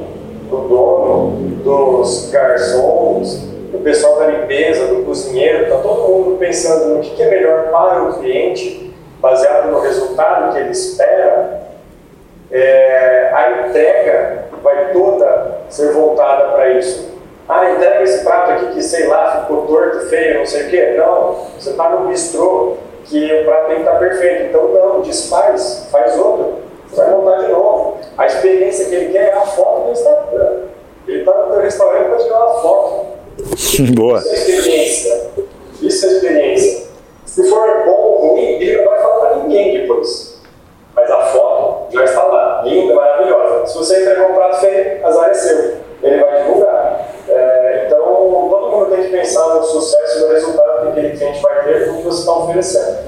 do 0.50 0.68
dono, 0.68 1.36
dos 1.62 2.30
garçons, 2.30 3.36
do 3.70 3.78
pessoal 3.82 4.18
da 4.18 4.26
limpeza, 4.26 4.86
do 4.86 5.04
cozinheiro, 5.04 5.64
está 5.64 5.76
todo 5.78 6.08
mundo 6.08 6.38
pensando 6.38 6.96
no 6.96 7.00
que 7.00 7.22
é 7.22 7.30
melhor 7.30 7.70
para 7.70 8.02
o 8.04 8.14
cliente, 8.14 8.94
baseado 9.20 9.70
no 9.70 9.80
resultado 9.80 10.52
que 10.52 10.60
ele 10.60 10.70
espera, 10.70 11.67
é, 12.50 13.30
a 13.32 13.68
entrega 13.68 14.44
vai 14.62 14.92
toda 14.92 15.60
ser 15.68 15.92
voltada 15.92 16.48
para 16.52 16.70
isso. 16.70 17.08
Ah, 17.48 17.70
entrega 17.70 18.02
esse 18.02 18.24
prato 18.24 18.52
aqui 18.52 18.74
que, 18.74 18.82
sei 18.82 19.06
lá, 19.06 19.42
ficou 19.42 19.66
torto, 19.66 20.06
feio, 20.08 20.38
não 20.38 20.46
sei 20.46 20.66
o 20.66 20.70
quê. 20.70 20.94
Não, 20.96 21.46
você 21.58 21.70
está 21.70 21.88
no 21.88 22.08
bistrô, 22.08 22.76
que 23.04 23.40
o 23.40 23.44
prato 23.44 23.66
tem 23.68 23.76
que 23.76 23.82
estar 23.82 23.92
tá 23.92 23.98
perfeito. 23.98 24.44
Então, 24.44 24.68
não, 24.68 25.00
desfaz, 25.00 25.88
faz 25.90 26.18
outro. 26.18 26.58
Vai 26.94 27.10
montar 27.10 27.44
de 27.44 27.52
novo. 27.52 27.98
A 28.16 28.26
experiência 28.26 28.86
que 28.86 28.94
ele 28.94 29.12
quer 29.12 29.30
é 29.30 29.32
a 29.32 29.40
foto 29.42 29.86
do 29.86 29.92
Instagram. 29.92 30.62
Ele 31.06 31.20
está 31.20 31.46
no 31.46 31.60
restaurante 31.60 32.08
para 32.08 32.18
tirar 32.18 32.46
uma 32.46 32.60
foto. 32.60 33.06
Boa. 33.94 34.18
Isso 34.18 34.28
é 34.28 34.34
experiência. 34.34 35.30
Isso 35.80 36.06
é 36.06 36.08
experiência. 36.10 36.88
Se 37.24 37.48
for 37.48 37.84
bom 37.84 37.92
ou 37.92 38.28
ruim, 38.28 38.60
ele 38.60 38.76
não 38.78 38.84
vai 38.84 39.00
falar 39.00 39.20
para 39.20 39.36
ninguém 39.36 39.80
depois. 39.80 40.37
Mas 40.98 41.10
a 41.10 41.20
foto 41.26 41.92
já 41.92 42.04
está 42.04 42.24
lá, 42.24 42.62
linda, 42.64 42.92
maravilhosa. 42.92 43.66
Se 43.66 43.78
você 43.78 44.02
entregar 44.02 44.30
um 44.30 44.34
prato 44.34 44.60
feio, 44.60 45.06
azar 45.06 45.30
é 45.30 45.34
seu. 45.34 45.76
Ele 46.02 46.20
vai 46.20 46.42
divulgar. 46.42 47.08
É, 47.28 47.84
então, 47.86 47.98
todo 47.98 48.70
mundo 48.70 48.90
tem 48.90 49.04
que 49.04 49.10
pensar 49.10 49.54
no 49.54 49.62
sucesso 49.62 50.18
e 50.18 50.20
no 50.22 50.32
resultado 50.32 50.82
que 50.82 50.88
aquele 50.88 51.16
cliente 51.16 51.40
vai 51.40 51.64
ter 51.64 51.86
com 51.86 51.92
o 51.92 51.96
que 51.98 52.02
você 52.04 52.20
está 52.20 52.32
oferecendo. 52.32 52.98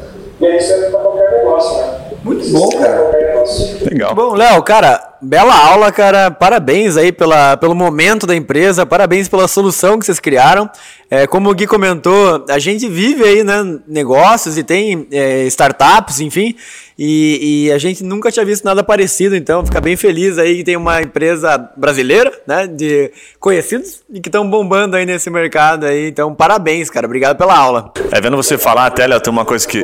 E 0.41 0.47
é 0.47 0.57
isso 0.57 0.73
é 0.73 0.91
para 0.91 1.01
qualquer 1.01 1.31
negócio, 1.33 1.79
né? 1.79 2.01
Muito 2.23 2.53
bom, 2.53 2.69
cara. 2.79 2.99
Qualquer 3.03 3.27
negócio. 3.27 3.85
Legal. 3.91 4.15
Bom, 4.15 4.35
Léo, 4.35 4.63
cara, 4.63 5.10
bela 5.21 5.55
aula, 5.55 5.93
cara. 5.93 6.31
Parabéns 6.31 6.97
aí 6.97 7.13
pela, 7.13 7.57
pelo 7.57 7.75
momento 7.75 8.27
da 8.27 8.35
empresa, 8.35 8.87
parabéns 8.87 9.29
pela 9.29 9.47
solução 9.47 9.99
que 9.99 10.07
vocês 10.07 10.21
criaram. 10.21 10.71
É, 11.11 11.27
como 11.27 11.51
o 11.51 11.55
Gui 11.55 11.67
comentou, 11.67 12.45
a 12.49 12.59
gente 12.61 12.89
vive 12.89 13.25
aí, 13.25 13.43
né, 13.43 13.81
negócios 13.89 14.57
e 14.57 14.63
tem 14.63 15.09
é, 15.11 15.43
startups, 15.47 16.21
enfim, 16.21 16.55
e, 17.03 17.65
e, 17.67 17.73
a 17.73 17.79
gente 17.79 18.05
nunca 18.05 18.31
tinha 18.31 18.45
visto 18.45 18.63
nada 18.63 18.85
parecido, 18.85 19.35
então 19.35 19.65
fica 19.65 19.81
bem 19.81 19.97
feliz 19.97 20.37
aí 20.37 20.59
que 20.59 20.65
tem 20.65 20.77
uma 20.77 21.01
empresa 21.01 21.57
brasileira, 21.75 22.31
né, 22.47 22.67
de 22.67 23.11
conhecidos 23.41 24.03
e 24.13 24.21
que 24.21 24.29
estão 24.29 24.49
bombando 24.49 24.97
aí 24.97 25.07
nesse 25.07 25.31
mercado 25.31 25.87
aí. 25.87 26.09
Então, 26.09 26.35
parabéns, 26.35 26.91
cara. 26.91 27.07
Obrigado 27.07 27.39
pela 27.39 27.57
aula. 27.57 27.91
É, 28.13 28.21
vendo 28.21 28.37
você 28.37 28.59
falar 28.59 28.85
até, 28.85 29.09
tem 29.19 29.33
uma 29.33 29.47
coisa 29.47 29.67
que, 29.67 29.83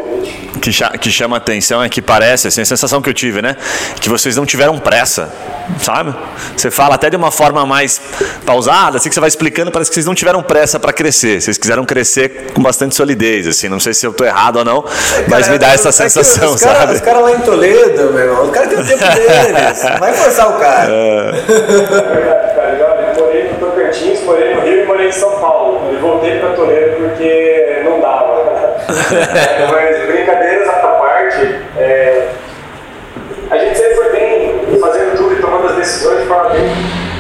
que, 0.61 0.71
que 0.99 1.11
chama 1.11 1.39
atenção, 1.39 1.83
é 1.83 1.89
que 1.89 2.03
parece, 2.03 2.49
assim, 2.49 2.61
a 2.61 2.67
sensação 2.67 3.01
que 3.01 3.09
eu 3.09 3.15
tive, 3.15 3.41
né, 3.41 3.57
que 3.99 4.11
vocês 4.11 4.37
não 4.37 4.45
tiveram 4.45 4.79
pressa, 4.79 5.26
sabe? 5.81 6.15
Você 6.57 6.71
fala 6.71 6.95
até 6.95 7.11
de 7.11 7.17
uma 7.17 7.31
forma 7.31 7.65
mais 7.67 8.01
pausada, 8.45 8.97
assim 8.99 9.09
que 9.09 9.15
você 9.15 9.21
vai 9.21 9.29
explicando, 9.29 9.71
parece 9.71 9.91
que 9.91 9.95
vocês 9.95 10.07
não 10.07 10.15
tiveram 10.15 10.43
pressa 10.43 10.79
para 10.79 10.93
crescer. 10.93 11.41
Vocês 11.41 11.59
quiseram 11.59 11.85
crescer 11.85 12.53
com 12.55 12.63
bastante 12.63 12.95
solidez, 12.95 13.47
assim. 13.47 13.69
Não 13.69 13.81
sei 13.81 13.95
se 13.95 14.07
eu 14.07 14.13
tô 14.13 14.25
errado 14.25 14.57
ou 14.57 14.65
não, 14.65 14.85
mas 15.29 15.49
me 15.49 15.59
dá 15.59 15.69
essa 15.69 15.89
é 15.89 15.93
sensação, 15.93 16.55
os 16.55 16.63
cara, 16.63 16.81
sabe? 16.81 16.95
Os 16.95 17.01
caras 17.01 17.23
lá 17.23 17.33
em 17.33 17.41
Toledo, 17.41 18.13
meu 18.13 18.25
irmão, 18.25 18.45
os 18.45 18.51
caras 18.51 18.69
têm 18.69 18.79
o 18.79 18.87
tempo 18.87 19.05
deles. 19.15 19.83
Vai 19.99 20.13
forçar 20.13 20.51
o 20.51 20.59
cara. 20.59 20.93
É. 20.93 21.31
Eu 22.81 23.25
morei 23.25 23.49
no 23.51 23.59
Tocantins, 23.59 24.23
morei 24.23 24.55
no 24.55 24.61
Rio 24.63 24.83
e 24.83 24.87
morei 24.87 25.09
em 25.09 25.13
São 25.13 25.39
Paulo. 25.41 25.93
E 25.93 25.97
voltei 25.97 26.39
para 26.39 26.51
Toledo 26.51 26.97
porque 26.97 27.83
não 27.85 28.01
dava. 28.01 28.37
mas 28.87 30.07
brincadeiras 30.07 30.69
à 30.69 30.73
parte, 30.73 31.61
é, 31.77 32.29
a 33.51 33.59
gente 33.59 33.79
sempre 33.79 33.95
foi 33.95 34.11
bem 34.11 34.79
fazendo 34.81 35.17
tudo 35.17 35.35
e 35.35 35.41
tomando 35.41 35.67
as 35.69 35.76
decisões 35.87 36.23
de 36.23 36.27
forma 36.27 36.51
bem 36.51 36.69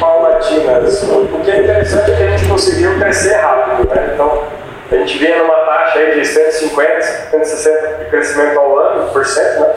paulatinas. 0.00 1.02
O 1.04 1.40
que 1.44 1.50
é 1.50 1.62
interessante 1.62 2.10
é 2.10 2.16
que 2.16 2.22
a 2.22 2.36
gente 2.36 2.48
conseguiu 2.48 2.98
crescer 2.98 3.34
rápido. 3.34 3.88
Né? 3.88 4.10
Então, 4.12 4.42
a 4.90 4.94
gente 4.96 5.18
vinha 5.18 5.38
numa 5.38 5.54
taxa 5.54 5.98
aí 6.00 6.18
de 6.18 6.26
150, 6.26 7.02
160 7.30 7.88
de 7.98 8.04
crescimento 8.06 8.58
ao 8.58 8.78
ano, 8.78 9.10
por 9.12 9.24
cento, 9.24 9.60
né? 9.60 9.74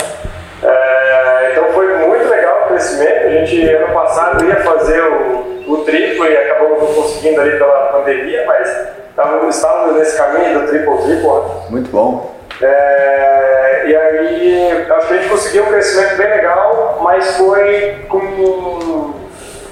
É, 0.62 1.52
então 1.52 1.72
foi 1.72 1.88
muito 1.98 2.28
legal 2.28 2.64
o 2.64 2.68
crescimento. 2.68 3.28
A 3.28 3.30
gente, 3.30 3.70
ano 3.70 3.94
passado, 3.94 4.44
ia 4.46 4.58
fazer 4.58 5.02
o, 5.02 5.64
o 5.68 5.78
triplo 5.86 6.26
e 6.26 6.38
acabamos 6.38 6.80
não 6.80 6.94
conseguindo 6.94 7.42
ali 7.42 7.58
pela 7.58 7.94
pandemia, 7.94 8.44
mas 8.46 8.90
estávamos, 9.50 9.96
nesse 9.96 10.18
caminho 10.18 10.60
do 10.60 10.68
triplo 10.68 10.98
triplo. 11.04 11.44
Né? 11.44 11.66
Muito 11.70 11.90
bom. 11.92 12.39
É, 12.62 13.84
e 13.86 13.96
aí, 13.96 14.88
acho 14.90 15.08
que 15.08 15.14
a 15.14 15.18
gente 15.18 15.30
conseguiu 15.30 15.64
um 15.64 15.68
crescimento 15.68 16.18
bem 16.18 16.30
legal, 16.30 17.00
mas 17.02 17.38
foi 17.38 18.06
com 18.10 19.14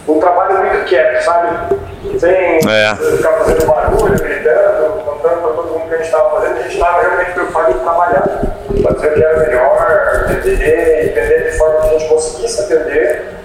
um 0.08 0.20
trabalho 0.20 0.60
muito 0.60 0.86
quieto, 0.86 1.22
sabe? 1.24 1.76
Sem 2.18 2.32
é. 2.32 2.96
ficar 2.96 3.34
fazendo 3.34 3.66
barulho, 3.66 4.18
gritando, 4.18 5.04
contando 5.04 5.42
para 5.42 5.52
todo 5.52 5.72
mundo 5.72 5.88
que 5.90 5.94
a 5.94 5.98
gente 5.98 6.06
estava 6.06 6.30
fazendo, 6.30 6.58
a 6.58 6.62
gente 6.62 6.74
estava 6.74 7.02
realmente 7.02 7.32
preocupado 7.32 7.72
em 7.72 7.80
trabalhar, 7.80 8.42
fazer 8.84 9.08
o 9.08 9.14
que 9.14 9.24
era 9.24 9.40
melhor, 9.40 10.26
entender, 10.32 11.10
entender 11.10 11.52
de 11.52 11.58
forma 11.58 11.82
que 11.82 11.88
a 11.88 12.00
gente 12.00 12.10
conseguisse 12.10 12.62
atender, 12.62 13.38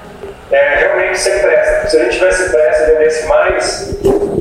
é, 0.52 0.74
realmente 0.76 1.18
sem 1.18 1.38
pressa. 1.40 1.88
Se 1.88 1.96
a 1.96 2.04
gente 2.04 2.18
tivesse 2.18 2.50
pressa 2.50 2.82
e 2.84 2.94
vendesse 2.94 3.26
mais, 3.26 3.98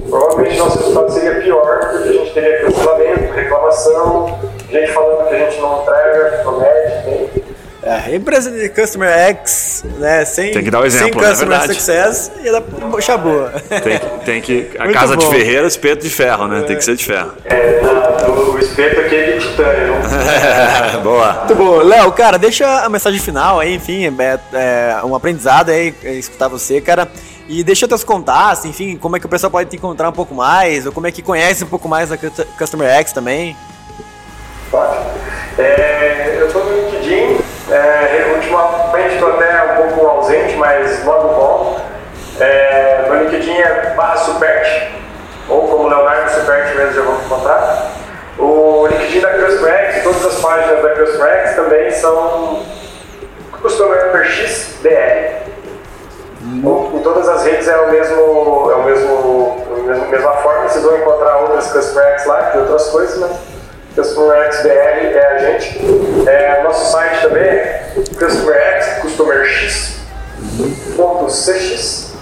provavelmente 0.10 0.60
nosso 0.60 0.78
resultado 0.78 1.12
seria 1.12 1.42
pior, 1.42 1.80
porque 1.80 2.10
a 2.10 2.14
gente 2.14 2.34
teria 2.34 2.62
cancelamento, 2.62 3.34
reclamação, 3.34 4.40
gente 4.72 4.92
falando 4.92 5.28
que 5.28 5.36
a 5.36 5.40
gente 5.40 5.60
não 5.60 5.82
entrega, 5.82 6.40
promete, 6.44 7.04
tem. 7.06 7.52
É, 7.84 8.16
empresa 8.16 8.52
de 8.52 8.70
Customer 8.70 9.10
X, 9.10 9.84
né, 9.98 10.24
sem, 10.24 10.52
tem 10.52 10.64
que 10.64 10.70
dar 10.70 10.82
um 10.82 10.86
exemplo, 10.86 11.20
sem 11.20 11.30
Customer 11.30 11.62
Success, 11.64 12.32
ia 12.44 12.52
dar 12.52 12.62
puxa 12.62 13.18
boa. 13.18 13.52
Tem, 13.84 14.00
tem 14.24 14.42
que, 14.42 14.70
a 14.78 14.84
Muito 14.84 15.00
casa 15.00 15.16
bom. 15.16 15.20
de 15.28 15.36
ferreiro, 15.36 15.66
espeto 15.66 16.04
de 16.04 16.10
ferro, 16.12 16.48
né, 16.48 16.60
é. 16.60 16.62
tem 16.62 16.78
que 16.78 16.86
ser 16.86 16.96
de 16.96 17.04
ferro. 17.04 17.34
É, 17.44 17.82
o, 18.28 18.52
o 18.52 18.60
espeto 18.60 19.00
aqui 19.02 19.16
é 19.16 19.32
de 19.32 19.48
titânio. 19.48 19.96
É, 19.96 20.98
boa. 21.02 21.34
Muito 21.34 21.56
bom. 21.56 21.78
Léo, 21.78 22.12
cara, 22.12 22.38
deixa 22.38 22.86
a 22.86 22.88
mensagem 22.88 23.20
final 23.20 23.60
aí, 23.60 23.74
enfim, 23.74 24.06
é, 24.06 24.40
é 24.54 25.02
um 25.04 25.16
aprendizado 25.16 25.70
aí, 25.72 25.92
é 26.04 26.14
escutar 26.14 26.50
você, 26.50 26.80
cara. 26.80 27.08
E 27.50 27.64
deixa 27.64 27.88
teus 27.88 28.04
contatos, 28.04 28.64
enfim, 28.66 28.96
como 28.96 29.18
é 29.18 29.20
que 29.20 29.26
o 29.26 29.30
pessoal 29.30 29.50
pode 29.50 29.72
te 29.72 29.76
encontrar 29.76 30.08
um 30.08 30.14
pouco 30.14 30.36
mais, 30.36 30.86
ou 30.86 30.92
como 30.92 31.08
é 31.08 31.12
que 31.12 31.24
conhece 31.24 31.64
um 31.64 31.68
pouco 31.68 31.90
mais 31.90 32.12
a 32.12 32.18
Customer 32.18 32.88
X 32.90 33.12
também. 33.12 33.58
É, 35.58 36.38
eu 36.40 36.48
estou 36.48 36.64
no 36.64 36.74
LinkedIn, 36.74 37.42
é, 37.70 38.32
ultimamente 38.36 39.16
estou 39.16 39.32
até 39.32 39.74
um 39.74 39.76
pouco 39.76 40.08
ausente, 40.08 40.56
mas 40.56 41.04
logo 41.04 41.28
volto. 41.30 41.82
É, 42.40 43.06
meu 43.08 43.24
LinkedIn 43.24 43.58
é 43.60 43.94
barra 43.96 44.16
Supert, 44.18 44.92
ou 45.50 45.68
como 45.68 45.90
Leonardo 45.90 46.32
Supert 46.32 46.76
mesmo 46.76 46.94
já 46.94 47.02
vou 47.02 47.16
encontrar. 47.16 47.92
O 48.40 48.88
LinkedIn 48.88 49.20
da 49.20 49.34
CustomerX, 49.34 50.04
todas 50.04 50.26
as 50.26 50.40
páginas 50.40 50.82
da 50.82 50.90
CustomerX 50.96 51.56
também 51.56 51.92
são 51.92 52.64
Customer 53.62 54.12
BR. 54.82 55.42
Em 56.42 57.00
todas 57.04 57.28
as 57.30 57.44
redes 57.46 57.68
é 57.68 57.78
o 57.78 57.92
mesmo, 57.92 58.72
é 58.72 58.76
o 58.76 58.84
mesmo, 58.84 59.66
a 59.78 60.08
mesma, 60.08 60.32
forma, 60.38 60.68
vocês 60.68 60.84
vão 60.84 60.98
encontrar 60.98 61.38
outras 61.38 61.72
CustomerX 61.72 62.26
lá, 62.26 62.42
de 62.52 62.58
outras 62.60 62.88
coisas, 62.88 63.20
mas 63.20 63.32
CustomerX 63.96 64.64
BR 64.64 64.70
é 64.70 65.28
a 65.28 65.38
gente. 65.38 65.80
É, 66.28 66.64
nosso 66.64 66.92
site 66.92 67.22
também 67.22 67.44
é 67.44 67.84
CustomerX, 68.18 69.02
CustomerX.cx. 70.96 72.14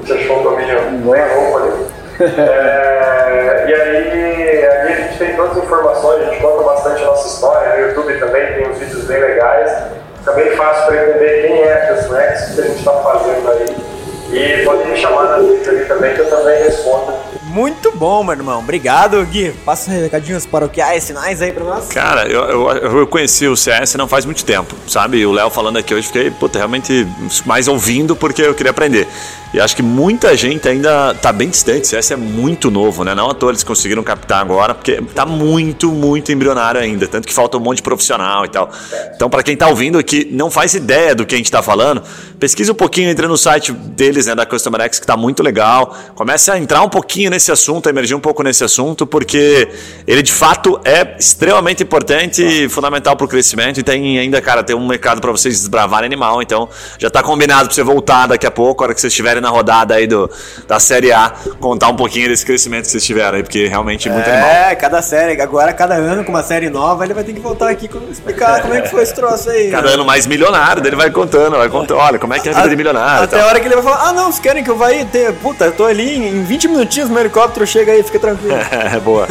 Você 0.00 0.12
achou 0.12 0.38
um 0.38 0.42
domínio 0.42 0.80
bem 0.80 1.22
roubo 1.34 1.58
ali. 1.58 1.86
É, 2.20 3.66
e 3.68 3.74
aí, 3.74 4.66
ali 4.66 4.92
a 4.92 4.96
gente 4.96 5.18
tem 5.18 5.34
todas 5.34 5.58
as 5.58 5.64
informações, 5.64 6.22
a 6.22 6.26
gente 6.30 6.40
conta 6.40 6.62
bastante 6.62 7.02
a 7.02 7.06
nossa 7.06 7.26
história. 7.28 7.74
No 7.74 7.80
YouTube 7.88 8.18
também 8.18 8.54
tem 8.54 8.70
uns 8.70 8.78
vídeos 8.78 9.04
bem 9.04 9.20
legais. 9.20 9.70
Fica 10.18 10.32
bem 10.32 10.56
fácil 10.56 10.86
para 10.86 10.96
entender 10.96 11.48
quem 11.48 11.62
é 11.64 11.72
a 11.72 11.86
CustomerX, 11.88 12.50
o 12.50 12.54
que 12.54 12.60
a 12.60 12.64
gente 12.64 12.78
está 12.78 12.92
fazendo 12.92 13.50
aí. 13.50 13.93
E 14.32 14.64
pode 14.64 14.88
me 14.88 14.96
chamar 14.96 15.24
na 15.24 15.34
ali 15.34 15.84
também, 15.86 16.14
que 16.14 16.20
eu 16.20 16.30
também 16.30 16.62
respondo 16.62 17.14
muito 17.54 17.92
bom, 17.92 18.24
meu 18.24 18.34
irmão. 18.34 18.58
Obrigado, 18.58 19.24
Gui. 19.26 19.52
Passa 19.64 19.88
recadinhos 19.88 20.44
paroquiais, 20.44 21.04
sinais 21.04 21.40
aí 21.40 21.52
pra 21.52 21.62
nós. 21.62 21.86
Cara, 21.86 22.26
eu, 22.26 22.42
eu, 22.50 22.98
eu, 22.98 23.06
conheci 23.06 23.46
o 23.46 23.56
CS 23.56 23.94
não 23.94 24.08
faz 24.08 24.24
muito 24.24 24.44
tempo, 24.44 24.74
sabe? 24.88 25.18
E 25.18 25.26
o 25.26 25.30
Léo 25.30 25.48
falando 25.50 25.76
aqui 25.76 25.94
hoje, 25.94 26.08
fiquei, 26.08 26.32
puta, 26.32 26.58
realmente 26.58 27.06
mais 27.46 27.68
ouvindo 27.68 28.16
porque 28.16 28.42
eu 28.42 28.54
queria 28.54 28.72
aprender. 28.72 29.06
E 29.54 29.60
acho 29.60 29.76
que 29.76 29.84
muita 29.84 30.36
gente 30.36 30.68
ainda 30.68 31.12
está 31.12 31.32
bem 31.32 31.48
distante. 31.48 31.86
CS 31.86 32.10
é 32.10 32.16
muito 32.16 32.72
novo, 32.72 33.04
né? 33.04 33.14
Não 33.14 33.30
à 33.30 33.34
toa 33.34 33.52
eles 33.52 33.62
conseguiram 33.62 34.02
captar 34.02 34.40
agora, 34.40 34.74
porque 34.74 34.94
está 34.94 35.24
muito, 35.24 35.92
muito 35.92 36.32
embrionário 36.32 36.80
ainda. 36.80 37.06
Tanto 37.06 37.28
que 37.28 37.32
falta 37.32 37.56
um 37.56 37.60
monte 37.60 37.76
de 37.76 37.84
profissional 37.84 38.44
e 38.44 38.48
tal. 38.48 38.68
Então, 39.14 39.30
para 39.30 39.44
quem 39.44 39.54
está 39.54 39.68
ouvindo 39.68 39.96
aqui, 39.96 40.28
não 40.32 40.50
faz 40.50 40.74
ideia 40.74 41.14
do 41.14 41.24
que 41.24 41.36
a 41.36 41.38
gente 41.38 41.46
está 41.46 41.62
falando, 41.62 42.02
pesquise 42.40 42.68
um 42.68 42.74
pouquinho, 42.74 43.08
entre 43.08 43.28
no 43.28 43.38
site 43.38 43.70
deles, 43.70 44.26
né, 44.26 44.34
da 44.34 44.44
Customer 44.44 44.80
X, 44.80 44.98
que 44.98 45.04
está 45.04 45.16
muito 45.16 45.40
legal. 45.40 45.96
Comece 46.16 46.50
a 46.50 46.58
entrar 46.58 46.82
um 46.82 46.88
pouquinho 46.88 47.30
nesse 47.30 47.52
assunto, 47.52 47.86
a 47.86 47.90
emergir 47.90 48.16
um 48.16 48.20
pouco 48.20 48.42
nesse 48.42 48.64
assunto, 48.64 49.06
porque 49.06 49.68
ele 50.04 50.22
de 50.22 50.32
fato 50.32 50.80
é 50.84 51.14
extremamente 51.16 51.80
importante 51.80 52.44
e 52.44 52.68
fundamental 52.68 53.14
para 53.14 53.24
o 53.24 53.28
crescimento. 53.28 53.78
E 53.78 53.84
tem 53.84 54.18
ainda, 54.18 54.42
cara, 54.42 54.64
tem 54.64 54.74
um 54.74 54.84
mercado 54.84 55.20
para 55.20 55.30
vocês 55.30 55.60
desbravarem 55.60 56.06
animal. 56.06 56.42
Então, 56.42 56.68
já 56.98 57.06
está 57.06 57.22
combinado 57.22 57.66
para 57.66 57.74
você 57.76 57.84
voltar 57.84 58.26
daqui 58.26 58.48
a 58.48 58.50
pouco, 58.50 58.82
a 58.82 58.86
hora 58.86 58.94
que 58.94 59.00
vocês 59.00 59.12
estiverem 59.12 59.43
na 59.44 59.50
rodada 59.50 59.94
aí 59.94 60.06
do, 60.06 60.28
da 60.66 60.80
Série 60.80 61.12
A, 61.12 61.32
contar 61.60 61.88
um 61.88 61.96
pouquinho 61.96 62.28
desse 62.28 62.44
crescimento 62.44 62.86
que 62.86 62.90
vocês 62.90 63.04
tiveram 63.04 63.36
aí, 63.36 63.42
porque 63.42 63.66
realmente 63.68 64.08
é 64.08 64.12
muito 64.12 64.28
animal. 64.28 64.50
É, 64.50 64.74
cada 64.74 65.02
série, 65.02 65.40
agora 65.40 65.72
cada 65.72 65.94
ano 65.94 66.24
com 66.24 66.30
uma 66.30 66.42
série 66.42 66.70
nova, 66.70 67.04
ele 67.04 67.14
vai 67.14 67.22
ter 67.22 67.32
que 67.32 67.40
voltar 67.40 67.68
aqui 67.68 67.88
explicar 68.10 68.62
como 68.62 68.74
é 68.74 68.80
que 68.80 68.88
foi 68.88 69.02
esse 69.02 69.14
troço 69.14 69.50
aí. 69.50 69.70
Cada 69.70 69.90
ano 69.90 70.04
mais 70.04 70.26
milionário, 70.26 70.84
ele 70.84 70.96
vai 70.96 71.10
contando, 71.10 71.56
vai 71.56 71.68
contando, 71.68 71.98
olha, 71.98 72.18
como 72.18 72.34
é 72.34 72.40
que 72.40 72.48
é 72.48 72.52
a 72.52 72.54
vida 72.54 72.66
a, 72.66 72.70
de 72.70 72.76
milionário. 72.76 73.24
Até 73.24 73.40
a 73.40 73.46
hora 73.46 73.60
que 73.60 73.66
ele 73.66 73.74
vai 73.74 73.84
falar, 73.84 74.08
ah 74.08 74.12
não, 74.12 74.24
vocês 74.24 74.40
querem 74.40 74.64
que 74.64 74.70
eu 74.70 74.76
vá 74.76 74.88
aí 74.88 75.04
ter, 75.04 75.32
puta, 75.34 75.66
eu 75.66 75.72
tô 75.72 75.84
ali 75.84 76.16
em 76.16 76.42
20 76.42 76.68
minutinhos, 76.68 77.10
meu 77.10 77.20
helicóptero 77.20 77.66
chega 77.66 77.92
aí, 77.92 78.02
fica 78.02 78.18
tranquilo. 78.18 78.54
É, 78.74 78.98
boa. 78.98 79.26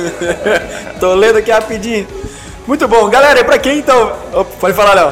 tô 0.99 1.13
lendo 1.13 1.37
aqui 1.37 1.51
rapidinho. 1.51 2.07
Muito 2.65 2.87
bom. 2.87 3.09
Galera, 3.09 3.39
e 3.39 3.43
pra 3.43 3.57
quem 3.57 3.79
então... 3.79 4.13
Opa, 4.31 4.51
pode 4.59 4.75
falar, 4.75 4.93
Léo. 4.93 5.11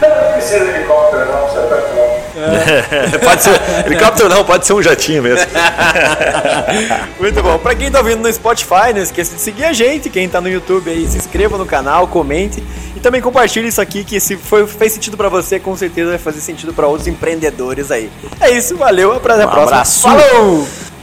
Não 0.00 0.32
precisa 0.32 0.64
de 0.64 0.70
helicóptero, 0.70 1.26
não, 1.26 1.48
você 1.48 1.60
tá 1.68 1.76
é. 2.36 3.18
pode 3.18 3.42
ser 3.42 3.60
helicóptero 3.86 4.28
não, 4.28 4.44
pode 4.44 4.66
ser 4.66 4.72
um 4.72 4.82
jatinho 4.82 5.22
mesmo. 5.22 5.46
Muito 7.18 7.42
bom. 7.42 7.58
Para 7.58 7.74
quem 7.74 7.90
tá 7.90 7.98
ouvindo 7.98 8.20
no 8.22 8.32
Spotify, 8.32 8.92
não 8.94 9.02
esqueça 9.02 9.34
de 9.34 9.40
seguir 9.40 9.64
a 9.64 9.72
gente. 9.72 10.10
Quem 10.10 10.28
tá 10.28 10.40
no 10.40 10.48
YouTube 10.48 10.90
aí, 10.90 11.06
se 11.06 11.16
inscreva 11.16 11.56
no 11.56 11.66
canal, 11.66 12.08
comente 12.08 12.62
e 12.96 13.00
também 13.00 13.20
compartilhe 13.20 13.68
isso 13.68 13.80
aqui 13.80 14.04
que 14.04 14.20
se 14.20 14.36
foi, 14.36 14.66
fez 14.66 14.92
sentido 14.92 15.16
para 15.16 15.28
você, 15.28 15.58
com 15.58 15.76
certeza 15.76 16.10
vai 16.10 16.18
fazer 16.18 16.40
sentido 16.40 16.72
para 16.72 16.86
outros 16.86 17.08
empreendedores 17.08 17.90
aí. 17.90 18.10
É 18.40 18.50
isso, 18.50 18.76
valeu, 18.76 19.12
até 19.12 19.42
a 19.42 19.46
um 19.46 19.50
próxima. 19.50 19.62
Abraço. 19.62 20.02
Falou! 20.02 20.93